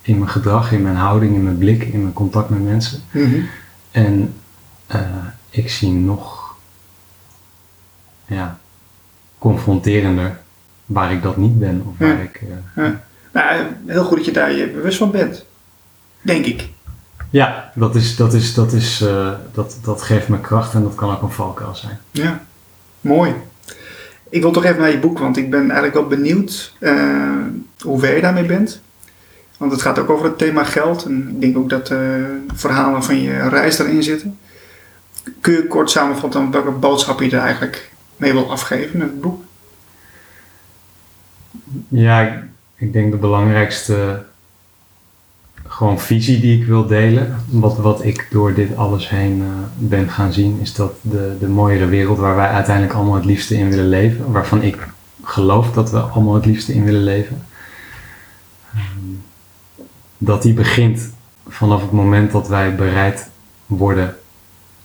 in 0.02 0.18
mijn 0.18 0.30
gedrag, 0.30 0.72
in 0.72 0.82
mijn 0.82 0.96
houding, 0.96 1.34
in 1.34 1.42
mijn 1.42 1.58
blik, 1.58 1.82
in 1.82 2.02
mijn 2.02 2.12
contact 2.12 2.48
met 2.48 2.64
mensen. 2.64 3.02
Mhm. 3.10 3.40
En 3.90 4.34
uh, 4.94 5.00
ik 5.50 5.70
zie 5.70 5.90
nog 5.90 6.54
ja, 8.26 8.58
confronterender 9.38 10.40
waar 10.92 11.12
ik 11.12 11.22
dat 11.22 11.36
niet 11.36 11.58
ben. 11.58 11.82
Of 11.86 11.94
waar 11.98 12.22
ik, 12.22 12.40
uh, 12.42 12.84
ja. 12.84 13.00
Nou, 13.32 13.66
heel 13.86 14.04
goed 14.04 14.16
dat 14.16 14.26
je 14.26 14.32
daar 14.32 14.52
je 14.52 14.68
bewust 14.68 14.98
van 14.98 15.10
bent. 15.10 15.44
Denk 16.20 16.44
ik. 16.44 16.68
Ja, 17.30 17.72
dat, 17.74 17.94
is, 17.94 18.16
dat, 18.16 18.34
is, 18.34 18.54
dat, 18.54 18.72
is, 18.72 19.02
uh, 19.02 19.30
dat, 19.52 19.78
dat 19.82 20.02
geeft 20.02 20.28
me 20.28 20.40
kracht 20.40 20.74
en 20.74 20.82
dat 20.82 20.94
kan 20.94 21.10
ook 21.10 21.22
een 21.22 21.30
valkuil 21.30 21.74
zijn. 21.74 21.98
Ja, 22.10 22.44
mooi. 23.00 23.34
Ik 24.28 24.42
wil 24.42 24.50
toch 24.50 24.64
even 24.64 24.80
naar 24.80 24.90
je 24.90 24.98
boek, 24.98 25.18
want 25.18 25.36
ik 25.36 25.50
ben 25.50 25.60
eigenlijk 25.60 25.94
wel 25.94 26.06
benieuwd 26.06 26.74
hoe 27.80 27.98
ver 27.98 28.14
je 28.14 28.20
daarmee 28.20 28.46
bent. 28.46 28.80
Want 29.62 29.74
het 29.74 29.82
gaat 29.82 29.98
ook 29.98 30.10
over 30.10 30.24
het 30.24 30.38
thema 30.38 30.64
geld. 30.64 31.04
En 31.04 31.28
ik 31.28 31.40
denk 31.40 31.56
ook 31.56 31.70
dat 31.70 31.90
uh, 31.90 31.98
verhalen 32.54 33.04
van 33.04 33.20
je 33.20 33.48
reis 33.48 33.78
erin 33.78 34.02
zitten. 34.02 34.38
Kun 35.40 35.52
je 35.52 35.66
kort 35.66 35.90
samenvatten 35.90 36.50
welke 36.50 36.70
boodschap 36.70 37.20
je 37.20 37.30
er 37.30 37.42
eigenlijk 37.42 37.90
mee 38.16 38.32
wil 38.32 38.50
afgeven 38.50 38.98
met 38.98 39.08
het 39.08 39.20
boek? 39.20 39.42
Ja, 41.88 42.42
ik, 42.76 42.92
denk 42.92 43.10
de 43.12 43.18
belangrijkste 43.18 44.24
gewoon 45.66 46.00
visie 46.00 46.40
die 46.40 46.60
ik 46.60 46.66
wil 46.66 46.86
delen. 46.86 47.36
Wat, 47.48 47.76
wat 47.76 48.04
ik 48.04 48.26
door 48.30 48.54
dit 48.54 48.76
alles 48.76 49.08
heen 49.08 49.38
uh, 49.38 49.46
ben 49.76 50.10
gaan 50.10 50.32
zien, 50.32 50.58
is 50.60 50.74
dat 50.74 50.92
de, 51.00 51.36
de 51.40 51.48
mooiere 51.48 51.86
wereld 51.86 52.18
waar 52.18 52.36
wij 52.36 52.48
uiteindelijk 52.48 52.94
allemaal 52.94 53.14
het 53.14 53.24
liefste 53.24 53.56
in 53.56 53.68
willen 53.68 53.88
leven, 53.88 54.32
waarvan 54.32 54.62
ik 54.62 54.88
geloof 55.22 55.72
dat 55.72 55.90
we 55.90 56.00
allemaal 56.00 56.34
het 56.34 56.46
liefste 56.46 56.74
in 56.74 56.84
willen 56.84 57.04
leven, 57.04 57.46
um, 58.74 59.22
dat 60.18 60.42
die 60.42 60.54
begint 60.54 61.10
vanaf 61.48 61.80
het 61.80 61.92
moment 61.92 62.32
dat 62.32 62.48
wij 62.48 62.74
bereid 62.74 63.30
worden 63.66 64.16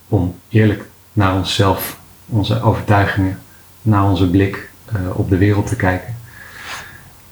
om 0.07 0.35
eerlijk 0.49 0.85
naar 1.13 1.35
onszelf, 1.35 1.99
onze 2.25 2.61
overtuigingen, 2.61 3.39
naar 3.81 4.09
onze 4.09 4.29
blik 4.29 4.69
uh, 4.95 5.17
op 5.17 5.29
de 5.29 5.37
wereld 5.37 5.67
te 5.67 5.75
kijken. 5.75 6.16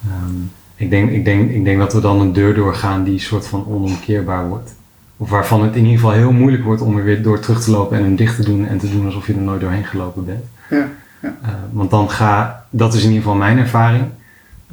Um, 0.08 0.52
ik 0.76 0.90
denk, 0.90 1.12
ik, 1.12 1.26
denk, 1.26 1.52
ik 1.52 1.64
denk 1.64 1.80
dat 1.80 1.94
we 1.94 2.02
dan 2.02 2.20
een 2.20 2.34
deur 2.34 2.54
doorgaan 2.54 3.04
die 3.04 3.20
soort 3.20 3.48
van 3.48 3.68
onomkeerbaar 3.68 4.48
wordt. 4.48 4.76
Of 5.18 5.30
waarvan 5.30 5.64
het 5.64 5.76
in 5.76 5.84
ieder 5.84 6.00
geval 6.00 6.12
heel 6.12 6.32
moeilijk 6.32 6.64
wordt 6.64 6.82
om 6.82 6.98
er 6.98 7.04
weer 7.04 7.24
door 7.24 7.40
terug 7.40 7.64
te 7.64 7.72
lopen 7.72 7.98
en 7.98 8.04
hem 8.04 8.16
dicht 8.16 8.36
te 8.36 8.44
doen 8.44 8.68
en 8.68 8.78
te 8.78 8.92
doen 8.92 9.06
alsof 9.06 9.28
je 9.28 9.34
er 9.34 9.40
nooit 9.40 9.62
doorheen 9.62 9.86
gelopen 9.86 10.26
bent. 10.26 10.46
Ja, 10.70 10.88
ja. 11.22 11.36
Uh, 11.44 11.50
want 11.72 11.90
dan 11.90 12.10
ga, 12.10 12.66
dat 12.70 12.94
is 12.94 13.04
in 13.04 13.08
ieder 13.08 13.24
geval 13.24 13.38
mijn 13.38 13.58
ervaring. 13.58 14.04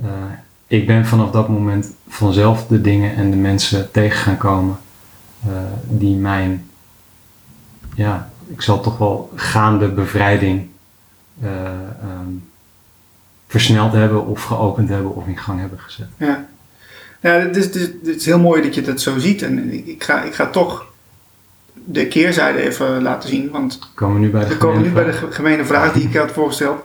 Uh, 0.01 0.09
ik 0.67 0.87
ben 0.87 1.07
vanaf 1.07 1.31
dat 1.31 1.49
moment 1.49 1.91
vanzelf 2.09 2.67
de 2.67 2.81
dingen 2.81 3.15
en 3.15 3.31
de 3.31 3.37
mensen 3.37 3.91
tegen 3.91 4.19
gaan 4.19 4.37
komen 4.37 4.77
uh, 5.47 5.53
die 5.89 6.17
mijn, 6.17 6.65
ja, 7.95 8.31
ik 8.49 8.63
zal 8.63 8.81
toch 8.81 8.99
wel 8.99 9.33
gaande 9.35 9.89
bevrijding 9.89 10.67
um, 11.45 12.43
versneld 13.53 13.93
hebben 13.93 14.27
of 14.27 14.43
geopend 14.43 14.89
hebben 14.89 15.15
of 15.15 15.27
in 15.27 15.39
gang 15.39 15.61
hebben 15.61 15.79
gezet. 15.79 16.07
Ja, 16.17 16.47
ja 17.21 17.31
het, 17.31 17.57
is, 17.57 17.65
het, 17.65 17.75
is, 17.75 17.83
het 17.83 18.17
is 18.17 18.27
heel 18.27 18.39
mooi 18.39 18.63
dat 18.63 18.75
je 18.75 18.83
dat 18.83 19.01
zo 19.01 19.19
ziet. 19.19 19.43
En 19.43 19.87
ik 19.89 20.05
ga, 20.05 20.23
ik 20.23 20.35
ga 20.35 20.47
toch 20.47 20.87
de 21.73 22.07
keerzijde 22.07 22.61
even 22.61 23.03
laten 23.03 23.29
zien. 23.29 23.51
Want 23.51 23.79
komen 23.95 24.15
we 24.15 24.21
nu 24.21 24.31
bij 24.31 24.41
de, 24.41 24.49
we 24.49 24.57
komen 24.57 24.83
nu 24.83 24.91
bij 24.91 25.05
de 25.05 25.13
gemene 25.13 25.65
vraag 25.65 25.93
die 25.93 26.09
ik 26.09 26.17
had 26.17 26.31
voorgesteld. 26.31 26.85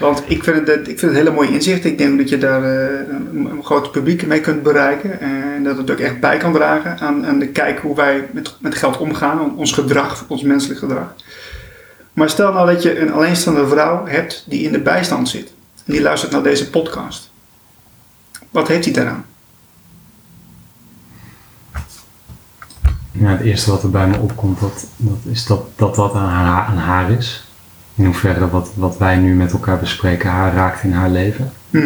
Want 0.00 0.22
ik 0.26 0.44
vind, 0.44 0.66
het, 0.66 0.88
ik 0.88 0.98
vind 0.98 1.00
het 1.00 1.10
een 1.10 1.16
hele 1.16 1.30
mooie 1.30 1.52
inzicht. 1.52 1.84
Ik 1.84 1.98
denk 1.98 2.18
dat 2.18 2.28
je 2.28 2.38
daar 2.38 2.62
een, 2.62 3.48
een 3.50 3.64
groot 3.64 3.92
publiek 3.92 4.26
mee 4.26 4.40
kunt 4.40 4.62
bereiken. 4.62 5.20
En 5.20 5.62
dat 5.62 5.76
het 5.76 5.90
ook 5.90 5.98
echt 5.98 6.20
bij 6.20 6.36
kan 6.36 6.52
dragen 6.52 6.98
aan, 6.98 7.26
aan 7.26 7.38
de 7.38 7.48
kijk 7.48 7.78
hoe 7.78 7.96
wij 7.96 8.28
met, 8.30 8.56
met 8.60 8.74
geld 8.74 8.98
omgaan. 8.98 9.56
Ons 9.56 9.72
gedrag, 9.72 10.24
ons 10.28 10.42
menselijk 10.42 10.80
gedrag. 10.80 11.14
Maar 12.12 12.30
stel 12.30 12.52
nou 12.52 12.72
dat 12.72 12.82
je 12.82 13.00
een 13.00 13.12
alleenstaande 13.12 13.68
vrouw 13.68 14.06
hebt 14.06 14.44
die 14.48 14.62
in 14.62 14.72
de 14.72 14.80
bijstand 14.80 15.28
zit 15.28 15.52
en 15.90 15.96
die 15.96 16.04
luistert 16.04 16.32
naar 16.32 16.42
deze 16.42 16.70
podcast. 16.70 17.30
Wat 18.50 18.68
heeft 18.68 18.84
hij 18.84 18.94
daaraan? 18.94 19.24
Ja, 23.12 23.28
het 23.28 23.40
eerste 23.40 23.70
wat 23.70 23.82
er 23.82 23.90
bij 23.90 24.06
me 24.06 24.18
opkomt, 24.18 24.60
dat, 24.60 24.86
dat 24.96 25.18
is 25.24 25.46
dat 25.46 25.66
dat, 25.76 25.94
dat 25.94 26.14
aan, 26.14 26.28
haar, 26.28 26.64
aan 26.64 26.76
haar 26.76 27.10
is. 27.10 27.44
In 27.94 28.04
hoeverre 28.04 28.50
wat, 28.50 28.70
wat 28.74 28.98
wij 28.98 29.16
nu 29.16 29.34
met 29.34 29.52
elkaar 29.52 29.78
bespreken 29.78 30.30
haar 30.30 30.54
raakt 30.54 30.82
in 30.82 30.92
haar 30.92 31.10
leven. 31.10 31.52
Mm 31.70 31.80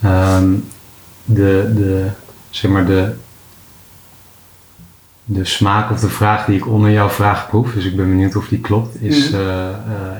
-hmm. 0.00 0.10
um, 0.10 0.68
de, 1.24 1.72
de, 1.74 2.08
zeg 2.50 2.70
maar 2.70 2.86
de, 2.86 3.14
de 5.28 5.44
smaak 5.44 5.90
of 5.90 6.00
de 6.00 6.08
vraag 6.08 6.44
die 6.44 6.56
ik 6.56 6.66
onder 6.66 6.90
jouw 6.90 7.08
vraag 7.08 7.48
proef, 7.48 7.72
dus 7.72 7.84
ik 7.84 7.96
ben 7.96 8.08
benieuwd 8.08 8.36
of 8.36 8.48
die 8.48 8.60
klopt, 8.60 9.02
is: 9.02 9.30
mm. 9.30 9.38
uh, 9.38 9.46
uh, 9.46 9.68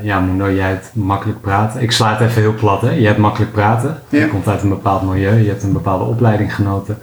ja, 0.02 0.20
Mundo, 0.20 0.50
jij 0.50 0.68
hebt 0.68 0.90
makkelijk 0.92 1.40
praten. 1.40 1.82
Ik 1.82 1.92
sla 1.92 2.10
het 2.16 2.28
even 2.28 2.42
heel 2.42 2.54
plat, 2.54 2.80
hè? 2.80 2.90
Je 2.90 3.06
hebt 3.06 3.18
makkelijk 3.18 3.52
praten. 3.52 4.00
Ja. 4.08 4.18
Je 4.18 4.28
komt 4.28 4.48
uit 4.48 4.62
een 4.62 4.68
bepaald 4.68 5.02
milieu, 5.02 5.38
je 5.38 5.48
hebt 5.48 5.62
een 5.62 5.72
bepaalde 5.72 6.04
opleiding 6.04 6.54
genoten. 6.54 6.98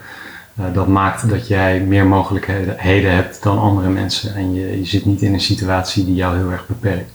Uh, 0.59 0.65
dat 0.73 0.87
maakt 0.87 1.29
dat 1.29 1.47
jij 1.47 1.79
meer 1.79 2.05
mogelijkheden 2.05 3.15
hebt 3.15 3.43
dan 3.43 3.59
andere 3.59 3.89
mensen 3.89 4.35
en 4.35 4.53
je, 4.53 4.79
je 4.79 4.85
zit 4.85 5.05
niet 5.05 5.21
in 5.21 5.33
een 5.33 5.41
situatie 5.41 6.05
die 6.05 6.15
jou 6.15 6.37
heel 6.37 6.51
erg 6.51 6.67
beperkt. 6.67 7.11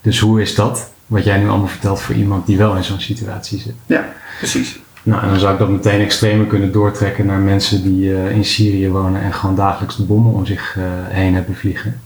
Dus 0.00 0.18
hoe 0.18 0.40
is 0.40 0.54
dat, 0.54 0.90
wat 1.06 1.24
jij 1.24 1.38
nu 1.38 1.48
allemaal 1.48 1.68
vertelt, 1.68 2.00
voor 2.00 2.14
iemand 2.14 2.46
die 2.46 2.58
wel 2.58 2.76
in 2.76 2.84
zo'n 2.84 3.00
situatie 3.00 3.58
zit? 3.58 3.74
Ja, 3.86 4.08
precies. 4.38 4.78
Nou, 5.08 5.22
en 5.22 5.28
dan 5.28 5.38
zou 5.38 5.52
ik 5.52 5.58
dat 5.58 5.68
meteen 5.68 6.00
extremer 6.00 6.46
kunnen 6.46 6.72
doortrekken 6.72 7.26
naar 7.26 7.38
mensen 7.38 7.82
die 7.82 8.10
uh, 8.10 8.30
in 8.30 8.44
Syrië 8.44 8.90
wonen 8.90 9.22
en 9.22 9.32
gewoon 9.32 9.56
dagelijks 9.56 9.96
de 9.96 10.02
bommen 10.02 10.32
om 10.32 10.46
zich 10.46 10.76
uh, 10.76 10.84
heen 11.08 11.34
hebben 11.34 11.54
vliegen. 11.54 12.00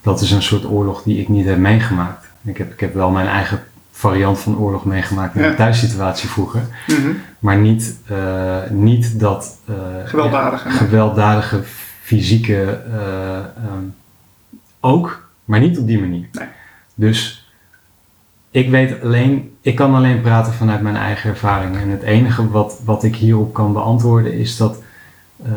Dat 0.00 0.20
is 0.20 0.30
een 0.30 0.42
soort 0.42 0.64
oorlog 0.64 1.02
die 1.02 1.20
ik 1.20 1.28
niet 1.28 1.46
heb 1.46 1.58
meegemaakt. 1.58 2.26
Ik 2.44 2.58
heb, 2.58 2.72
ik 2.72 2.80
heb 2.80 2.94
wel 2.94 3.10
mijn 3.10 3.26
eigen 3.26 3.62
variant 3.90 4.38
van 4.38 4.58
oorlog 4.58 4.84
meegemaakt 4.84 5.34
in 5.34 5.42
ja. 5.42 5.48
een 5.48 5.56
thuissituatie 5.56 6.28
vroeger. 6.28 6.60
Mm 6.86 6.96
-hmm. 6.96 7.20
Maar 7.38 7.56
niet, 7.56 7.96
uh, 8.10 8.56
niet 8.70 9.20
dat 9.20 9.58
gewelddadige, 10.04 10.68
ja, 10.68 10.74
gewelddadige 10.74 11.60
fysieke 12.02 12.80
um, 13.72 13.94
ook, 14.80 15.28
maar 15.44 15.60
niet 15.60 15.78
op 15.78 15.86
die 15.86 16.00
manier. 16.00 16.26
Nee. 16.32 16.48
Dus 16.94 17.50
ik 18.50 18.70
weet 18.70 19.02
alleen, 19.02 19.51
ik 19.62 19.74
kan 19.74 19.94
alleen 19.94 20.20
praten 20.20 20.52
vanuit 20.52 20.82
mijn 20.82 20.96
eigen 20.96 21.30
ervaring. 21.30 21.76
En 21.76 21.88
het 21.88 22.02
enige 22.02 22.48
wat, 22.48 22.80
wat 22.84 23.04
ik 23.04 23.16
hierop 23.16 23.54
kan 23.54 23.72
beantwoorden 23.72 24.32
is 24.32 24.56
dat, 24.56 24.82
uh, 25.46 25.52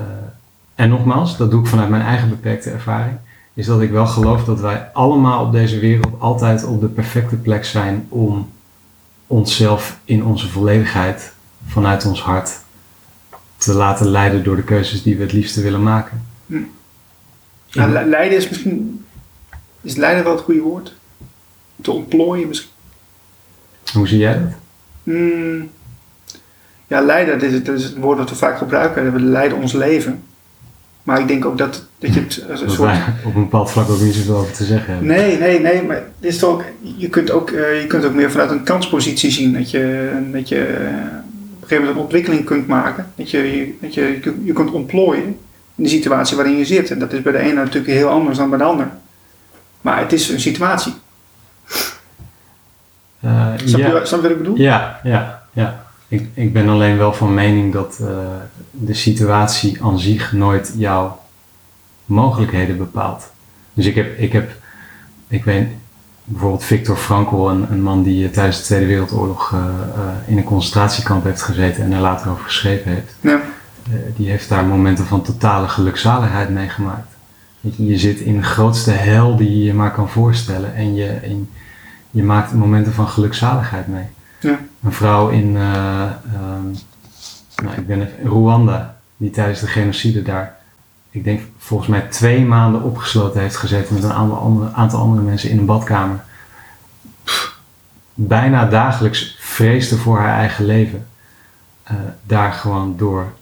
en 0.76 0.90
nogmaals, 0.90 1.38
dat 1.38 1.52
doe 1.52 1.62
ik 1.62 1.68
vanuit 1.68 1.90
mijn 1.90 2.02
eigen 2.02 2.30
beperkte 2.30 2.70
ervaring, 2.70 3.18
is 3.54 3.66
dat 3.66 3.82
ik 3.82 3.92
wel 3.92 4.08
geloof 4.08 4.44
dat 4.44 4.60
wij 4.60 4.90
allemaal 4.94 5.46
op 5.46 5.52
deze 5.52 5.80
wereld 5.80 6.20
altijd 6.20 6.66
op 6.66 6.82
de 6.82 6.88
perfecte 6.88 7.36
plek 7.36 7.66
zijn 7.66 8.06
om 8.10 8.50
onszelf 9.28 10.00
in 10.04 10.26
onze 10.26 10.50
volledigheid 10.50 11.34
vanuit 11.68 12.06
ons 12.06 12.22
hart 12.22 12.60
te 13.58 13.74
laten 13.74 14.08
leiden 14.08 14.44
door 14.44 14.56
de 14.56 14.64
keuzes 14.64 15.04
die 15.04 15.16
we 15.16 15.24
het 15.24 15.34
liefste 15.34 15.62
willen 15.62 15.84
maken. 15.84 16.26
Ja, 17.66 17.88
leiden 18.06 18.38
is 18.38 18.50
misschien, 18.50 19.06
is 19.82 19.96
leiden 19.96 20.24
wel 20.24 20.34
het 20.34 20.44
goede 20.44 20.62
woord? 20.62 20.94
Te 21.82 21.92
ontplooien 21.92 22.48
misschien? 22.48 22.74
Hoe 23.94 24.08
zie 24.08 24.18
jij 24.18 24.34
dat? 24.34 24.52
Mm, 25.04 25.70
ja, 26.88 27.02
leiden, 27.02 27.42
is, 27.42 27.62
is 27.62 27.84
het 27.84 27.98
woord 27.98 28.18
dat 28.18 28.30
we 28.30 28.36
vaak 28.36 28.58
gebruiken. 28.58 29.14
We 29.14 29.20
leiden 29.20 29.58
ons 29.58 29.74
leven. 29.74 30.24
Maar 31.04 31.20
ik 31.20 31.28
denk 31.28 31.46
ook 31.46 31.58
dat, 31.58 31.86
dat 32.00 32.14
je 32.14 32.20
het 32.20 32.44
als 32.50 32.62
een 32.62 32.68
Dat 32.68 32.76
soort... 32.76 32.98
op 33.26 33.36
een 33.36 33.42
bepaald 33.42 33.72
vlak 33.72 33.90
ook 33.90 34.00
niet 34.00 34.14
zoveel 34.14 34.36
over 34.36 34.54
te 34.54 34.64
zeggen 34.64 34.94
hebben. 34.94 35.08
Nee, 35.08 35.38
nee, 35.38 35.60
nee, 35.60 35.84
maar 35.84 35.96
het 35.96 36.06
is 36.20 36.44
ook, 36.44 36.64
je, 36.98 37.10
kunt 37.10 37.32
ook, 37.32 37.50
uh, 37.50 37.82
je 37.82 37.88
kunt 37.88 38.06
ook 38.06 38.14
meer 38.14 38.32
vanuit 38.32 38.52
een 38.52 38.64
kanspositie 38.64 39.32
zien. 39.32 39.54
Dat 39.54 39.72
je, 39.72 40.12
dat 40.32 40.50
je 40.50 40.56
uh, 40.56 40.66
op 40.66 41.62
een 41.62 41.68
gegeven 41.68 41.78
moment 41.78 41.90
een 41.96 42.04
ontwikkeling 42.04 42.46
kunt 42.46 42.68
maken. 42.68 43.12
Dat 43.16 43.32
je, 43.32 43.74
dat 43.82 43.94
je, 43.94 44.20
je, 44.22 44.34
je 44.44 44.54
kunt 44.54 44.72
ontplooien 44.72 45.38
in 45.76 45.84
de 45.84 45.90
situatie 45.90 46.36
waarin 46.36 46.58
je 46.58 46.66
zit. 46.66 46.92
En 46.92 47.00
dat 47.00 47.14
is 47.14 47.22
bij 47.22 47.32
de 47.32 47.40
ene 47.40 47.54
natuurlijk 47.54 47.94
heel 47.94 48.10
anders 48.10 48.38
dan 48.38 48.50
bij 48.50 48.58
de 48.58 48.64
ander. 48.64 48.90
Maar 49.82 50.00
het 50.00 50.14
is 50.14 50.30
een 50.30 50.40
situatie. 50.40 50.94
Uh, 53.26 53.48
Snap, 53.56 53.80
ja. 53.80 53.88
je, 53.88 54.06
snap 54.06 54.22
wat 54.22 54.32
ik 54.32 54.38
bedoel? 54.38 54.58
Ja, 54.58 55.00
ja, 55.04 55.44
ja. 55.54 55.84
Ik, 56.08 56.28
ik 56.34 56.54
ben 56.54 56.70
alleen 56.70 56.98
wel 56.98 57.14
van 57.14 57.34
mening 57.34 57.74
dat 57.74 57.98
uh, 58.02 58.08
de 58.72 58.94
situatie 58.94 59.84
aan 59.84 60.00
zich 60.00 60.32
nooit 60.32 60.74
jouw 60.78 61.20
mogelijkheden 62.06 62.78
bepaalt. 62.78 63.32
Dus 63.74 63.86
ik 63.86 63.96
heb, 63.96 64.18
ik 64.18 64.32
heb, 64.32 64.52
ik 65.28 65.44
weet 65.44 65.68
bijvoorbeeld 66.24 66.64
Victor 66.64 66.96
Frankl, 66.96 67.48
een, 67.48 67.72
een 67.72 67.82
man 67.82 68.04
die 68.04 68.30
tijdens 68.30 68.58
de 68.58 68.64
Tweede 68.64 68.86
Wereldoorlog 68.86 69.52
uh, 69.52 69.60
in 70.26 70.38
een 70.38 70.44
concentratiekamp 70.44 71.24
heeft 71.24 71.42
gezeten 71.42 71.84
en 71.84 71.92
er 71.92 72.00
later 72.00 72.32
over 72.32 72.44
geschreven 72.44 72.92
heeft. 72.92 73.16
Ja. 73.20 73.40
die 74.16 74.30
heeft 74.30 74.50
daar 74.50 74.66
momenten 74.66 75.06
van 75.06 75.22
totale 75.22 75.68
gelukzaligheid 75.68 76.50
meegemaakt. 76.50 77.12
Je, 77.60 77.86
je 77.86 77.98
zit 77.98 78.20
in 78.20 78.36
de 78.36 78.44
grootste 78.44 78.92
hel 78.92 79.36
die 79.36 79.50
je 79.50 79.64
je 79.64 79.74
maar 79.74 79.92
kan 79.92 80.10
voorstellen 80.10 80.76
en 80.76 80.96
je, 80.96 81.08
en 81.08 81.50
je 82.16 82.24
maakt 82.24 82.54
momenten 82.54 82.94
van 82.94 83.08
gelukzaligheid 83.08 83.88
mee. 83.88 84.06
Ja. 84.40 84.60
Een 84.84 84.92
vrouw 84.92 85.30
in, 85.30 85.56
uh, 85.56 86.12
um, 86.34 86.76
nou, 87.64 87.76
ik 87.78 87.88
ben 87.88 88.18
in 88.20 88.28
Rwanda, 88.28 88.98
die 89.18 89.30
tijdens 89.30 89.60
de 89.60 89.68
genocide 89.68 90.22
daar, 90.22 90.56
ik 91.10 91.24
denk 91.24 91.42
volgens 91.58 91.90
mij 91.90 92.02
twee 92.02 92.46
maanden 92.46 92.82
opgesloten 92.82 93.42
heeft 93.42 93.56
gezeten 93.56 93.94
met 93.94 94.04
een 94.04 94.14
aantal 94.14 94.38
andere, 94.38 94.74
aantal 94.74 95.00
andere 95.00 95.22
mensen 95.22 95.50
in 95.50 95.58
een 95.58 95.66
badkamer. 95.66 96.24
Pff, 97.24 97.60
bijna 98.14 98.66
dagelijks 98.66 99.38
vreesde 99.40 99.98
voor 99.98 100.18
haar 100.18 100.38
eigen 100.38 100.66
leven. 100.66 101.08
Uh, 101.92 101.98
daar 102.24 102.54
gewoon 102.54 102.98
door 102.98 103.34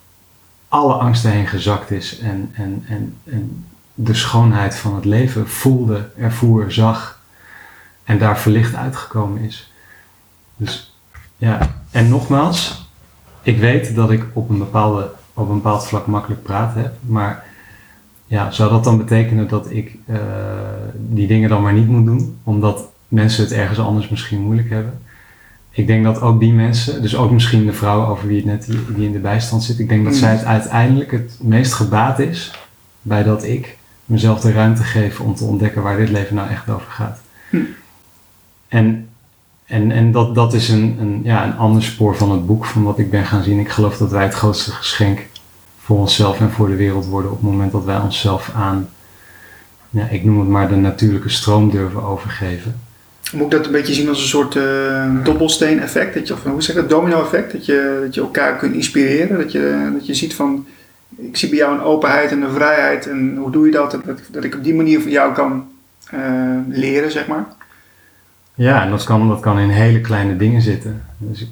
alle 0.68 0.94
angsten 0.94 1.32
heen 1.32 1.48
gezakt 1.48 1.92
is 1.92 2.20
en, 2.20 2.52
en, 2.54 2.84
en, 2.88 3.18
en 3.24 3.66
de 3.94 4.14
schoonheid 4.14 4.76
van 4.76 4.96
het 4.96 5.06
leven 5.06 5.50
voelde, 5.50 6.10
ervoer, 6.18 6.72
zag 6.72 7.22
en 8.04 8.18
daar 8.18 8.40
verlicht 8.40 8.76
uitgekomen 8.76 9.42
is. 9.42 9.72
Dus 10.58 10.96
ja, 11.38 11.60
en 11.92 12.10
nogmaals, 12.10 12.90
ik 13.42 13.58
weet 13.58 13.96
dat 13.96 14.12
ik 14.12 14.26
op 14.34 14.50
een, 14.50 14.58
bepaalde, 14.58 15.12
op 15.34 15.50
een 15.50 15.56
bepaald 15.56 15.88
vlak 15.88 16.08
makkelijk 16.08 16.44
praten 16.44 16.82
heb, 16.82 16.94
maar 17.02 17.44
ja, 18.26 18.52
zou 18.52 18.70
dat 18.70 18.84
dan 18.84 18.98
betekenen 18.98 19.48
dat 19.48 19.72
ik 19.72 19.98
uh, 20.06 20.18
die 20.96 21.28
dingen 21.28 21.50
dan 21.50 21.62
maar 21.62 21.74
niet 21.74 21.88
moet 21.88 22.06
doen, 22.06 22.38
omdat 22.44 22.90
mensen 23.08 23.44
het 23.44 23.54
ergens 23.54 23.80
anders 23.80 24.10
misschien 24.10 24.42
moeilijk 24.42 24.70
hebben? 24.70 25.02
ik 25.76 25.88
denk 25.88 26.04
dat 26.04 26.22
ook 26.22 26.40
die 26.40 26.54
mensen, 26.54 27.02
dus 27.02 27.16
ook 27.16 27.32
misschien 27.32 27.66
de 27.66 27.74
vrouw 27.74 28.06
over 28.06 28.28
wie 28.28 28.38
het 28.38 28.46
net 28.46 28.66
die, 28.66 28.94
die 28.96 29.06
in 29.06 29.12
de 29.12 29.20
bijstand 29.20 29.64
zit, 29.64 29.80
ik 29.80 29.90
denk 29.90 30.04
dat 30.04 30.14
Mm. 30.14 30.20
zij 30.20 30.32
het 30.32 30.46
uiteindelijk 30.46 31.12
het 31.12 31.38
meest 31.42 31.74
gebaat 31.74 32.20
is 32.20 32.52
bij 33.02 33.24
dat 33.24 33.44
ik 33.44 33.78
mezelf 34.06 34.40
de 34.40 34.52
ruimte 34.52 34.84
geef 34.84 35.20
om 35.20 35.36
te 35.36 35.44
ontdekken 35.44 35.82
waar 35.82 35.98
dit 35.98 36.10
leven 36.10 36.36
nou 36.36 36.50
echt 36.50 36.70
over 36.70 36.92
gaat. 36.92 37.20
Hm. 37.50 37.58
En, 38.74 39.10
en, 39.66 39.92
en 39.92 40.12
dat, 40.12 40.36
dat 40.36 40.54
is 40.54 40.70
een, 40.70 40.98
een, 41.00 41.22
ja, 41.24 41.46
een 41.46 41.58
ander 41.58 41.84
spoor 41.84 42.18
van 42.18 42.32
het 42.32 42.46
boek, 42.46 42.66
van 42.66 42.84
wat 42.84 43.00
ik 43.00 43.10
ben 43.10 43.26
gaan 43.26 43.44
zien. 43.44 43.60
Ik 43.60 43.70
geloof 43.70 43.98
dat 43.98 44.12
wij 44.12 44.24
het 44.24 44.34
grootste 44.34 44.72
geschenk 44.72 45.20
voor 45.80 45.98
onszelf 45.98 46.40
en 46.40 46.52
voor 46.52 46.68
de 46.68 46.76
wereld 46.76 47.06
worden 47.06 47.32
op 47.32 47.42
het 47.42 47.52
moment 47.52 47.72
dat 47.72 47.84
wij 47.86 47.98
onszelf 47.98 48.52
aan, 48.56 48.90
ja, 49.90 50.08
ik 50.08 50.24
noem 50.24 50.40
het 50.40 50.48
maar 50.48 50.70
de 50.70 50.76
natuurlijke 50.76 51.30
stroom 51.30 51.70
durven 51.70 52.04
overgeven. 52.04 52.80
Moet 53.34 53.46
ik 53.46 53.52
dat 53.52 53.66
een 53.66 53.72
beetje 53.72 53.94
zien 53.94 54.10
als 54.10 54.22
een 54.22 54.28
soort 54.28 54.56
eh, 54.56 55.24
dobbelsteen 55.24 55.80
effect? 55.80 56.14
Dat 56.14 56.28
je, 56.28 56.34
of 56.34 56.44
hoe 56.44 56.62
zeg 56.62 56.76
je 56.76 56.82
dat, 56.82 56.90
domino 56.90 57.22
effect? 57.22 57.52
Dat 57.52 57.66
je, 57.66 58.00
dat 58.04 58.14
je 58.14 58.22
elkaar 58.22 58.58
kunt 58.58 58.76
inspireren? 58.76 59.38
Dat 59.38 59.52
je, 59.52 59.90
dat 59.94 60.06
je 60.06 60.14
ziet 60.14 60.36
van, 60.36 60.66
ik 61.16 61.38
zie 61.38 61.50
bij 61.50 61.58
jou 61.58 61.74
een 61.74 61.84
openheid 61.84 62.32
en 62.32 62.42
een 62.42 62.54
vrijheid. 62.54 63.08
En 63.08 63.36
hoe 63.38 63.52
doe 63.52 63.66
je 63.66 63.72
dat? 63.72 63.92
Dat, 63.92 64.20
dat 64.32 64.44
ik 64.44 64.56
op 64.56 64.64
die 64.64 64.76
manier 64.76 65.02
van 65.02 65.12
jou 65.12 65.34
kan 65.34 65.68
eh, 66.10 66.20
leren, 66.68 67.12
zeg 67.12 67.28
maar. 67.28 67.46
Ja, 68.56 68.84
en 68.84 68.90
dat 68.90 69.04
kan, 69.04 69.28
dat 69.28 69.40
kan 69.40 69.60
in 69.60 69.70
hele 69.70 70.02
kleine 70.02 70.38
dingen 70.38 70.62
zitten. 70.62 71.04
Dus 71.18 71.48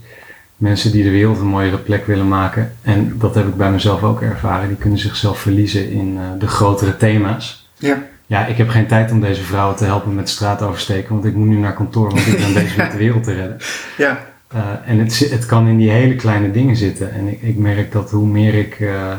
mensen 0.58 0.92
die 0.92 1.04
de 1.04 1.12
wereld 1.12 1.40
een 1.40 1.48
mooiere 1.48 1.78
plek 1.78 2.06
willen 2.06 2.28
maken, 2.28 2.72
en 2.82 3.18
dat 3.18 3.36
heb 3.36 3.48
ik 3.48 3.56
bij 3.56 3.72
mezelf 3.72 4.04
ook 4.04 4.22
ervaren, 4.22 4.68
die 4.68 4.78
kunnen 4.78 5.00
zichzelf 5.00 5.40
verliezen 5.40 5.92
in 5.92 6.18
eh, 6.18 6.40
de 6.40 6.48
grotere 6.48 6.98
thema's. 6.98 7.70
Ja. 7.78 8.04
Ja, 8.26 8.46
ik 8.46 8.58
heb 8.58 8.70
geen 8.70 8.88
tijd 8.88 9.12
om 9.12 9.20
deze 9.22 9.42
vrouwen 9.42 9.76
te 9.76 9.86
helpen 9.86 10.16
met 10.16 10.30
straat 10.30 10.62
oversteken, 10.62 11.14
want 11.14 11.26
ik 11.26 11.36
moet 11.36 11.48
nu 11.48 11.56
naar 11.58 11.74
kantoor, 11.74 12.10
want 12.10 12.28
ik 12.28 12.38
ben 12.38 12.54
bezig 12.54 12.78
met 12.78 12.92
de 12.92 12.98
wereld 12.98 13.24
te 13.24 13.34
redden. 13.34 13.58
Ja, 13.98 14.20
Eh, 14.48 14.60
en 14.86 15.00
het, 15.00 15.20
het 15.20 15.46
kan 15.46 15.68
in 15.68 15.78
die 15.78 15.90
hele 15.90 16.16
kleine 16.16 16.52
dingen 16.52 16.76
zitten. 16.76 17.14
En 17.14 17.28
ik, 17.28 17.42
ik 17.42 17.58
merk 17.58 17.92
dat 17.92 18.12
hoe 18.12 18.28
meer 18.28 18.54
ik 18.54 18.80
eh, 18.80 19.12
eh, 19.12 19.18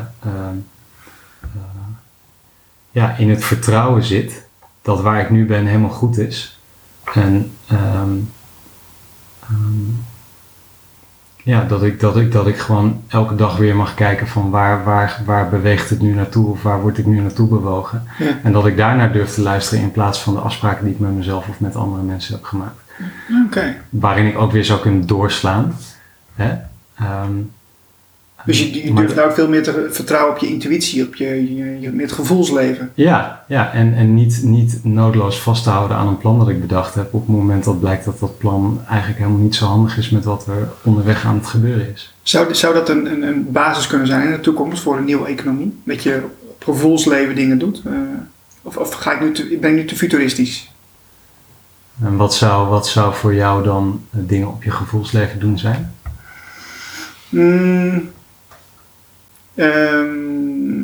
eh, 1.41 1.49
ja, 2.91 3.15
in 3.17 3.29
het 3.29 3.43
vertrouwen 3.43 4.03
zit, 4.03 4.43
dat 4.81 5.01
waar 5.01 5.19
ik 5.19 5.29
nu 5.29 5.45
ben 5.45 5.65
helemaal 5.65 5.89
goed 5.89 6.17
is. 6.17 6.52
En 7.13 7.51
ehm, 7.67 8.17
ehm, 9.41 9.91
ja, 11.43 11.63
dat 11.63 11.83
ik, 11.83 11.99
dat, 11.99 12.17
ik, 12.17 12.31
dat 12.31 12.47
ik 12.47 12.57
gewoon 12.57 13.01
elke 13.07 13.35
dag 13.35 13.57
weer 13.57 13.75
mag 13.75 13.93
kijken 13.93 14.27
van 14.27 14.49
waar, 14.49 14.83
waar, 14.83 15.21
waar 15.25 15.49
beweegt 15.49 15.89
het 15.89 16.01
nu 16.01 16.13
naartoe 16.13 16.47
of 16.47 16.63
waar 16.63 16.81
word 16.81 16.97
ik 16.97 17.05
nu 17.05 17.19
naartoe 17.19 17.47
bewogen. 17.47 18.03
Ja. 18.19 18.39
En 18.43 18.51
dat 18.51 18.65
ik 18.65 18.77
daarnaar 18.77 19.11
durf 19.11 19.33
te 19.33 19.41
luisteren 19.41 19.83
in 19.83 19.91
plaats 19.91 20.21
van 20.21 20.33
de 20.33 20.39
afspraken 20.39 20.85
die 20.85 20.93
ik 20.93 20.99
met 20.99 21.15
mezelf 21.15 21.47
of 21.47 21.59
met 21.59 21.75
andere 21.75 22.03
mensen 22.03 22.33
heb 22.33 22.43
gemaakt 22.43 22.81
oké. 23.45 23.75
waarin 23.89 24.25
ik 24.25 24.37
ook 24.37 24.51
weer 24.51 24.65
zou 24.65 24.79
kunnen 24.79 25.07
doorslaan. 25.07 25.75
Hè? 26.33 26.55
Ehm, 26.95 27.31
Dus 28.45 28.59
je, 28.59 28.85
je 28.85 28.93
durft 28.93 29.15
nou 29.15 29.27
ook 29.27 29.33
veel 29.35 29.49
meer 29.49 29.63
te 29.63 29.87
vertrouwen 29.91 30.33
op 30.33 30.37
je 30.39 30.47
intuïtie, 30.47 31.05
op 31.05 31.15
je, 31.15 31.55
je, 31.55 31.79
je, 31.79 31.93
het 31.97 32.11
gevoelsleven. 32.11 32.91
Ja, 32.93 33.43
ja 33.47 33.73
en, 33.73 33.95
en 33.95 34.13
niet, 34.13 34.39
niet 34.43 34.79
noodloos 34.83 35.41
vast 35.41 35.63
te 35.63 35.69
houden 35.69 35.97
aan 35.97 36.07
een 36.07 36.17
plan 36.17 36.39
dat 36.39 36.49
ik 36.49 36.61
bedacht 36.61 36.95
heb 36.95 37.13
op 37.13 37.27
het 37.27 37.35
moment 37.35 37.63
dat 37.63 37.79
blijkt 37.79 38.05
dat 38.05 38.19
dat 38.19 38.37
plan 38.37 38.81
eigenlijk 38.87 39.19
helemaal 39.19 39.41
niet 39.41 39.55
zo 39.55 39.65
handig 39.65 39.97
is 39.97 40.09
met 40.09 40.23
wat 40.23 40.47
er 40.47 40.69
onderweg 40.83 41.25
aan 41.25 41.35
het 41.35 41.47
gebeuren 41.47 41.91
is. 41.93 42.13
Zou, 42.21 42.55
zou 42.55 42.73
dat 42.73 42.89
een, 42.89 43.11
een, 43.11 43.21
een 43.21 43.51
basis 43.51 43.87
kunnen 43.87 44.07
zijn 44.07 44.25
in 44.25 44.31
de 44.31 44.39
toekomst 44.39 44.81
voor 44.81 44.97
een 44.97 45.05
nieuwe 45.05 45.27
economie? 45.27 45.77
Dat 45.83 46.03
je 46.03 46.23
op 46.49 46.63
gevoelsleven 46.63 47.35
dingen 47.35 47.57
doet? 47.59 47.81
Eh, 47.85 47.91
of 48.61 48.77
of 48.77 48.93
ga 48.93 49.11
ik 49.13 49.21
nu 49.21 49.31
te, 49.31 49.57
ben 49.61 49.69
ik 49.69 49.75
nu 49.75 49.85
te 49.85 49.95
futuristisch? 49.95 50.71
En 52.01 52.15
wat 52.15 52.35
zou, 52.35 52.67
wat 52.67 52.87
zou 52.87 53.13
voor 53.13 53.33
jou 53.33 53.63
dan 53.63 54.01
eh, 54.09 54.19
dingen 54.23 54.47
op 54.47 54.63
je 54.63 54.71
gevoelsleven 54.71 55.39
doen 55.39 55.59
zijn? 55.59 55.93
Mm, 57.29 58.09
ehm, 59.55 60.83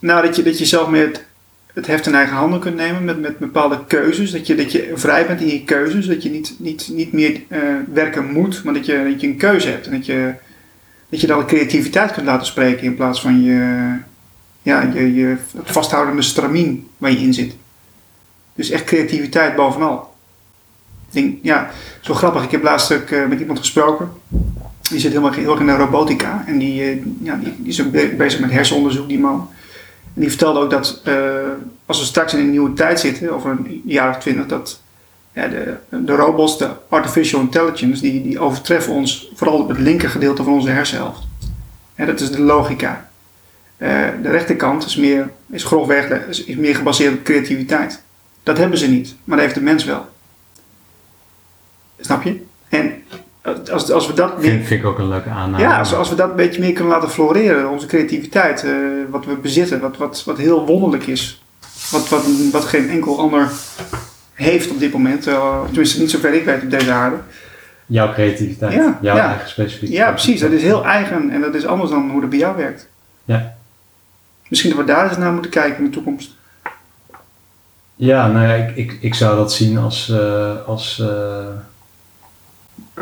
nou, 0.00 0.26
dat 0.26 0.36
je, 0.36 0.42
dat 0.42 0.58
je 0.58 0.64
zelf 0.64 0.88
meer 0.88 1.06
het, 1.06 1.24
het 1.72 1.86
heft 1.86 2.06
in 2.06 2.14
eigen 2.14 2.36
handen 2.36 2.60
kunt 2.60 2.76
nemen 2.76 3.04
met, 3.04 3.20
met 3.20 3.38
bepaalde 3.38 3.84
keuzes. 3.86 4.30
Dat 4.30 4.46
je, 4.46 4.54
dat 4.54 4.72
je 4.72 4.92
vrij 4.94 5.26
bent 5.26 5.40
in 5.40 5.46
je 5.46 5.64
keuzes. 5.64 6.06
Dat 6.06 6.22
je 6.22 6.30
niet, 6.30 6.54
niet, 6.58 6.88
niet 6.92 7.12
meer 7.12 7.42
eh, 7.48 7.60
werken 7.92 8.32
moet, 8.32 8.64
maar 8.64 8.74
dat 8.74 8.86
je, 8.86 9.08
dat 9.10 9.20
je 9.20 9.26
een 9.26 9.36
keuze 9.36 9.68
hebt. 9.68 9.86
En 9.86 9.92
dat 9.92 10.06
je, 10.06 10.34
dat 11.08 11.20
je 11.20 11.26
dan 11.26 11.46
creativiteit 11.46 12.12
kunt 12.12 12.26
laten 12.26 12.46
spreken 12.46 12.82
in 12.82 12.94
plaats 12.94 13.20
van 13.20 13.42
je, 13.42 13.92
ja, 14.62 14.82
je, 14.94 15.14
je 15.14 15.36
vasthoudende 15.64 16.22
stramien 16.22 16.88
waar 16.98 17.10
je 17.10 17.18
in 17.18 17.34
zit. 17.34 17.54
Dus 18.54 18.70
echt 18.70 18.84
creativiteit 18.84 19.56
bovenal. 19.56 20.14
Ik 21.06 21.14
denk, 21.14 21.38
ja, 21.42 21.70
zo 22.00 22.14
grappig. 22.14 22.44
Ik 22.44 22.50
heb 22.50 22.62
laatst 22.62 22.92
ook 22.92 23.10
eh, 23.10 23.26
met 23.26 23.40
iemand 23.40 23.58
gesproken. 23.58 24.10
Die 24.90 25.00
zit 25.00 25.10
helemaal 25.12 25.32
heel 25.32 25.50
erg 25.50 25.60
in 25.60 25.66
de 25.66 25.76
robotica. 25.76 26.44
En 26.46 26.58
die, 26.58 26.82
eh, 26.82 26.98
ja, 27.22 27.36
die, 27.42 27.54
is 27.64 27.82
ook 27.82 27.90
be- 27.90 28.14
bezig 28.16 28.40
met 28.40 28.50
hersenonderzoek, 28.50 29.08
die 29.08 29.18
man. 29.18 29.50
En 30.14 30.20
die 30.20 30.28
vertelde 30.28 30.60
ook 30.60 30.70
dat 30.70 31.00
eh, 31.04 31.14
als 31.86 31.98
we 31.98 32.04
straks 32.04 32.32
in 32.34 32.38
een 32.38 32.50
nieuwe 32.50 32.72
tijd 32.72 33.00
zitten, 33.00 33.32
over 33.34 33.50
een 33.50 33.82
jaar 33.84 34.10
of 34.10 34.18
twintig, 34.18 34.46
dat 34.46 34.80
ja, 35.32 35.48
de, 35.48 35.76
de 35.88 36.16
robots, 36.16 36.58
de 36.58 36.70
artificial 36.88 37.40
intelligence, 37.40 38.02
die, 38.02 38.22
die 38.22 38.38
overtreffen 38.38 38.92
ons 38.92 39.30
vooral 39.34 39.58
op 39.58 39.68
het 39.68 39.78
linker 39.78 40.08
gedeelte 40.08 40.42
van 40.42 40.52
onze 40.52 40.70
hersenhelft. 40.70 41.20
Ja, 41.96 42.04
dat 42.04 42.20
is 42.20 42.30
de 42.30 42.40
logica. 42.40 43.08
Eh, 43.76 43.88
de 44.22 44.30
rechterkant 44.30 44.84
is, 44.84 44.96
meer, 44.96 45.30
is 45.50 45.64
grofweg 45.64 46.08
is, 46.28 46.44
is 46.44 46.56
meer 46.56 46.74
gebaseerd 46.74 47.14
op 47.14 47.22
creativiteit. 47.22 48.02
Dat 48.42 48.58
hebben 48.58 48.78
ze 48.78 48.88
niet, 48.88 49.14
maar 49.24 49.36
dat 49.36 49.46
heeft 49.46 49.58
de 49.58 49.64
mens 49.64 49.84
wel. 49.84 50.06
Snap 52.00 52.22
je? 52.22 52.42
En 52.68 53.02
als, 53.72 53.90
als 53.90 54.06
we 54.06 54.12
dat 54.12 54.38
meer 54.38 54.50
Vind, 54.50 54.66
vind 54.66 54.80
ik 54.80 54.86
ook 54.86 54.98
een 54.98 55.08
leuke 55.08 55.28
aanname. 55.28 55.62
ja, 55.62 55.78
als, 55.78 55.94
als 55.94 56.08
we 56.08 56.14
dat 56.14 56.30
een 56.30 56.36
beetje 56.36 56.60
meer 56.60 56.72
kunnen 56.72 56.92
laten 56.92 57.10
floreren, 57.10 57.70
onze 57.70 57.86
creativiteit, 57.86 58.64
eh, 58.64 58.70
wat 59.10 59.24
we 59.24 59.34
bezitten, 59.34 59.80
wat, 59.80 59.96
wat, 59.96 60.24
wat 60.24 60.38
heel 60.38 60.66
wonderlijk 60.66 61.06
is. 61.06 61.42
Wat, 61.90 62.08
wat, 62.08 62.24
wat 62.52 62.64
geen 62.64 62.90
enkel 62.90 63.18
ander 63.20 63.50
heeft 64.34 64.70
op 64.70 64.78
dit 64.78 64.92
moment, 64.92 65.26
eh, 65.26 65.64
tenminste 65.64 66.00
niet 66.00 66.10
zover 66.10 66.34
ik 66.34 66.44
weet 66.44 66.62
op 66.62 66.70
deze 66.70 66.92
aarde. 66.92 67.16
Jouw 67.86 68.12
creativiteit, 68.12 68.72
Ja, 68.72 68.98
jouw 69.00 69.16
ja. 69.16 69.28
eigen 69.28 69.48
specifieke 69.48 69.94
Ja, 69.94 70.10
precies, 70.10 70.40
dat 70.40 70.50
is 70.50 70.62
heel 70.62 70.84
eigen 70.84 71.30
en 71.30 71.40
dat 71.40 71.54
is 71.54 71.66
anders 71.66 71.90
dan 71.90 72.10
hoe 72.10 72.20
dat 72.20 72.30
bij 72.30 72.38
jou 72.38 72.56
werkt. 72.56 72.88
Ja. 73.24 73.56
Misschien 74.48 74.70
dat 74.70 74.78
we 74.78 74.84
daar 74.84 75.08
eens 75.08 75.16
naar 75.16 75.32
moeten 75.32 75.50
kijken 75.50 75.78
in 75.78 75.84
de 75.84 75.90
toekomst. 75.90 76.30
Ja, 77.94 78.28
nou 78.28 78.46
ja, 78.46 78.54
ik, 78.54 78.76
ik, 78.76 78.98
ik 79.00 79.14
zou 79.14 79.36
dat 79.36 79.52
zien 79.52 79.78
als, 79.78 80.10
eh, 80.10 80.66
als 80.66 81.00
eh, 81.00 81.46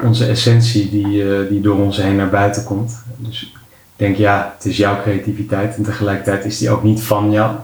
onze 0.02 0.26
essentie 0.26 0.90
die, 0.90 1.32
eh, 1.32 1.48
die 1.48 1.60
door 1.60 1.76
ons 1.76 1.96
heen 1.96 2.16
naar 2.16 2.30
buiten 2.30 2.64
komt. 2.64 3.02
Dus 3.16 3.42
ik 3.42 3.58
denk, 3.96 4.16
ja, 4.16 4.54
het 4.56 4.66
is 4.66 4.76
jouw 4.76 5.00
creativiteit 5.02 5.76
en 5.76 5.82
tegelijkertijd 5.82 6.44
is 6.44 6.58
die 6.58 6.70
ook 6.70 6.82
niet 6.82 7.02
van 7.02 7.30
jou. 7.30 7.56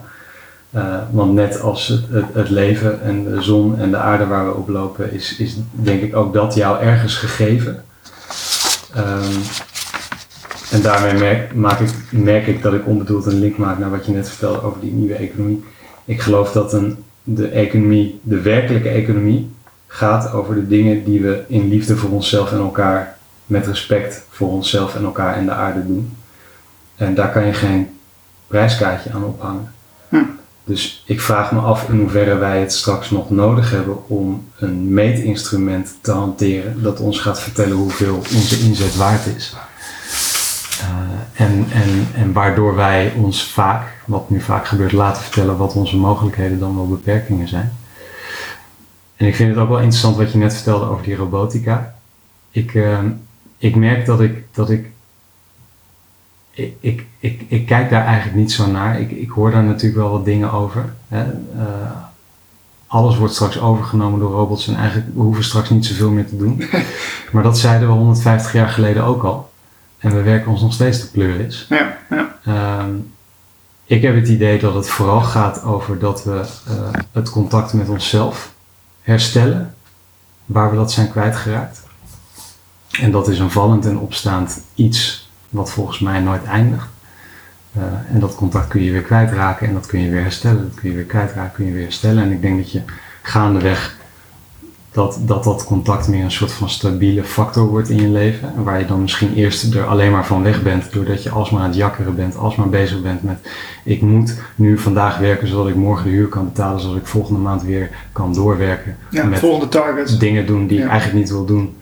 Eh, 0.70 0.96
want 1.10 1.32
net 1.32 1.60
als 1.60 1.88
het, 1.88 2.24
het, 2.32 2.50
leven 2.50 3.02
en 3.02 3.24
de 3.24 3.42
zon 3.42 3.78
en 3.78 3.90
de 3.90 3.96
aarde 3.96 4.26
waar 4.26 4.46
we 4.46 4.54
op 4.54 4.68
lopen, 4.68 5.12
is, 5.12 5.36
is 5.38 5.56
denk 5.70 6.02
ik 6.02 6.16
ook 6.16 6.32
dat 6.32 6.54
jou 6.54 6.82
ergens 6.82 7.16
gegeven. 7.16 7.84
Ehm, 8.94 9.40
en 10.70 10.82
daarmee 10.82 11.14
merk, 11.14 11.54
maak 11.54 11.80
ik, 11.80 11.90
merk 12.10 12.46
ik 12.46 12.62
dat 12.62 12.74
ik 12.74 12.86
onbedoeld 12.86 13.26
een 13.26 13.38
link 13.38 13.56
maak 13.56 13.78
naar 13.78 13.90
wat 13.90 14.06
je 14.06 14.12
net 14.12 14.28
vertelde 14.28 14.62
over 14.62 14.80
die 14.80 14.92
nieuwe 14.92 15.14
economie. 15.14 15.64
Ik 16.04 16.20
geloof 16.20 16.52
dat 16.52 16.72
een, 16.72 16.96
de 17.22 17.48
economie, 17.48 18.20
de 18.22 18.40
werkelijke 18.40 18.88
economie, 18.88 19.50
gaat 19.93 20.32
over 20.32 20.55
de 20.55 20.68
dingen 20.68 21.05
die 21.05 21.20
we 21.20 21.45
in 21.47 21.68
liefde 21.68 21.97
voor 21.97 22.11
onszelf 22.11 22.53
en 22.53 22.59
elkaar, 22.59 23.16
met 23.47 23.66
respect 23.66 24.22
voor 24.30 24.49
onszelf 24.49 24.95
en 24.95 25.05
elkaar 25.05 25.36
en 25.36 25.45
de 25.45 25.53
aarde 25.53 25.86
doen. 25.86 26.16
En 26.97 27.14
daar 27.14 27.32
kan 27.32 27.47
je 27.47 27.53
geen 27.53 27.99
prijskaartje 28.47 29.12
aan 29.12 29.24
ophangen. 29.24 29.72
Hm. 30.09 30.16
Dus 30.64 31.03
ik 31.07 31.20
vraag 31.20 31.53
me 31.53 31.61
af 31.61 31.88
in 31.88 31.99
hoeverre 31.99 32.34
wij 32.34 32.61
het 32.61 32.72
straks 32.72 33.11
nog 33.11 33.30
nodig 33.30 33.70
hebben 33.70 34.09
om 34.09 34.49
een 34.59 34.95
meetinstrument 34.95 35.95
te 36.01 36.12
hanteren 36.12 36.82
dat 36.82 37.01
ons 37.01 37.20
gaat 37.20 37.40
vertellen 37.40 37.76
hoeveel 37.76 38.16
onze 38.16 38.61
inzet 38.61 38.97
waard 38.97 39.26
is. 39.36 39.57
Eh, 40.80 41.47
en, 41.47 41.66
en, 41.72 42.09
en 42.14 42.32
waardoor 42.32 42.74
wij 42.74 43.12
ons 43.16 43.45
vaak, 43.45 43.86
wat 44.07 44.30
nu 44.30 44.40
vaak 44.40 44.66
gebeurt, 44.66 44.93
laten 44.93 45.22
vertellen 45.22 45.57
wat 45.57 45.74
onze 45.74 45.97
mogelijkheden 45.97 46.59
dan 46.59 46.74
wel 46.74 46.88
beperkingen 46.88 47.49
zijn. 47.49 47.72
En 49.22 49.28
ik 49.28 49.34
vind 49.36 49.50
het 49.50 49.58
ook 49.58 49.68
wel 49.68 49.78
interessant 49.78 50.16
wat 50.16 50.32
je 50.32 50.38
net 50.38 50.54
vertelde 50.54 50.84
over 50.84 51.04
die 51.04 51.16
robotica. 51.16 51.94
Ik, 52.50 52.74
eh, 52.74 52.98
ik 53.58 53.76
merk 53.76 54.06
dat 54.06 54.20
ik, 54.20 54.44
dat 54.52 54.70
ik 54.70 54.86
ik, 56.50 56.74
ik, 56.80 57.06
ik, 57.18 57.44
ik 57.48 57.66
kijk 57.66 57.90
daar 57.90 58.04
eigenlijk 58.04 58.36
niet 58.36 58.52
zo 58.52 58.70
naar. 58.70 59.00
Ik, 59.00 59.10
ik 59.10 59.30
hoor 59.30 59.50
daar 59.50 59.64
natuurlijk 59.64 60.00
wel 60.00 60.10
wat 60.10 60.24
dingen 60.24 60.52
over. 60.52 60.94
Hè. 61.08 61.22
Eh, 61.56 61.90
alles 62.86 63.16
wordt 63.16 63.34
straks 63.34 63.60
overgenomen 63.60 64.20
door 64.20 64.30
robots 64.30 64.68
en 64.68 64.76
eigenlijk 64.76 65.14
we 65.14 65.20
hoeven 65.20 65.44
straks 65.44 65.70
niet 65.70 65.86
zoveel 65.86 66.10
meer 66.10 66.28
te 66.28 66.36
doen. 66.36 66.62
maar 67.32 67.42
dat 67.42 67.58
zeiden 67.58 67.88
we 67.88 67.94
150 67.94 68.52
jaar 68.52 68.68
geleden 68.68 69.04
ook 69.04 69.22
al. 69.22 69.50
En 69.98 70.14
we 70.14 70.22
werken 70.22 70.50
ons 70.50 70.60
nog 70.60 70.72
steeds 70.72 71.00
de 71.00 71.06
pleur 71.06 71.40
is. 71.40 71.66
Ja, 71.68 71.98
ja. 72.10 72.36
Ehm, 72.44 72.90
ik 73.84 74.02
heb 74.02 74.14
het 74.14 74.28
idee 74.28 74.58
dat 74.58 74.74
het 74.74 74.88
vooral 74.88 75.20
gaat 75.20 75.62
over 75.64 75.98
dat 75.98 76.24
we 76.24 76.44
eh, 76.66 77.00
het 77.12 77.30
contact 77.30 77.72
met 77.72 77.88
onszelf 77.88 78.51
herstellen, 79.03 79.74
waar 80.44 80.70
we 80.70 80.76
dat 80.76 80.92
zijn 80.92 81.11
kwijtgeraakt. 81.11 81.82
En 83.00 83.11
dat 83.11 83.28
is 83.28 83.38
een 83.38 83.50
vallend 83.50 83.86
en 83.86 83.98
opstaand 83.98 84.61
iets 84.74 85.30
wat 85.48 85.70
volgens 85.70 85.98
mij 85.98 86.20
nooit 86.20 86.44
eindigt. 86.44 86.88
Uh, 87.76 87.82
en 88.14 88.20
dat 88.20 88.34
contact 88.34 88.68
kun 88.68 88.82
je 88.82 88.90
weer 88.90 89.03
kwijtraken 89.03 89.66
en 89.66 89.74
dat 89.74 89.86
kun 89.86 90.00
je 90.00 90.11
weer 90.11 90.22
herstellen. 90.22 90.68
Dat 90.68 90.80
kun 90.80 90.90
je 90.90 90.96
weer 90.96 91.05
kwijtraken, 91.05 91.53
kun 91.53 91.66
je 91.66 91.72
weer 91.72 91.82
herstellen. 91.82 92.22
En 92.22 92.32
ik 92.32 92.42
denk 92.42 92.59
dat 92.59 92.72
je 92.72 92.82
gaandeweg 93.22 93.96
dat, 94.93 95.18
dat 95.20 95.45
dat 95.45 95.64
contact 95.64 96.09
meer 96.09 96.24
een 96.24 96.30
soort 96.30 96.53
van 96.53 96.70
stabiele 96.70 97.24
factor 97.24 97.66
wordt 97.66 97.88
in 97.88 98.01
je 98.01 98.09
leven. 98.09 98.55
En 98.57 98.64
waar 98.64 98.78
je 98.78 98.86
dan 98.86 99.03
misschien 99.03 99.34
eerst 99.34 99.74
er 99.74 99.84
alleen 99.84 100.11
maar 100.11 100.26
van 100.26 100.43
weg 100.43 100.62
bent, 100.62 100.93
doordat 100.93 101.22
je 101.22 101.30
alsmaar 101.30 101.61
aan 101.61 101.66
het 101.66 101.76
jakkeren 101.76 102.14
bent, 102.14 102.36
alsmaar 102.36 102.68
bezig 102.68 103.03
bent 103.03 103.22
met 103.22 103.38
ik 103.84 104.03
moet 104.03 104.38
nu 104.55 104.78
vandaag 104.78 105.18
werken 105.18 105.49
zodat 105.49 105.68
ik 105.68 105.74
morgen 105.74 106.05
de 106.05 106.11
huur 106.11 106.28
kan 106.28 106.45
betalen, 106.45 106.80
zodat 106.80 106.97
ik 106.97 107.07
volgende 107.07 107.40
maand 107.40 107.62
weer 107.62 107.90
kan 108.12 108.34
doorwerken. 108.34 108.97
Ja, 109.11 109.24
met 109.24 109.38
volgende 109.38 109.68
target. 109.68 110.20
Dingen 110.20 110.47
doen 110.47 110.66
die 110.66 110.78
ik 110.78 110.88
eigenlijk 110.88 111.18
niet 111.18 111.30
wil 111.30 111.45
doen. 111.45 111.76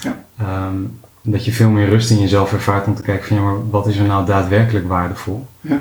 Ja. 0.00 0.24
Ehm, 0.38 0.76
dat 1.22 1.44
je 1.44 1.52
veel 1.52 1.70
meer 1.70 1.88
rust 1.88 2.10
in 2.10 2.20
jezelf 2.20 2.52
ervaart 2.52 2.86
om 2.86 2.94
te 2.94 3.02
kijken 3.02 3.26
van 3.26 3.36
ja, 3.36 3.42
maar 3.42 3.70
wat 3.70 3.86
is 3.86 3.96
er 3.96 4.06
nou 4.06 4.26
daadwerkelijk 4.26 4.88
waardevol? 4.88 5.46
Ja. 5.60 5.80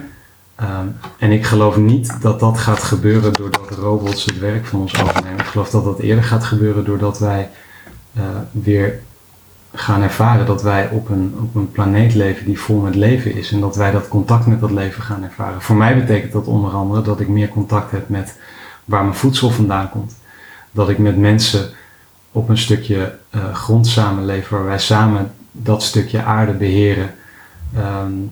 Ehm, 0.58 0.88
en 1.18 1.32
ik 1.32 1.46
geloof 1.46 1.78
niet 1.78 2.22
dat 2.22 2.40
dat 2.40 2.58
gaat 2.58 2.84
gebeuren 2.84 3.34
doordat 3.34 3.70
robots 3.70 4.26
het 4.26 4.40
werk 4.40 4.66
van 4.66 4.80
ons 4.80 5.02
overnemen. 5.02 5.40
Ik 5.40 5.46
geloof 5.46 5.70
dat 5.70 5.84
dat 5.84 6.00
eerder 6.00 6.24
gaat 6.24 6.44
gebeuren 6.44 6.86
doordat 6.86 7.20
wij 7.20 7.50
uh, 8.18 8.24
weer 8.52 9.00
gaan 9.74 10.02
ervaren 10.02 10.46
dat 10.46 10.62
wij 10.62 10.90
op 10.90 11.10
een, 11.10 11.36
op 11.42 11.56
een 11.56 11.72
planeet 11.72 12.14
leven 12.14 12.46
die 12.46 12.60
vol 12.60 12.80
met 12.80 12.96
leven 12.96 13.36
is. 13.36 13.52
En 13.52 13.60
dat 13.60 13.76
wij 13.76 13.92
dat 13.92 14.08
contact 14.08 14.46
met 14.46 14.60
dat 14.60 14.72
leven 14.72 15.04
gaan 15.04 15.24
ervaren. 15.24 15.62
Voor 15.62 15.76
mij 15.76 15.96
betekent 15.96 16.32
dat 16.32 16.48
onder 16.48 16.72
andere 16.72 17.02
dat 17.02 17.20
ik 17.20 17.28
meer 17.28 17.50
contact 17.50 17.92
heb 17.92 18.10
met 18.10 18.38
waar 18.86 19.04
mijn 19.04 19.16
voedsel 19.16 19.50
vandaan 19.50 19.90
komt. 19.90 20.16
Dat 20.72 20.90
ik 20.90 20.98
met 20.98 21.18
mensen 21.18 21.70
op 22.32 22.50
een 22.50 22.58
stukje 22.58 23.18
uh, 23.36 23.54
grond 23.54 23.88
samenleef 23.88 24.50
waar 24.50 24.66
wij 24.66 24.80
samen 24.80 25.32
dat 25.52 25.84
stukje 25.84 26.24
aarde 26.24 26.54
beheren. 26.54 27.16
Um, 27.78 28.32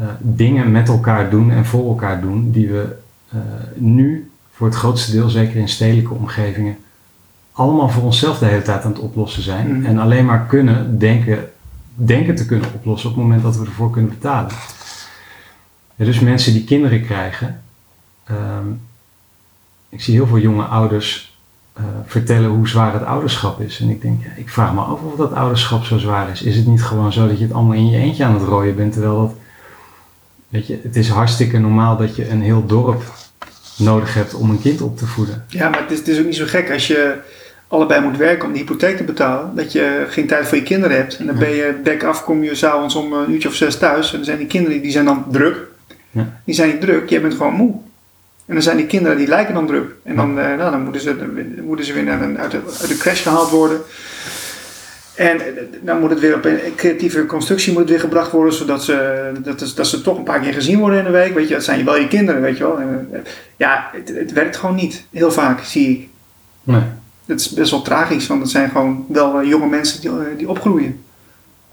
uh, 0.00 0.06
dingen 0.20 0.70
met 0.70 0.88
elkaar 0.88 1.30
doen 1.30 1.50
en 1.50 1.64
voor 1.64 1.88
elkaar 1.88 2.20
doen 2.20 2.50
die 2.50 2.68
we 2.68 2.96
uh, 3.34 3.40
nu 3.74 4.30
voor 4.52 4.66
het 4.66 4.76
grootste 4.76 5.12
deel, 5.12 5.28
zeker 5.28 5.56
in 5.56 5.68
stedelijke 5.68 6.14
omgevingen, 6.14 6.76
allemaal 7.52 7.88
voor 7.88 8.02
onszelf 8.02 8.38
de 8.38 8.46
hele 8.46 8.62
tijd 8.62 8.84
aan 8.84 8.92
het 8.92 9.00
oplossen 9.00 9.42
zijn. 9.42 9.76
Mhm. 9.76 9.86
En 9.86 9.98
alleen 9.98 10.24
maar 10.24 10.46
kunnen 10.46 10.98
denken, 10.98 11.50
denken 11.94 12.34
te 12.34 12.46
kunnen 12.46 12.68
oplossen 12.74 13.10
op 13.10 13.14
het 13.16 13.24
moment 13.24 13.42
dat 13.42 13.56
we 13.56 13.64
ervoor 13.64 13.90
kunnen 13.90 14.10
betalen. 14.10 14.50
Ja, 15.94 16.04
dus 16.04 16.20
mensen 16.20 16.52
die 16.52 16.64
kinderen 16.64 17.02
krijgen. 17.02 17.62
Um, 18.30 18.80
ik 19.88 20.02
zie 20.02 20.14
heel 20.14 20.26
veel 20.26 20.38
jonge 20.38 20.64
ouders 20.64 21.38
uh, 21.78 21.84
vertellen 22.06 22.50
hoe 22.50 22.68
zwaar 22.68 22.92
het 22.92 23.04
ouderschap 23.04 23.60
is. 23.60 23.80
En 23.80 23.88
ik 23.88 24.02
denk, 24.02 24.22
ja, 24.22 24.30
ik 24.36 24.48
vraag 24.48 24.74
me 24.74 24.80
af 24.80 25.00
of 25.00 25.16
dat 25.16 25.32
ouderschap 25.32 25.84
zo 25.84 25.98
zwaar 25.98 26.30
is. 26.30 26.42
Is 26.42 26.56
het 26.56 26.66
niet 26.66 26.82
gewoon 26.82 27.12
zo 27.12 27.28
dat 27.28 27.38
je 27.38 27.44
het 27.44 27.52
allemaal 27.52 27.76
in 27.76 27.90
je 27.90 27.98
eentje 27.98 28.24
aan 28.24 28.34
het 28.34 28.42
rooien 28.42 28.76
bent, 28.76 28.92
terwijl 28.92 29.16
dat 29.16 29.34
Weet 30.52 30.66
je, 30.66 30.78
het 30.82 30.96
is 30.96 31.08
hartstikke 31.08 31.58
normaal 31.58 31.96
dat 31.96 32.16
je 32.16 32.28
een 32.28 32.42
heel 32.42 32.66
dorp 32.66 33.02
nodig 33.76 34.14
hebt 34.14 34.34
om 34.34 34.50
een 34.50 34.60
kind 34.60 34.80
op 34.80 34.98
te 34.98 35.06
voeden. 35.06 35.44
Ja, 35.48 35.68
maar 35.68 35.80
het 35.80 35.90
is, 35.90 35.98
het 35.98 36.08
is 36.08 36.18
ook 36.18 36.24
niet 36.24 36.36
zo 36.36 36.44
gek 36.46 36.70
als 36.70 36.86
je 36.86 37.14
allebei 37.68 38.00
moet 38.00 38.16
werken 38.16 38.46
om 38.46 38.52
de 38.52 38.58
hypotheek 38.58 38.96
te 38.96 39.04
betalen. 39.04 39.54
Dat 39.54 39.72
je 39.72 40.06
geen 40.08 40.26
tijd 40.26 40.46
voor 40.46 40.58
je 40.58 40.62
kinderen 40.62 40.96
hebt. 40.96 41.16
En 41.16 41.26
dan 41.26 41.38
ben 41.38 41.50
je 41.50 41.80
bek 41.84 42.04
af, 42.04 42.24
kom 42.24 42.42
je 42.42 42.54
s'avonds 42.54 42.94
om 42.94 43.12
een 43.12 43.30
uurtje 43.30 43.48
of 43.48 43.54
zes 43.54 43.78
thuis. 43.78 44.10
En 44.10 44.16
dan 44.16 44.24
zijn 44.24 44.38
die 44.38 44.46
kinderen 44.46 44.82
die 44.82 44.90
zijn 44.90 45.04
dan 45.04 45.24
druk. 45.30 45.56
Ja. 46.10 46.40
Die 46.44 46.54
zijn 46.54 46.68
niet 46.68 46.80
druk, 46.80 47.08
jij 47.08 47.20
bent 47.20 47.34
gewoon 47.34 47.54
moe. 47.54 47.74
En 48.46 48.54
dan 48.54 48.62
zijn 48.62 48.76
die 48.76 48.86
kinderen 48.86 49.16
die 49.16 49.28
lijken 49.28 49.54
dan 49.54 49.66
druk. 49.66 49.94
En 50.02 50.16
dan, 50.16 50.38
uh, 50.38 50.44
nou, 50.44 50.70
dan, 50.70 50.82
moeten, 50.82 51.00
ze, 51.00 51.16
dan 51.16 51.64
moeten 51.64 51.86
ze 51.86 51.92
weer 51.92 52.04
naar 52.04 52.22
een, 52.22 52.38
uit, 52.38 52.50
de, 52.50 52.60
uit 52.80 52.88
de 52.88 52.96
crash 52.96 53.22
gehaald 53.22 53.50
worden. 53.50 53.80
En 55.14 55.40
dan 55.80 56.00
moet 56.00 56.10
het 56.10 56.20
weer 56.20 56.34
op 56.34 56.44
een 56.44 56.58
creatieve 56.76 57.26
constructie 57.26 57.72
moet 57.72 57.80
het 57.80 57.90
weer 57.90 58.00
gebracht 58.00 58.30
worden, 58.30 58.54
zodat 58.54 58.84
ze, 58.84 59.32
dat, 59.42 59.60
is, 59.60 59.74
dat 59.74 59.86
ze 59.86 60.02
toch 60.02 60.18
een 60.18 60.24
paar 60.24 60.40
keer 60.40 60.52
gezien 60.52 60.78
worden 60.78 60.98
in 60.98 61.04
de 61.04 61.10
week. 61.10 61.34
Weet 61.34 61.48
je, 61.48 61.54
dat 61.54 61.64
zijn 61.64 61.84
wel 61.84 61.96
je 61.96 62.08
kinderen, 62.08 62.40
weet 62.40 62.56
je 62.56 62.64
wel. 62.64 62.80
En, 62.80 63.10
ja, 63.56 63.90
het, 63.92 64.08
het, 64.08 64.32
werkt 64.32 64.56
gewoon 64.56 64.74
niet. 64.74 65.06
Heel 65.10 65.32
vaak 65.32 65.60
zie 65.60 65.88
ik. 65.90 66.08
Nee. 66.62 66.82
Het 67.26 67.40
is 67.40 67.50
best 67.50 67.70
wel 67.70 67.82
tragisch, 67.82 68.26
want 68.26 68.40
het 68.42 68.50
zijn 68.50 68.70
gewoon 68.70 69.04
wel 69.08 69.44
jonge 69.44 69.66
mensen 69.66 70.00
die, 70.00 70.36
die 70.36 70.48
opgroeien. 70.48 71.04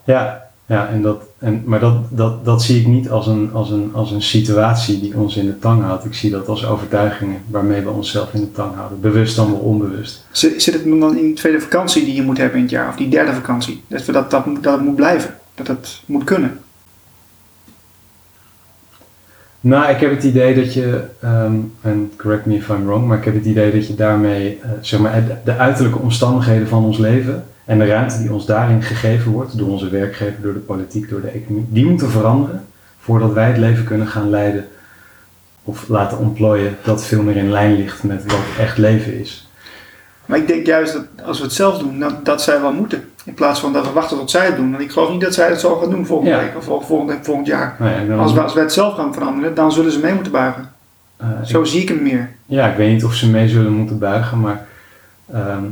Ja, 0.03 0.48
ja 0.70 0.88
en 0.88 1.01
dat, 1.01 1.22
en, 1.38 1.61
maar 1.65 1.80
dat, 1.80 1.95
dat, 2.09 2.45
dat 2.45 2.63
zie 2.63 2.80
ik 2.80 2.88
niet 2.88 3.09
als 3.09 3.28
een, 3.28 3.49
als, 3.53 3.70
een, 3.70 3.91
als 3.93 4.11
een 4.11 4.22
situatie 4.22 4.99
die 4.99 5.17
ons 5.17 5.38
in 5.38 5.45
de 5.45 5.59
tang 5.59 5.84
houdt. 5.84 6.05
Ik 6.05 6.13
zie 6.13 6.32
dat 6.32 6.47
als 6.47 6.65
overtuigingen 6.65 7.41
waarmee 7.47 7.82
we 7.82 7.89
onszelf 7.89 8.34
in 8.34 8.39
de 8.39 8.51
tang 8.51 8.76
houden. 8.76 9.01
Bewust 9.01 9.36
dan 9.36 9.51
wel 9.51 9.59
onbewust. 9.59 10.26
Zit 10.32 10.65
het 10.65 10.84
dan 10.84 11.17
in 11.17 11.28
de 11.28 11.34
tweede 11.34 11.59
vakantie 11.59 12.05
die 12.05 12.15
je 12.15 12.22
moet 12.22 12.38
hebben 12.38 12.57
in 12.57 12.63
het 12.63 12.72
jaar, 12.72 12.89
of 12.89 12.95
die 12.95 13.09
derde 13.09 13.34
vakantie? 13.34 13.84
Dat, 13.88 14.05
we 14.05 14.11
dat, 14.11 14.32
dat, 14.32 14.45
dat 14.61 14.74
het 14.74 14.82
moet 14.82 14.95
blijven, 14.95 15.36
dat 15.55 15.67
het 15.67 16.01
moet 16.05 16.24
kunnen. 16.24 16.59
Nou, 19.61 19.91
ik 19.91 19.99
heb 19.99 20.11
het 20.11 20.24
idee 20.24 20.55
dat 20.55 20.74
je, 20.74 21.03
um, 21.24 21.74
en 21.82 22.11
correct 22.17 22.45
me 22.45 22.55
if 22.55 22.70
I'm 22.70 22.86
wrong, 22.86 23.07
maar 23.07 23.17
ik 23.17 23.26
heb 23.26 23.34
het 23.34 23.45
idee 23.45 23.72
dat 23.72 23.88
je 23.88 23.95
daarmee, 23.95 24.59
uh, 24.63 24.72
zeg 24.82 24.99
maar, 24.99 25.41
de 25.43 25.57
uiterlijke 25.57 25.99
omstandigheden 25.99 26.67
van 26.67 26.84
ons 26.84 26.97
leven 26.97 27.43
en 27.70 27.80
de 27.80 27.86
ruimte 27.86 28.17
die 28.22 28.34
ons 28.34 28.45
daarin 28.45 28.82
gegeven 28.84 29.32
wordt, 29.32 29.57
door 29.57 29.70
onze 29.70 29.89
werkgever, 29.89 30.41
door 30.41 30.53
de 30.53 30.59
politiek, 30.59 31.09
door 31.09 31.22
de 31.22 31.28
economie, 31.28 31.65
die 31.70 31.86
moeten 31.86 32.09
veranderen 32.09 32.65
voordat 32.99 33.34
wij 33.34 33.47
het 33.47 33.57
leven 33.57 33.84
kunnen 33.84 34.07
gaan 34.07 34.30
leiden 34.30 34.67
of 35.63 35.88
laten 35.88 36.17
ontplooien 36.17 36.78
dat 36.84 37.05
veel 37.05 37.22
meer 37.24 37.36
in 37.36 37.51
lijn 37.51 37.76
ligt 37.76 38.03
met 38.03 38.24
wat 38.26 38.39
echt 38.59 38.78
leven 38.78 39.20
is. 39.20 39.49
Maar 40.26 40.38
ik 40.38 40.47
denk 40.47 40.65
juist 40.65 40.93
dat 40.93 41.05
als 41.26 41.38
we 41.38 41.43
het 41.43 41.53
zelf 41.53 41.78
doen, 41.78 41.99
dat, 41.99 42.26
dat 42.26 42.41
zij 42.41 42.61
wel 42.61 42.74
moeten. 42.74 43.03
In 43.26 43.34
plaats 43.34 43.59
van 43.59 43.74
dat 43.74 43.86
we 43.86 43.91
wachten 43.91 44.17
tot 44.17 44.32
zij 44.32 44.45
het 44.45 44.55
doen. 44.55 44.72
Want 44.72 44.84
ik 44.84 44.91
geloof 44.91 45.11
niet 45.11 45.22
dat 45.22 45.34
zij 45.34 45.49
het 45.49 45.59
zo 45.59 45.76
gaan 45.76 45.89
doen 45.89 46.05
volgende 46.05 46.32
Ja. 46.32 46.39
week 46.39 46.57
of 46.57 46.86
volgend, 46.88 47.26
volgend 47.26 47.47
jaar. 47.47 47.76
Nou 47.80 48.20
Als 48.20 48.34
we, 48.34 48.41
als 48.41 48.53
we 48.53 48.59
het 48.59 48.74
zelf 48.74 48.95
gaan 48.95 49.13
veranderen, 49.13 49.55
dan 49.55 49.72
zullen 49.72 49.91
ze 49.91 49.99
mee 49.99 50.13
moeten 50.13 50.32
buigen. 50.32 50.72
eh, 51.17 51.28
Zo 51.43 51.63
zie 51.63 51.82
ik 51.82 51.88
hem 51.89 52.01
meer. 52.03 52.30
Ja, 52.45 52.67
ik 52.72 52.78
weet 52.78 52.91
niet 52.93 53.03
of 53.03 53.13
ze 53.13 53.30
mee 53.30 53.47
zullen 53.47 53.72
moeten 53.74 53.99
buigen, 53.99 54.39
maar 54.39 54.65
ehm, 55.34 55.63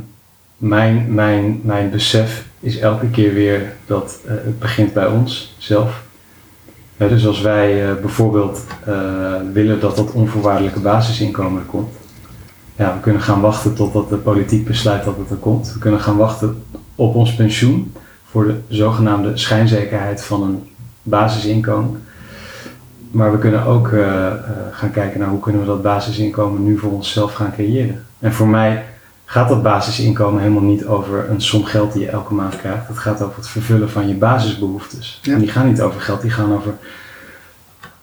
mijn, 0.58 1.14
mijn, 1.14 1.60
mijn 1.62 1.90
besef 1.90 2.46
is 2.60 2.78
elke 2.78 3.06
keer 3.06 3.34
weer 3.34 3.72
dat 3.86 4.20
eh, 4.24 4.30
het 4.30 4.58
begint 4.58 4.92
bij 4.92 5.06
ons 5.06 5.54
zelf. 5.58 6.06
Dus 6.96 7.26
als 7.26 7.40
wij 7.40 7.88
eh, 7.88 8.00
bijvoorbeeld 8.00 8.64
eh, 8.84 9.32
willen 9.52 9.80
dat 9.80 9.96
dat 9.96 10.12
onvoorwaardelijke 10.12 10.80
basisinkomen 10.80 11.60
er 11.60 11.66
komt, 11.66 11.92
ja, 12.76 12.94
we 12.94 13.00
kunnen 13.00 13.22
gaan 13.22 13.40
wachten 13.40 13.74
totdat 13.74 14.08
de 14.08 14.16
politiek 14.16 14.66
besluit 14.66 15.04
dat 15.04 15.16
het 15.18 15.30
er 15.30 15.36
komt. 15.36 15.72
We 15.72 15.78
kunnen 15.78 16.00
gaan 16.00 16.16
wachten 16.16 16.62
op 16.94 17.14
ons 17.14 17.34
pensioen 17.34 17.92
voor 18.24 18.46
de 18.46 18.60
zogenaamde 18.68 19.36
schijnzekerheid 19.36 20.22
van 20.22 20.42
een 20.42 20.68
basisinkomen. 21.02 22.02
Maar 23.10 23.32
we 23.32 23.38
kunnen 23.38 23.64
ook 23.64 23.88
gaan 24.70 24.90
kijken 24.90 25.20
naar 25.20 25.28
hoe 25.28 25.40
kunnen 25.40 25.60
we 25.60 25.66
dat 25.66 25.82
basisinkomen 25.82 26.64
nu 26.64 26.78
voor 26.78 26.92
onszelf 26.92 27.32
gaan 27.32 27.52
creëren. 27.52 28.04
En 28.18 28.32
voor 28.32 28.48
mij 28.48 28.84
gaat 29.30 29.48
dat 29.48 29.62
basisinkomen 29.62 30.40
helemaal 30.40 30.62
niet 30.62 30.86
over 30.86 31.30
een 31.30 31.40
som 31.40 31.64
geld 31.64 31.92
die 31.92 32.02
je 32.02 32.08
elke 32.08 32.34
maand 32.34 32.56
krijgt. 32.56 32.88
Het 32.88 32.98
gaat 32.98 33.22
over 33.22 33.36
het 33.36 33.48
vervullen 33.48 33.90
van 33.90 34.08
je 34.08 34.14
basisbehoeftes. 34.14 35.20
Ja. 35.22 35.32
En 35.32 35.38
die 35.38 35.48
gaan 35.48 35.66
niet 35.66 35.80
over 35.80 36.00
geld, 36.00 36.20
die 36.20 36.30
gaan 36.30 36.54
over 36.54 36.74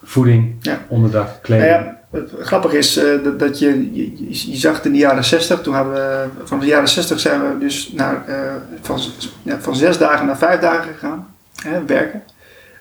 voeding, 0.04 0.56
Ja. 0.62 0.80
onderdak, 0.88 1.30
kleding. 1.42 1.70
Nou 1.70 1.84
ja, 1.84 2.00
het 2.12 2.32
grappige 2.40 2.78
is 2.78 2.98
eh, 2.98 3.24
dat, 3.24 3.40
dat 3.40 3.60
je, 3.60 3.94
je, 3.94 4.52
je 4.52 4.58
zag 4.58 4.76
het 4.76 4.86
in 4.86 4.92
de 4.92 4.98
jaren 4.98 5.24
60, 5.24 5.62
toen 5.62 5.74
hadden 5.74 5.94
we, 5.94 6.26
van 6.44 6.60
de 6.60 6.66
jaren 6.66 6.88
60 6.88 7.20
zijn 7.20 7.42
we 7.42 7.58
dus 7.60 7.92
naar, 7.94 8.28
eh, 8.28 8.54
van, 8.82 9.00
ja, 9.42 9.60
van 9.60 9.76
zes 9.76 9.98
dagen 9.98 10.26
naar 10.26 10.38
vijf 10.38 10.60
dagen 10.60 10.94
gegaan, 10.94 11.28
hè, 11.64 11.86
werken. 11.86 12.24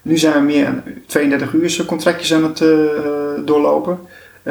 Nu 0.03 0.19
zijn 0.19 0.35
we 0.35 0.41
meer 0.41 0.67
aan 0.67 0.83
32 1.07 1.53
uur 1.53 1.85
contractjes 1.87 2.35
aan 2.35 2.45
het 2.45 2.61
eh, 2.61 2.69
doorlopen. 3.45 3.99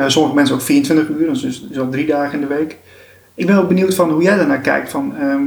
Sommige 0.08 0.36
mensen 0.36 0.56
ook 0.56 0.62
24 0.62 1.08
uur, 1.08 1.30
dus, 1.30 1.42
dus 1.42 1.68
dus 1.68 1.80
al 1.80 1.90
drie 1.90 2.06
dagen 2.06 2.34
in 2.34 2.48
de 2.48 2.56
week. 2.56 2.78
Ik 3.36 3.46
ben 3.46 3.58
ook 3.58 3.68
benieuwd 3.68 3.96
van 3.96 4.10
hoe 4.12 4.22
jij 4.22 4.38
daarnaar 4.38 4.60
kijkt. 4.62 4.90
Van, 4.90 5.16
ehm, 5.18 5.42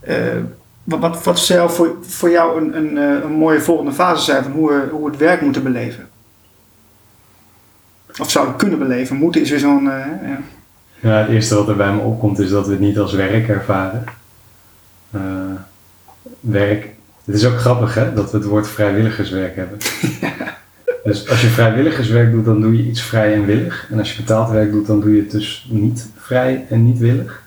eh, 0.00 0.36
wat, 0.84 1.00
wat, 1.00 1.24
wat 1.24 1.38
zou 1.38 1.70
voor, 1.70 1.96
voor 2.02 2.30
jou 2.30 2.60
een, 2.60 2.76
een, 2.76 2.98
eh, 2.98 3.24
een 3.24 3.32
mooie 3.32 3.60
volgende 3.60 3.92
fase 3.92 4.24
zijn 4.24 4.42
van 4.42 4.52
hoe 4.52 4.68
we, 4.70 4.88
hoe 4.90 5.04
we 5.04 5.10
het 5.10 5.20
werk 5.20 5.40
moeten 5.40 5.62
beleven? 5.62 6.08
Of 8.20 8.30
zouden 8.30 8.56
kunnen 8.56 8.78
beleven. 8.78 9.16
Moeten 9.16 9.40
is 9.40 9.50
weer 9.50 9.58
zo'n. 9.58 9.90
eh, 9.90 10.06
ja. 10.28 10.38
Ja, 11.00 11.18
het 11.18 11.28
eerste 11.28 11.54
wat 11.54 11.68
er 11.68 11.76
bij 11.76 11.92
me 11.92 12.00
opkomt 12.00 12.38
is 12.38 12.50
dat 12.50 12.66
we 12.66 12.72
het 12.72 12.80
niet 12.80 12.98
als 12.98 13.12
werk 13.12 13.48
ervaren. 13.48 14.04
Werk. 16.40 16.88
Het 17.24 17.34
is 17.34 17.46
ook 17.46 17.58
grappig 17.58 17.94
hè, 17.94 18.12
dat 18.14 18.30
we 18.30 18.36
het 18.36 18.46
woord 18.46 18.68
vrijwilligerswerk 18.68 19.56
hebben. 19.56 19.78
Dus 21.04 21.28
als 21.28 21.40
je 21.40 21.46
vrijwilligerswerk 21.46 22.32
doet, 22.32 22.44
dan 22.44 22.60
doe 22.60 22.76
je 22.76 22.88
iets 22.88 23.02
vrij 23.02 23.34
en 23.34 23.44
willig. 23.44 23.86
En 23.90 23.98
als 23.98 24.12
je 24.12 24.22
betaald 24.22 24.50
werk 24.50 24.72
doet, 24.72 24.86
dan 24.86 25.00
doe 25.00 25.14
je 25.14 25.20
het 25.22 25.30
dus 25.30 25.66
niet 25.68 26.08
vrij 26.16 26.66
en 26.68 26.84
niet 26.84 26.98
willig. 26.98 27.42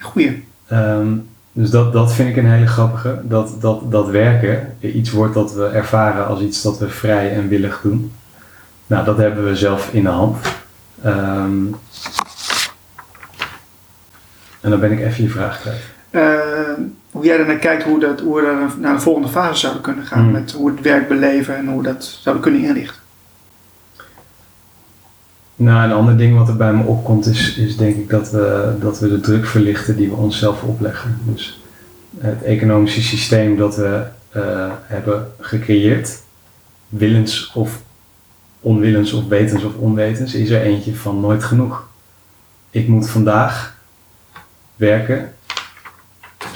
Goeie. 0.00 0.44
Ehm, 0.66 1.08
dus 1.52 1.70
dat, 1.70 1.92
dat 1.92 2.12
vind 2.12 2.28
ik 2.28 2.36
een 2.36 2.50
hele 2.50 2.66
grappige. 2.66 3.20
Dat, 3.24 3.60
dat, 3.60 3.90
dat 3.90 4.08
werken 4.08 4.76
iets 4.80 5.10
wordt 5.10 5.34
dat 5.34 5.52
we 5.52 5.66
ervaren 5.66 6.26
als 6.26 6.40
iets 6.40 6.62
dat 6.62 6.78
we 6.78 6.88
vrij 6.88 7.32
en 7.32 7.48
willig 7.48 7.80
doen. 7.82 8.12
Nou, 8.86 9.04
dat 9.04 9.16
hebben 9.16 9.44
we 9.44 9.56
zelf 9.56 9.92
in 9.92 10.02
de 10.02 10.08
hand. 10.08 10.36
Ehm, 11.02 11.66
en 14.60 14.70
dan 14.70 14.80
ben 14.80 14.92
ik 14.92 15.00
even 15.00 15.22
je 15.22 15.30
vraag 15.30 15.60
kwijt. 15.60 15.82
Hoe 17.10 17.24
jij 17.24 17.44
naar 17.44 17.56
kijkt 17.56 17.82
hoe, 17.82 18.00
dat, 18.00 18.20
hoe 18.20 18.36
we 18.36 18.66
naar 18.78 18.94
de 18.94 19.00
volgende 19.00 19.28
fase 19.28 19.60
zouden 19.60 19.82
kunnen 19.82 20.06
gaan. 20.06 20.24
Mm. 20.24 20.32
Met 20.32 20.52
hoe 20.52 20.70
het 20.70 20.80
werk 20.80 21.08
beleven 21.08 21.56
en 21.56 21.66
hoe 21.66 21.82
we 21.82 21.88
dat 21.88 22.04
zouden 22.04 22.44
kunnen 22.44 22.62
inrichten. 22.62 23.00
Nou, 25.56 25.84
een 25.84 25.96
ander 25.96 26.16
ding 26.16 26.36
wat 26.36 26.48
er 26.48 26.56
bij 26.56 26.72
me 26.72 26.82
opkomt 26.82 27.26
is, 27.26 27.56
is 27.56 27.76
denk 27.76 27.96
ik 27.96 28.10
dat 28.10 28.30
we, 28.30 28.76
dat 28.80 28.98
we 28.98 29.08
de 29.08 29.20
druk 29.20 29.46
verlichten 29.46 29.96
die 29.96 30.08
we 30.08 30.14
onszelf 30.14 30.62
opleggen. 30.62 31.20
Dus 31.24 31.62
het 32.18 32.42
economische 32.42 33.02
systeem 33.02 33.56
dat 33.56 33.76
we 33.76 34.02
uh, 34.36 34.70
hebben 34.82 35.32
gecreëerd, 35.38 36.22
willens 36.88 37.52
of 37.54 37.82
onwillens 38.60 39.12
of 39.12 39.28
wetens 39.28 39.64
of 39.64 39.74
onwetens, 39.74 40.34
is 40.34 40.50
er 40.50 40.62
eentje 40.62 40.94
van 40.94 41.20
nooit 41.20 41.44
genoeg. 41.44 41.88
Ik 42.70 42.88
moet 42.88 43.10
vandaag 43.10 43.76
werken 44.76 45.32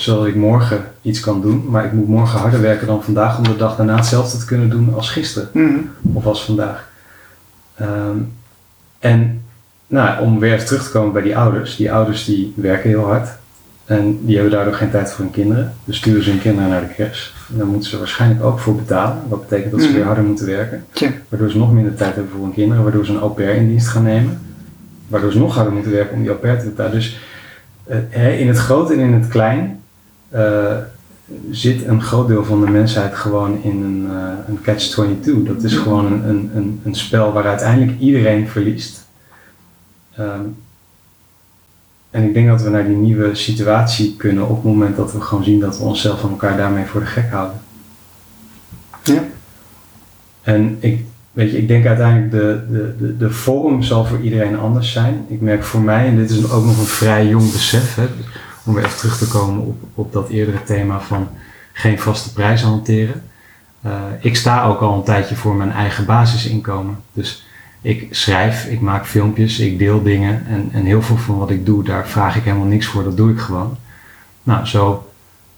zodat 0.04 0.26
ik 0.26 0.34
morgen 0.34 0.84
iets 1.02 1.20
kan 1.20 1.40
doen, 1.40 1.64
maar 1.68 1.84
ik 1.84 1.92
moet 1.92 2.08
morgen 2.08 2.38
harder 2.38 2.60
werken 2.60 2.86
dan 2.86 3.02
vandaag 3.02 3.38
om 3.38 3.44
de 3.44 3.56
dag 3.56 3.76
daarna 3.76 3.96
hetzelfde 3.96 4.38
te 4.38 4.44
kunnen 4.44 4.70
doen 4.70 4.94
als 4.94 5.10
gisteren 5.10 5.48
mm. 5.52 5.90
of 6.12 6.26
als 6.26 6.44
vandaag. 6.44 6.88
Um, 7.80 8.32
en 8.98 9.42
nou, 9.86 10.20
om 10.22 10.38
weer 10.38 10.64
terug 10.64 10.84
te 10.84 10.90
komen 10.90 11.12
bij 11.12 11.22
die 11.22 11.36
ouders. 11.36 11.76
Die 11.76 11.92
ouders 11.92 12.24
die 12.24 12.52
werken 12.56 12.88
heel 12.88 13.04
hard. 13.04 13.28
En 13.84 14.18
die 14.22 14.34
hebben 14.34 14.52
daardoor 14.52 14.74
geen 14.74 14.90
tijd 14.90 15.12
voor 15.12 15.24
hun 15.24 15.34
kinderen. 15.34 15.74
Dus 15.84 15.96
sturen 15.96 16.22
ze 16.24 16.30
hun 16.30 16.40
kinderen 16.40 16.70
naar 16.70 16.80
de 16.80 16.94
crash. 16.94 17.30
En 17.50 17.56
daar 17.58 17.66
moeten 17.66 17.90
ze 17.90 17.98
waarschijnlijk 17.98 18.44
ook 18.44 18.58
voor 18.58 18.74
betalen. 18.74 19.18
Wat 19.28 19.40
betekent 19.40 19.70
dat 19.72 19.80
ze 19.80 19.86
Mhm. 19.86 19.96
weer 19.96 20.06
harder 20.06 20.24
moeten 20.24 20.46
werken. 20.46 20.84
Waardoor 21.28 21.50
ze 21.50 21.58
nog 21.58 21.72
minder 21.72 21.94
tijd 21.94 22.14
hebben 22.14 22.32
voor 22.32 22.42
hun 22.42 22.52
kinderen. 22.52 22.82
Waardoor 22.82 23.04
ze 23.04 23.12
een 23.12 23.20
au 23.20 23.30
pair 23.30 23.54
in 23.54 23.68
dienst 23.68 23.88
gaan 23.88 24.02
nemen. 24.02 24.40
Waardoor 25.08 25.32
ze 25.32 25.38
nog 25.38 25.54
harder 25.54 25.72
moeten 25.72 25.92
werken 25.92 26.14
om 26.14 26.20
die 26.20 26.30
au 26.30 26.38
pair 26.38 26.58
te 26.58 26.64
betalen. 26.64 26.92
Dus 26.92 27.18
eh, 28.10 28.40
in 28.40 28.48
het 28.48 28.58
groot 28.58 28.90
en 28.90 28.98
in 28.98 29.12
het 29.12 29.28
klein 29.28 29.80
zit 31.50 31.86
een 31.86 32.02
groot 32.02 32.28
deel 32.28 32.44
van 32.44 32.60
de 32.60 32.70
mensheid 32.70 33.14
gewoon 33.14 33.62
in 33.62 33.82
een, 33.82 34.06
eh, 34.10 34.48
een 34.48 34.60
catch-22. 34.62 35.46
Dat 35.46 35.62
is 35.62 35.74
gewoon 35.74 36.12
een, 36.12 36.28
een, 36.28 36.50
een, 36.54 36.80
een 36.84 36.94
spel 36.94 37.32
waar 37.32 37.46
uiteindelijk 37.46 37.98
iedereen 37.98 38.48
verliest. 38.48 39.06
Ehm, 40.16 40.44
en 42.10 42.22
ik 42.22 42.34
denk 42.34 42.48
dat 42.48 42.62
we 42.62 42.70
naar 42.70 42.86
die 42.86 42.96
nieuwe 42.96 43.34
situatie 43.34 44.16
kunnen 44.16 44.48
op 44.48 44.56
het 44.56 44.64
moment 44.64 44.96
dat 44.96 45.12
we 45.12 45.20
gewoon 45.20 45.44
zien 45.44 45.60
dat 45.60 45.78
we 45.78 45.84
onszelf 45.84 46.22
en 46.22 46.28
elkaar 46.28 46.56
daarmee 46.56 46.84
voor 46.84 47.00
de 47.00 47.06
gek 47.06 47.30
houden. 47.30 47.60
Ja. 49.02 49.22
En 50.42 50.76
ik, 50.80 51.04
weet 51.32 51.50
je, 51.50 51.58
ik 51.58 51.68
denk 51.68 51.86
uiteindelijk 51.86 52.30
de, 52.30 52.64
de, 52.70 52.94
de, 52.98 53.16
de 53.16 53.30
vorm 53.30 53.82
zal 53.82 54.04
voor 54.04 54.20
iedereen 54.20 54.58
anders 54.58 54.92
zijn. 54.92 55.24
Ik 55.28 55.40
merk 55.40 55.64
voor 55.64 55.80
mij, 55.80 56.06
en 56.06 56.16
dit 56.16 56.30
is 56.30 56.50
ook 56.50 56.64
nog 56.64 56.78
een 56.78 56.84
vrij 56.84 57.26
jong 57.26 57.52
besef, 57.52 57.94
hè, 57.94 58.06
om 58.64 58.74
weer 58.74 58.84
even 58.84 58.98
terug 58.98 59.18
te 59.18 59.28
komen 59.28 59.60
op, 59.60 59.82
op 59.94 60.12
dat 60.12 60.28
eerdere 60.28 60.62
thema 60.62 61.00
van 61.00 61.28
geen 61.72 61.98
vaste 61.98 62.32
prijzen 62.32 62.68
hanteren. 62.68 63.22
Uh, 63.86 63.92
ik 64.20 64.36
sta 64.36 64.64
ook 64.64 64.80
al 64.80 64.94
een 64.94 65.04
tijdje 65.04 65.36
voor 65.36 65.54
mijn 65.54 65.72
eigen 65.72 66.04
basisinkomen. 66.04 66.96
Dus 67.12 67.46
ik 67.80 68.06
schrijf, 68.10 68.66
ik 68.66 68.80
maak 68.80 69.06
filmpjes, 69.06 69.58
ik 69.58 69.78
deel 69.78 70.02
dingen 70.02 70.46
en, 70.48 70.68
en 70.72 70.84
heel 70.84 71.02
veel 71.02 71.16
van 71.16 71.38
wat 71.38 71.50
ik 71.50 71.66
doe, 71.66 71.84
daar 71.84 72.08
vraag 72.08 72.36
ik 72.36 72.44
helemaal 72.44 72.66
niks 72.66 72.86
voor, 72.86 73.04
dat 73.04 73.16
doe 73.16 73.30
ik 73.30 73.38
gewoon. 73.38 73.76
Nou, 74.42 74.66
zo 74.66 75.08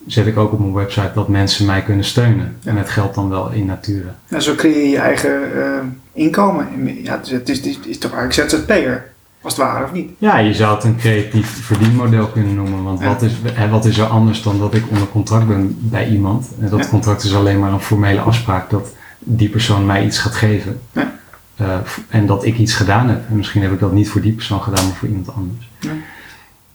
zet 0.07 0.27
ik 0.27 0.37
ook 0.37 0.53
op 0.53 0.59
mijn 0.59 0.73
website 0.73 1.11
dat 1.15 1.29
mensen 1.29 1.67
mij 1.67 1.83
kunnen 1.83 2.05
steunen. 2.05 2.57
En 2.65 2.77
het 2.77 2.91
geldt 2.91 3.15
dan 3.15 3.29
wel 3.29 3.51
in 3.51 3.67
nature. 3.67 4.09
Nou, 4.29 4.43
zo 4.43 4.55
creëer 4.55 4.83
je 4.83 4.89
je 4.89 4.99
eigen 4.99 5.65
eh, 5.65 5.83
inkomen. 6.13 6.95
Ja, 7.03 7.17
het 7.17 7.27
is, 7.27 7.33
het 7.33 7.49
is, 7.49 7.57
het 7.57 7.67
is, 7.67 7.77
het 7.77 7.87
is 7.87 7.99
toch 7.99 8.13
eigenlijk 8.13 8.51
ZZP'er, 8.51 9.05
als 9.47 9.57
het 9.57 9.65
ware, 9.67 9.85
of 9.85 9.93
niet? 9.93 10.11
Ja, 10.19 10.39
je 10.39 10.55
zou 10.55 10.75
het 10.75 10.85
een 10.85 10.97
creatief 10.97 11.65
verdienmodel 11.65 12.27
kunnen 12.27 12.55
noemen. 12.55 12.83
Want 12.83 13.01
Ja. 13.01 13.07
wat, 13.07 13.23
is, 13.23 13.33
hè, 13.53 13.69
wat 13.69 13.85
is 13.85 13.99
er 13.99 14.07
anders 14.07 14.43
dan 14.43 14.59
dat 14.59 14.75
ik 14.75 14.85
onder 14.91 15.09
contract 15.09 15.47
ben 15.47 15.77
bij 15.81 16.09
iemand? 16.09 16.49
En 16.61 16.69
dat 16.71 16.79
Ja. 16.81 16.89
contract 16.89 17.23
is 17.25 17.35
alleen 17.35 17.59
maar 17.59 17.73
een 17.73 17.81
formele 17.81 18.21
afspraak 18.21 18.71
dat 18.71 18.89
die 19.19 19.49
persoon 19.49 19.87
mij 19.87 20.05
iets 20.05 20.19
gaat 20.19 20.35
geven. 20.35 20.81
Ja. 20.93 21.15
Eh, 21.57 21.67
en 22.09 22.27
dat 22.27 22.45
ik 22.45 22.59
iets 22.59 22.75
gedaan 22.75 23.09
heb. 23.09 23.29
En 23.29 23.37
misschien 23.37 23.63
heb 23.63 23.73
ik 23.73 23.79
dat 23.81 23.93
niet 23.93 24.09
voor 24.09 24.21
die 24.21 24.33
persoon 24.33 24.63
gedaan, 24.63 24.85
maar 24.87 24.95
voor 24.97 25.09
iemand 25.09 25.35
anders. 25.35 25.69
Ja. 25.81 25.91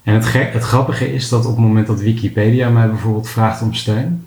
En 0.04 0.14
het, 0.14 0.26
gek, 0.26 0.54
het 0.54 0.64
grappige 0.64 1.14
is 1.14 1.30
dat 1.30 1.46
op 1.46 1.56
het 1.56 1.66
moment 1.66 1.88
dat 1.88 2.00
Wikipedia 2.00 2.70
mij 2.70 2.90
bijvoorbeeld 2.90 3.30
vraagt 3.30 3.62
om 3.62 3.74
steun, 3.74 4.26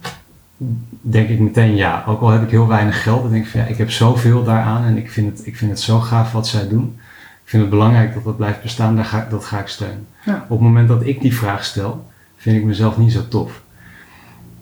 denk 1.00 1.28
ik 1.28 1.38
meteen 1.38 1.76
ja. 1.76 2.04
Ook 2.06 2.20
al 2.20 2.28
heb 2.30 2.42
ik 2.42 2.50
heel 2.50 2.68
weinig 2.68 3.02
geld, 3.02 3.22
dan 3.22 3.30
denk 3.30 3.44
ik 3.44 3.50
van 3.50 3.60
ja, 3.60 3.66
ik 3.66 3.78
heb 3.78 3.90
zoveel 3.90 4.44
daaraan 4.44 4.84
en 4.84 4.96
ik 4.96 5.10
vind 5.10 5.38
het, 5.38 5.46
ik 5.46 5.56
vind 5.56 5.70
het 5.70 5.80
zo 5.80 5.98
gaaf 6.00 6.32
wat 6.32 6.46
zij 6.46 6.68
doen. 6.68 6.96
Ik 7.44 7.50
vind 7.50 7.62
het 7.62 7.70
belangrijk 7.70 8.14
dat 8.14 8.24
dat 8.24 8.36
blijft 8.36 8.62
bestaan, 8.62 8.96
daar 8.96 9.04
ga, 9.04 9.26
dat 9.30 9.44
ga 9.44 9.58
ik 9.58 9.68
steunen. 9.68 10.06
Ja. 10.24 10.34
Op 10.34 10.48
het 10.48 10.60
moment 10.60 10.88
dat 10.88 11.06
ik 11.06 11.20
die 11.20 11.34
vraag 11.34 11.64
stel, 11.64 12.06
vind 12.36 12.56
ik 12.56 12.64
mezelf 12.64 12.98
niet 12.98 13.12
zo 13.12 13.28
tof. 13.28 13.62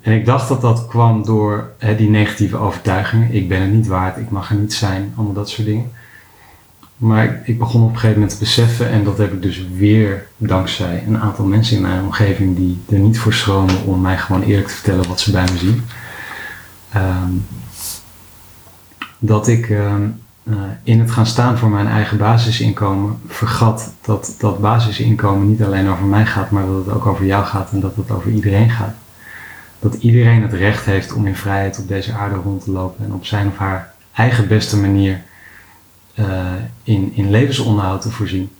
En 0.00 0.12
ik 0.12 0.26
dacht 0.26 0.48
dat 0.48 0.60
dat 0.60 0.86
kwam 0.86 1.24
door 1.24 1.70
hè, 1.78 1.96
die 1.96 2.08
negatieve 2.08 2.56
overtuigingen. 2.56 3.34
Ik 3.34 3.48
ben 3.48 3.60
het 3.60 3.72
niet 3.72 3.86
waard, 3.86 4.16
ik 4.16 4.30
mag 4.30 4.50
er 4.50 4.56
niet 4.56 4.74
zijn, 4.74 5.12
allemaal 5.16 5.34
dat 5.34 5.50
soort 5.50 5.66
dingen. 5.66 5.90
Maar 6.96 7.24
ik, 7.24 7.46
ik 7.46 7.58
begon 7.58 7.82
op 7.82 7.88
een 7.88 7.94
gegeven 7.94 8.14
moment 8.14 8.32
te 8.32 8.44
beseffen, 8.44 8.88
en 8.88 9.04
dat 9.04 9.18
heb 9.18 9.32
ik 9.32 9.42
dus 9.42 9.66
weer 9.76 10.26
dankzij 10.36 11.04
een 11.06 11.18
aantal 11.18 11.44
mensen 11.44 11.76
in 11.76 11.82
mijn 11.82 12.02
omgeving 12.02 12.56
die 12.56 12.82
er 12.90 12.98
niet 12.98 13.18
voor 13.18 13.32
schromen 13.32 13.84
om 13.84 14.00
mij 14.00 14.18
gewoon 14.18 14.42
eerlijk 14.42 14.68
te 14.68 14.74
vertellen 14.74 15.08
wat 15.08 15.20
ze 15.20 15.30
bij 15.30 15.48
me 15.52 15.58
zien. 15.58 15.82
Ehm, 16.92 17.32
dat 19.18 19.48
ik 19.48 19.70
ehm, 19.70 20.08
eh, 20.42 20.54
in 20.82 21.00
het 21.00 21.10
gaan 21.10 21.26
staan 21.26 21.58
voor 21.58 21.68
mijn 21.68 21.86
eigen 21.86 22.18
basisinkomen 22.18 23.18
vergat 23.26 23.92
dat 24.00 24.34
dat 24.38 24.60
basisinkomen 24.60 25.48
niet 25.48 25.62
alleen 25.62 25.88
over 25.88 26.04
mij 26.04 26.26
gaat, 26.26 26.50
maar 26.50 26.66
dat 26.66 26.86
het 26.86 26.94
ook 26.94 27.06
over 27.06 27.24
jou 27.26 27.44
gaat 27.44 27.72
en 27.72 27.80
dat 27.80 27.96
het 27.96 28.10
over 28.10 28.30
iedereen 28.30 28.70
gaat. 28.70 28.94
Dat 29.78 29.94
iedereen 29.94 30.42
het 30.42 30.52
recht 30.52 30.84
heeft 30.84 31.12
om 31.12 31.26
in 31.26 31.36
vrijheid 31.36 31.78
op 31.78 31.88
deze 31.88 32.12
aarde 32.12 32.36
rond 32.36 32.64
te 32.64 32.70
lopen 32.70 33.04
en 33.04 33.12
op 33.12 33.26
zijn 33.26 33.46
of 33.46 33.56
haar 33.56 33.92
eigen 34.12 34.48
beste 34.48 34.76
manier 34.76 35.20
eh, 36.14 36.52
in, 36.82 37.12
in 37.14 37.30
levensonderhoud 37.30 38.02
te 38.02 38.10
voorzien. 38.10 38.50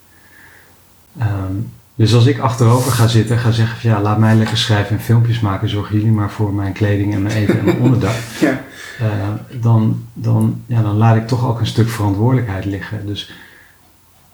Ehm, 1.18 1.55
dus 1.95 2.14
als 2.14 2.26
ik 2.26 2.39
achterover 2.39 2.93
ga 2.93 3.07
zitten 3.07 3.37
en 3.37 3.43
ga 3.43 3.51
zeggen 3.51 3.80
van 3.80 3.91
ja, 3.91 4.01
laat 4.01 4.18
mij 4.18 4.35
lekker 4.35 4.57
schrijven 4.57 4.97
en 4.97 5.03
filmpjes 5.03 5.41
maken, 5.41 5.68
zorgen 5.68 5.97
jullie 5.97 6.12
maar 6.12 6.30
voor 6.30 6.55
mijn 6.55 6.72
kleding 6.72 7.14
en 7.14 7.22
mijn 7.22 7.37
eten 7.37 7.59
en 7.59 7.64
mijn 7.64 7.80
onderdak. 7.80 8.14
Ja. 8.41 8.61
Eh, 9.03 9.61
dan, 9.61 10.03
dan, 10.12 10.61
ja, 10.66 10.82
dan 10.82 10.96
laat 10.96 11.16
ik 11.16 11.26
toch 11.26 11.46
ook 11.48 11.61
een 11.61 11.66
stuk 11.66 11.88
verantwoordelijkheid 11.88 12.64
liggen. 12.64 13.07
Dus 13.07 13.32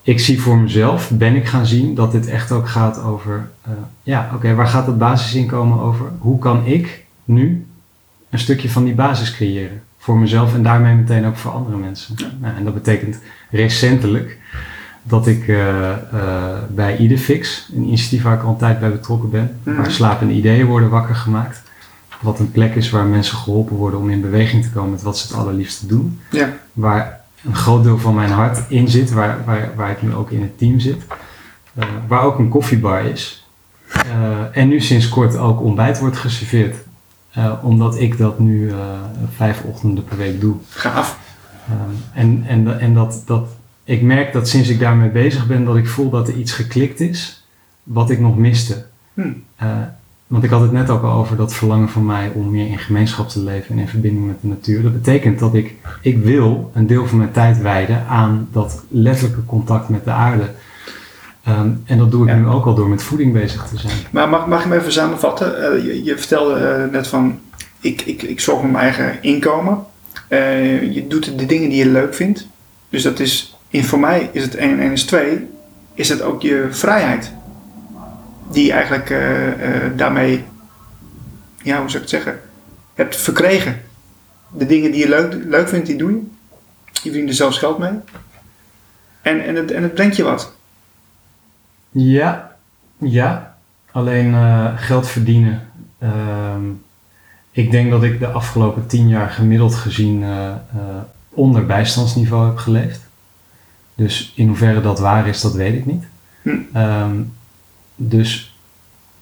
ik 0.02 0.20
zie 0.20 0.40
voor 0.40 0.58
mezelf, 0.58 1.10
ben 1.10 1.34
ik 1.36 1.46
gaan 1.46 1.66
zien 1.66 1.94
dat 1.94 2.12
dit 2.12 2.26
echt 2.26 2.52
ook 2.52 2.68
gaat 2.68 3.02
over, 3.02 3.48
eh, 3.62 3.70
ja, 4.02 4.30
oké, 4.34 4.54
waar 4.54 4.66
gaat 4.66 4.86
het 4.86 4.98
basisinkomen 4.98 5.80
over? 5.80 6.06
Hoe 6.18 6.38
kan 6.38 6.66
ik 6.66 7.04
nu 7.24 7.66
een 8.30 8.38
stukje 8.38 8.70
van 8.70 8.84
die 8.84 8.94
basis 8.94 9.32
creëren? 9.34 9.82
Voor 9.98 10.16
mezelf 10.18 10.54
en 10.54 10.62
daarmee 10.62 10.94
meteen 10.94 11.26
ook 11.26 11.36
voor 11.36 11.50
andere 11.52 11.76
mensen. 11.76 12.14
Nou, 12.40 12.56
en 12.56 12.64
dat 12.64 12.74
betekent 12.74 13.18
recentelijk 13.50 14.38
dat 15.02 15.26
ik 15.26 15.48
eh, 15.48 15.90
bij 16.70 16.96
Idefix, 16.96 17.68
een 17.74 17.82
initiatief 17.82 18.22
waar 18.22 18.34
ik 18.34 18.42
al 18.42 18.50
een 18.50 18.56
tijd 18.56 18.80
bij 18.80 18.90
betrokken 18.90 19.30
ben, 19.30 19.56
Mhm. 19.62 19.76
waar 19.76 19.90
slapende 19.90 20.32
ideeën 20.34 20.66
worden 20.66 20.88
wakker 20.90 21.14
gemaakt. 21.14 21.62
Wat 22.20 22.38
een 22.38 22.50
plek 22.50 22.74
is 22.74 22.90
waar 22.90 23.04
mensen 23.04 23.36
geholpen 23.36 23.76
worden 23.76 24.00
om 24.00 24.10
in 24.10 24.20
beweging 24.20 24.62
te 24.62 24.70
komen 24.70 24.90
met 24.90 25.02
wat 25.02 25.18
ze 25.18 25.26
het 25.26 25.36
allerliefste 25.36 25.86
doen. 25.86 26.20
Ja. 26.30 26.56
Waar 26.72 27.20
een 27.44 27.54
groot 27.54 27.82
deel 27.82 27.98
van 27.98 28.14
mijn 28.14 28.30
hart 28.30 28.60
in 28.68 28.88
zit, 28.88 29.10
waar, 29.10 29.44
waar, 29.44 29.70
waar 29.76 29.90
ik 29.90 30.02
nu 30.02 30.14
ook 30.14 30.30
in 30.30 30.42
het 30.42 30.58
team 30.58 30.80
zit. 30.80 31.02
Eh, 31.74 31.86
waar 32.08 32.22
ook 32.22 32.38
een 32.38 32.48
koffiebar 32.48 33.04
is. 33.04 33.48
Eh, 33.88 34.56
en 34.56 34.68
nu 34.68 34.80
sinds 34.80 35.08
kort 35.08 35.36
ook 35.36 35.60
ontbijt 35.60 35.98
wordt 35.98 36.16
geserveerd. 36.16 36.76
Eh, 37.30 37.52
omdat 37.62 38.00
ik 38.00 38.18
dat 38.18 38.38
nu 38.38 38.72
vijf 39.36 39.62
ochtenden 39.62 40.04
per 40.04 40.16
week 40.16 40.40
doe. 40.40 40.56
Gaaf. 40.68 41.18
En 42.12 42.44
en, 42.46 42.80
en 42.80 42.94
dat, 42.94 43.22
dat, 43.26 43.48
ik 43.84 44.02
merk 44.02 44.32
dat 44.32 44.48
sinds 44.48 44.68
ik 44.68 44.78
daarmee 44.78 45.10
bezig 45.10 45.46
ben, 45.46 45.64
dat 45.64 45.76
ik 45.76 45.88
voel 45.88 46.10
dat 46.10 46.28
er 46.28 46.34
iets 46.34 46.52
geklikt 46.52 47.00
is 47.00 47.46
wat 47.82 48.10
ik 48.10 48.20
nog 48.20 48.36
miste. 48.36 48.86
Hm. 49.14 49.32
Want 50.28 50.44
ik 50.44 50.50
had 50.50 50.60
het 50.60 50.72
net 50.72 50.90
ook 50.90 51.02
al 51.02 51.12
over 51.12 51.36
dat 51.36 51.54
verlangen 51.54 51.88
van 51.88 52.06
mij 52.06 52.30
om 52.34 52.50
meer 52.50 52.66
in 52.66 52.78
gemeenschap 52.78 53.28
te 53.28 53.42
leven 53.42 53.70
en 53.74 53.78
in 53.78 53.88
verbinding 53.88 54.26
met 54.26 54.36
de 54.40 54.48
natuur. 54.48 54.82
Dat 54.82 54.92
betekent 54.92 55.38
dat 55.38 55.54
ik, 55.54 55.74
ik 56.02 56.18
wil 56.18 56.70
een 56.74 56.86
deel 56.86 57.06
van 57.06 57.18
mijn 57.18 57.30
tijd 57.32 57.60
wijden 57.62 58.06
aan 58.06 58.48
dat 58.52 58.82
letterlijke 58.88 59.44
contact 59.44 59.88
met 59.88 60.04
de 60.04 60.10
aarde. 60.10 60.50
Ehm, 61.44 61.68
en 61.84 61.98
dat 61.98 62.10
doe 62.10 62.22
ik 62.22 62.28
Ja. 62.28 62.36
nu 62.36 62.46
ook 62.46 62.66
al 62.66 62.74
door 62.74 62.88
met 62.88 63.02
voeding 63.02 63.32
bezig 63.32 63.66
te 63.66 63.78
zijn. 63.78 63.96
Maar 64.10 64.28
mag, 64.28 64.46
mag 64.46 64.64
ik 64.64 64.70
hem 64.70 64.78
even 64.78 64.92
samenvatten? 64.92 65.62
Eh, 65.72 65.84
je, 65.84 66.04
je 66.04 66.18
vertelde 66.18 66.54
eh, 66.54 66.92
net 66.92 67.06
van, 67.06 67.38
ik, 67.80 68.02
ik, 68.02 68.22
ik 68.22 68.40
zorg 68.40 68.60
voor 68.60 68.68
mijn 68.68 68.82
eigen 68.84 69.22
inkomen. 69.22 69.78
Eh, 70.28 70.92
je 70.94 71.06
doet 71.06 71.38
de 71.38 71.46
dingen 71.46 71.68
die 71.68 71.78
je 71.78 71.90
leuk 71.90 72.14
vindt. 72.14 72.46
Dus 72.88 73.02
dat 73.02 73.20
is, 73.20 73.56
in, 73.68 73.84
voor 73.84 73.98
mij 73.98 74.30
is 74.32 74.42
het 74.42 74.54
1 74.54 74.70
en 74.70 74.80
1 74.80 74.92
is 74.92 75.04
2, 75.04 75.46
is 75.94 76.08
het 76.08 76.22
ook 76.22 76.42
je 76.42 76.66
vrijheid. 76.70 77.32
Die 78.50 78.66
je 78.66 78.72
eigenlijk 78.72 79.10
eh, 79.10 79.84
eh, 79.84 79.92
daarmee, 79.96 80.44
ja 81.62 81.80
hoe 81.80 81.90
zou 81.90 82.04
ik 82.04 82.10
het 82.10 82.10
zeggen, 82.10 82.40
hebt 82.94 83.16
verkregen. 83.16 83.82
De 84.50 84.66
dingen 84.66 84.90
die 84.90 85.00
je 85.00 85.08
leuk, 85.08 85.44
leuk 85.44 85.68
vindt, 85.68 85.86
die 85.86 85.96
doe 85.96 86.10
je. 86.10 86.26
Je 86.92 87.00
verdient 87.10 87.28
er 87.28 87.34
zelfs 87.34 87.58
geld 87.58 87.78
mee. 87.78 87.92
En, 89.22 89.44
en, 89.44 89.54
het, 89.54 89.70
en 89.70 89.82
het 89.82 89.94
brengt 89.94 90.16
je 90.16 90.22
wat. 90.22 90.52
Ja, 91.90 92.56
ja, 92.98 93.56
alleen 93.90 94.34
eh, 94.34 94.72
geld 94.76 95.08
verdienen. 95.08 95.68
Ehm, 95.98 96.64
ik 97.50 97.70
denk 97.70 97.90
dat 97.90 98.02
ik 98.02 98.18
de 98.18 98.28
afgelopen 98.28 98.86
tien 98.86 99.08
jaar 99.08 99.30
gemiddeld 99.30 99.74
gezien 99.74 100.24
onder 101.28 101.66
bijstandsniveau 101.66 102.46
heb 102.46 102.56
geleefd. 102.56 103.08
Dus 103.98 104.32
in 104.36 104.46
hoeverre 104.46 104.80
dat 104.80 104.98
waar 104.98 105.26
is, 105.28 105.40
dat 105.40 105.54
weet 105.54 105.74
ik 105.74 105.86
niet. 105.86 106.04
Hm. 106.42 106.56
Ehm, 106.72 107.16
dus 108.00 108.56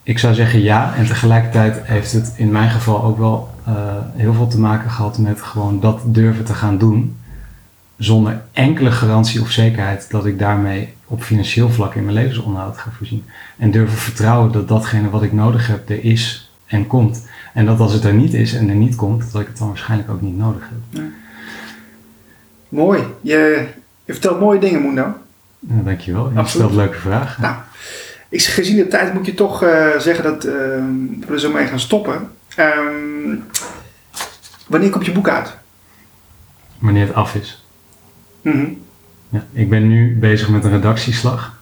ik 0.02 0.18
zou 0.18 0.34
zeggen 0.34 0.62
ja. 0.62 0.94
En 0.94 1.06
tegelijkertijd 1.06 1.86
heeft 1.86 2.12
het 2.12 2.34
in 2.36 2.50
mijn 2.50 2.70
geval 2.70 3.04
ook 3.04 3.18
wel 3.18 3.50
eh, 3.64 3.74
heel 4.14 4.32
veel 4.32 4.46
te 4.46 4.60
maken 4.60 4.90
gehad 4.90 5.18
met 5.18 5.42
gewoon 5.42 5.80
dat 5.80 6.00
durven 6.04 6.44
te 6.44 6.54
gaan 6.54 6.78
doen. 6.78 7.16
Zonder 7.96 8.42
enkele 8.52 8.90
garantie 8.90 9.40
of 9.40 9.50
zekerheid 9.50 10.10
dat 10.10 10.26
ik 10.26 10.38
daarmee 10.38 10.94
op 11.06 11.22
financieel 11.22 11.70
vlak 11.70 11.94
in 11.94 12.04
mijn 12.04 12.16
levensonderhoud 12.16 12.78
ga 12.78 12.90
voorzien. 12.96 13.24
En 13.56 13.70
durven 13.70 13.98
vertrouwen 13.98 14.52
dat 14.52 14.68
datgene 14.68 15.10
wat 15.10 15.22
ik 15.22 15.32
nodig 15.32 15.66
heb 15.66 15.88
er 15.88 16.04
is 16.04 16.50
en 16.66 16.86
komt. 16.86 17.26
En 17.54 17.66
dat 17.66 17.80
als 17.80 17.92
het 17.92 18.04
er 18.04 18.14
niet 18.14 18.34
is 18.34 18.54
en 18.54 18.68
er 18.68 18.74
niet 18.74 18.96
komt, 18.96 19.32
dat 19.32 19.40
ik 19.40 19.46
het 19.46 19.58
dan 19.58 19.68
waarschijnlijk 19.68 20.10
ook 20.10 20.20
niet 20.20 20.36
nodig 20.36 20.62
heb. 20.68 21.02
Mooi. 22.68 23.02
Je, 23.20 23.68
je 24.04 24.12
vertelt 24.12 24.40
mooie 24.40 24.60
dingen, 24.60 24.82
Mundo. 24.82 25.14
Nou, 25.58 25.84
dankjewel. 25.84 26.30
Je 26.32 26.38
Absoluut. 26.38 26.66
stelt 26.66 26.72
leuke 26.72 26.98
vragen. 26.98 27.42
Nou, 27.42 27.54
ik, 28.28 28.42
gezien 28.42 28.76
de 28.76 28.88
tijd 28.88 29.14
moet 29.14 29.26
je 29.26 29.34
toch 29.34 29.62
eh, 29.62 29.98
zeggen 29.98 30.24
dat 30.24 30.44
eh, 30.44 30.52
we 30.52 31.32
er 31.32 31.40
zo 31.40 31.52
mee 31.52 31.66
gaan 31.66 31.80
stoppen. 31.80 32.30
Ehm, 32.56 33.36
wanneer 34.66 34.90
komt 34.90 35.06
je 35.06 35.12
boek 35.12 35.28
uit? 35.28 35.56
Wanneer 36.78 37.06
het 37.06 37.14
af 37.14 37.34
is. 37.34 37.64
Mhm. 38.42 38.66
Ja, 39.28 39.44
ik 39.52 39.68
ben 39.70 39.88
nu 39.88 40.18
bezig 40.18 40.48
met 40.48 40.64
een 40.64 40.70
redactieslag. 40.70 41.58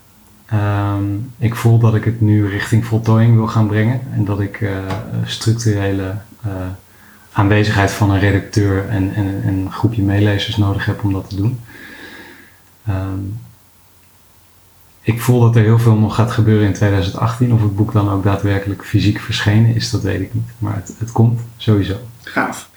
Ehm, 0.46 1.04
ik 1.38 1.54
voel 1.54 1.78
dat 1.78 1.94
ik 1.94 2.04
het 2.04 2.20
nu 2.20 2.48
richting 2.48 2.84
voltooiing 2.84 3.34
wil 3.36 3.46
gaan 3.46 3.66
brengen. 3.66 4.00
En 4.12 4.24
dat 4.24 4.40
ik 4.40 4.60
eh, 4.60 4.70
structurele 5.24 6.14
aanwezigheid 7.32 7.90
van 7.90 8.10
een 8.10 8.20
redacteur 8.20 8.88
en, 8.88 9.14
en, 9.14 9.42
en 9.44 9.54
een 9.54 9.72
groepje 9.72 10.02
meelezers 10.02 10.56
nodig 10.56 10.84
heb 10.84 11.04
om 11.04 11.12
dat 11.12 11.28
te 11.28 11.36
doen. 11.36 11.60
Ehm, 12.86 13.20
ik 15.04 15.20
voel 15.20 15.40
dat 15.40 15.56
er 15.56 15.62
heel 15.62 15.78
veel 15.78 15.96
nog 15.96 16.14
gaat 16.14 16.30
gebeuren 16.30 16.66
in 16.66 16.72
2018. 16.72 17.52
Of 17.52 17.62
het 17.62 17.76
boek 17.76 17.92
dan 17.92 18.10
ook 18.10 18.24
daadwerkelijk 18.24 18.84
fysiek 18.84 19.20
verschenen 19.20 19.74
is, 19.74 19.90
dat 19.90 20.02
weet 20.02 20.20
ik 20.20 20.34
niet. 20.34 20.50
Maar 20.58 20.74
het, 20.74 20.94
het 20.98 21.12
komt 21.12 21.40
sowieso. 21.56 21.94
Gaaf. 22.22 22.68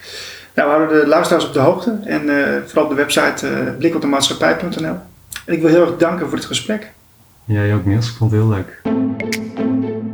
Nou, 0.54 0.68
we 0.68 0.74
houden 0.76 1.00
de 1.00 1.06
luisteraars 1.06 1.46
op 1.46 1.52
de 1.52 1.58
hoogte. 1.58 1.98
En 2.04 2.28
eh, 2.28 2.36
vooral 2.66 2.84
op 2.84 2.90
de 2.90 2.96
website 2.96 3.46
uh, 3.46 3.52
blikopdemaatschappij.nl. 3.78 4.96
En 5.44 5.54
ik 5.54 5.60
wil 5.60 5.70
heel 5.70 5.80
erg 5.80 5.96
danken 5.96 6.28
voor 6.28 6.36
dit 6.36 6.46
gesprek. 6.46 6.92
Jij 7.44 7.74
ook 7.74 7.84
Niels, 7.84 8.08
ik 8.08 8.14
vond 8.16 8.30
het 8.30 8.40
heel 8.40 8.50
leuk. 8.50 8.82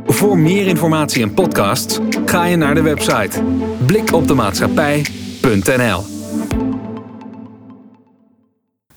Voor 0.05 0.37
meer 0.37 0.67
informatie 0.67 1.23
en 1.23 1.33
podcasts 1.33 1.99
ga 2.25 2.45
je 2.45 2.55
naar 2.55 2.75
de 2.75 2.81
website 2.81 3.43
blikopdemaatschappij.nl 3.85 6.14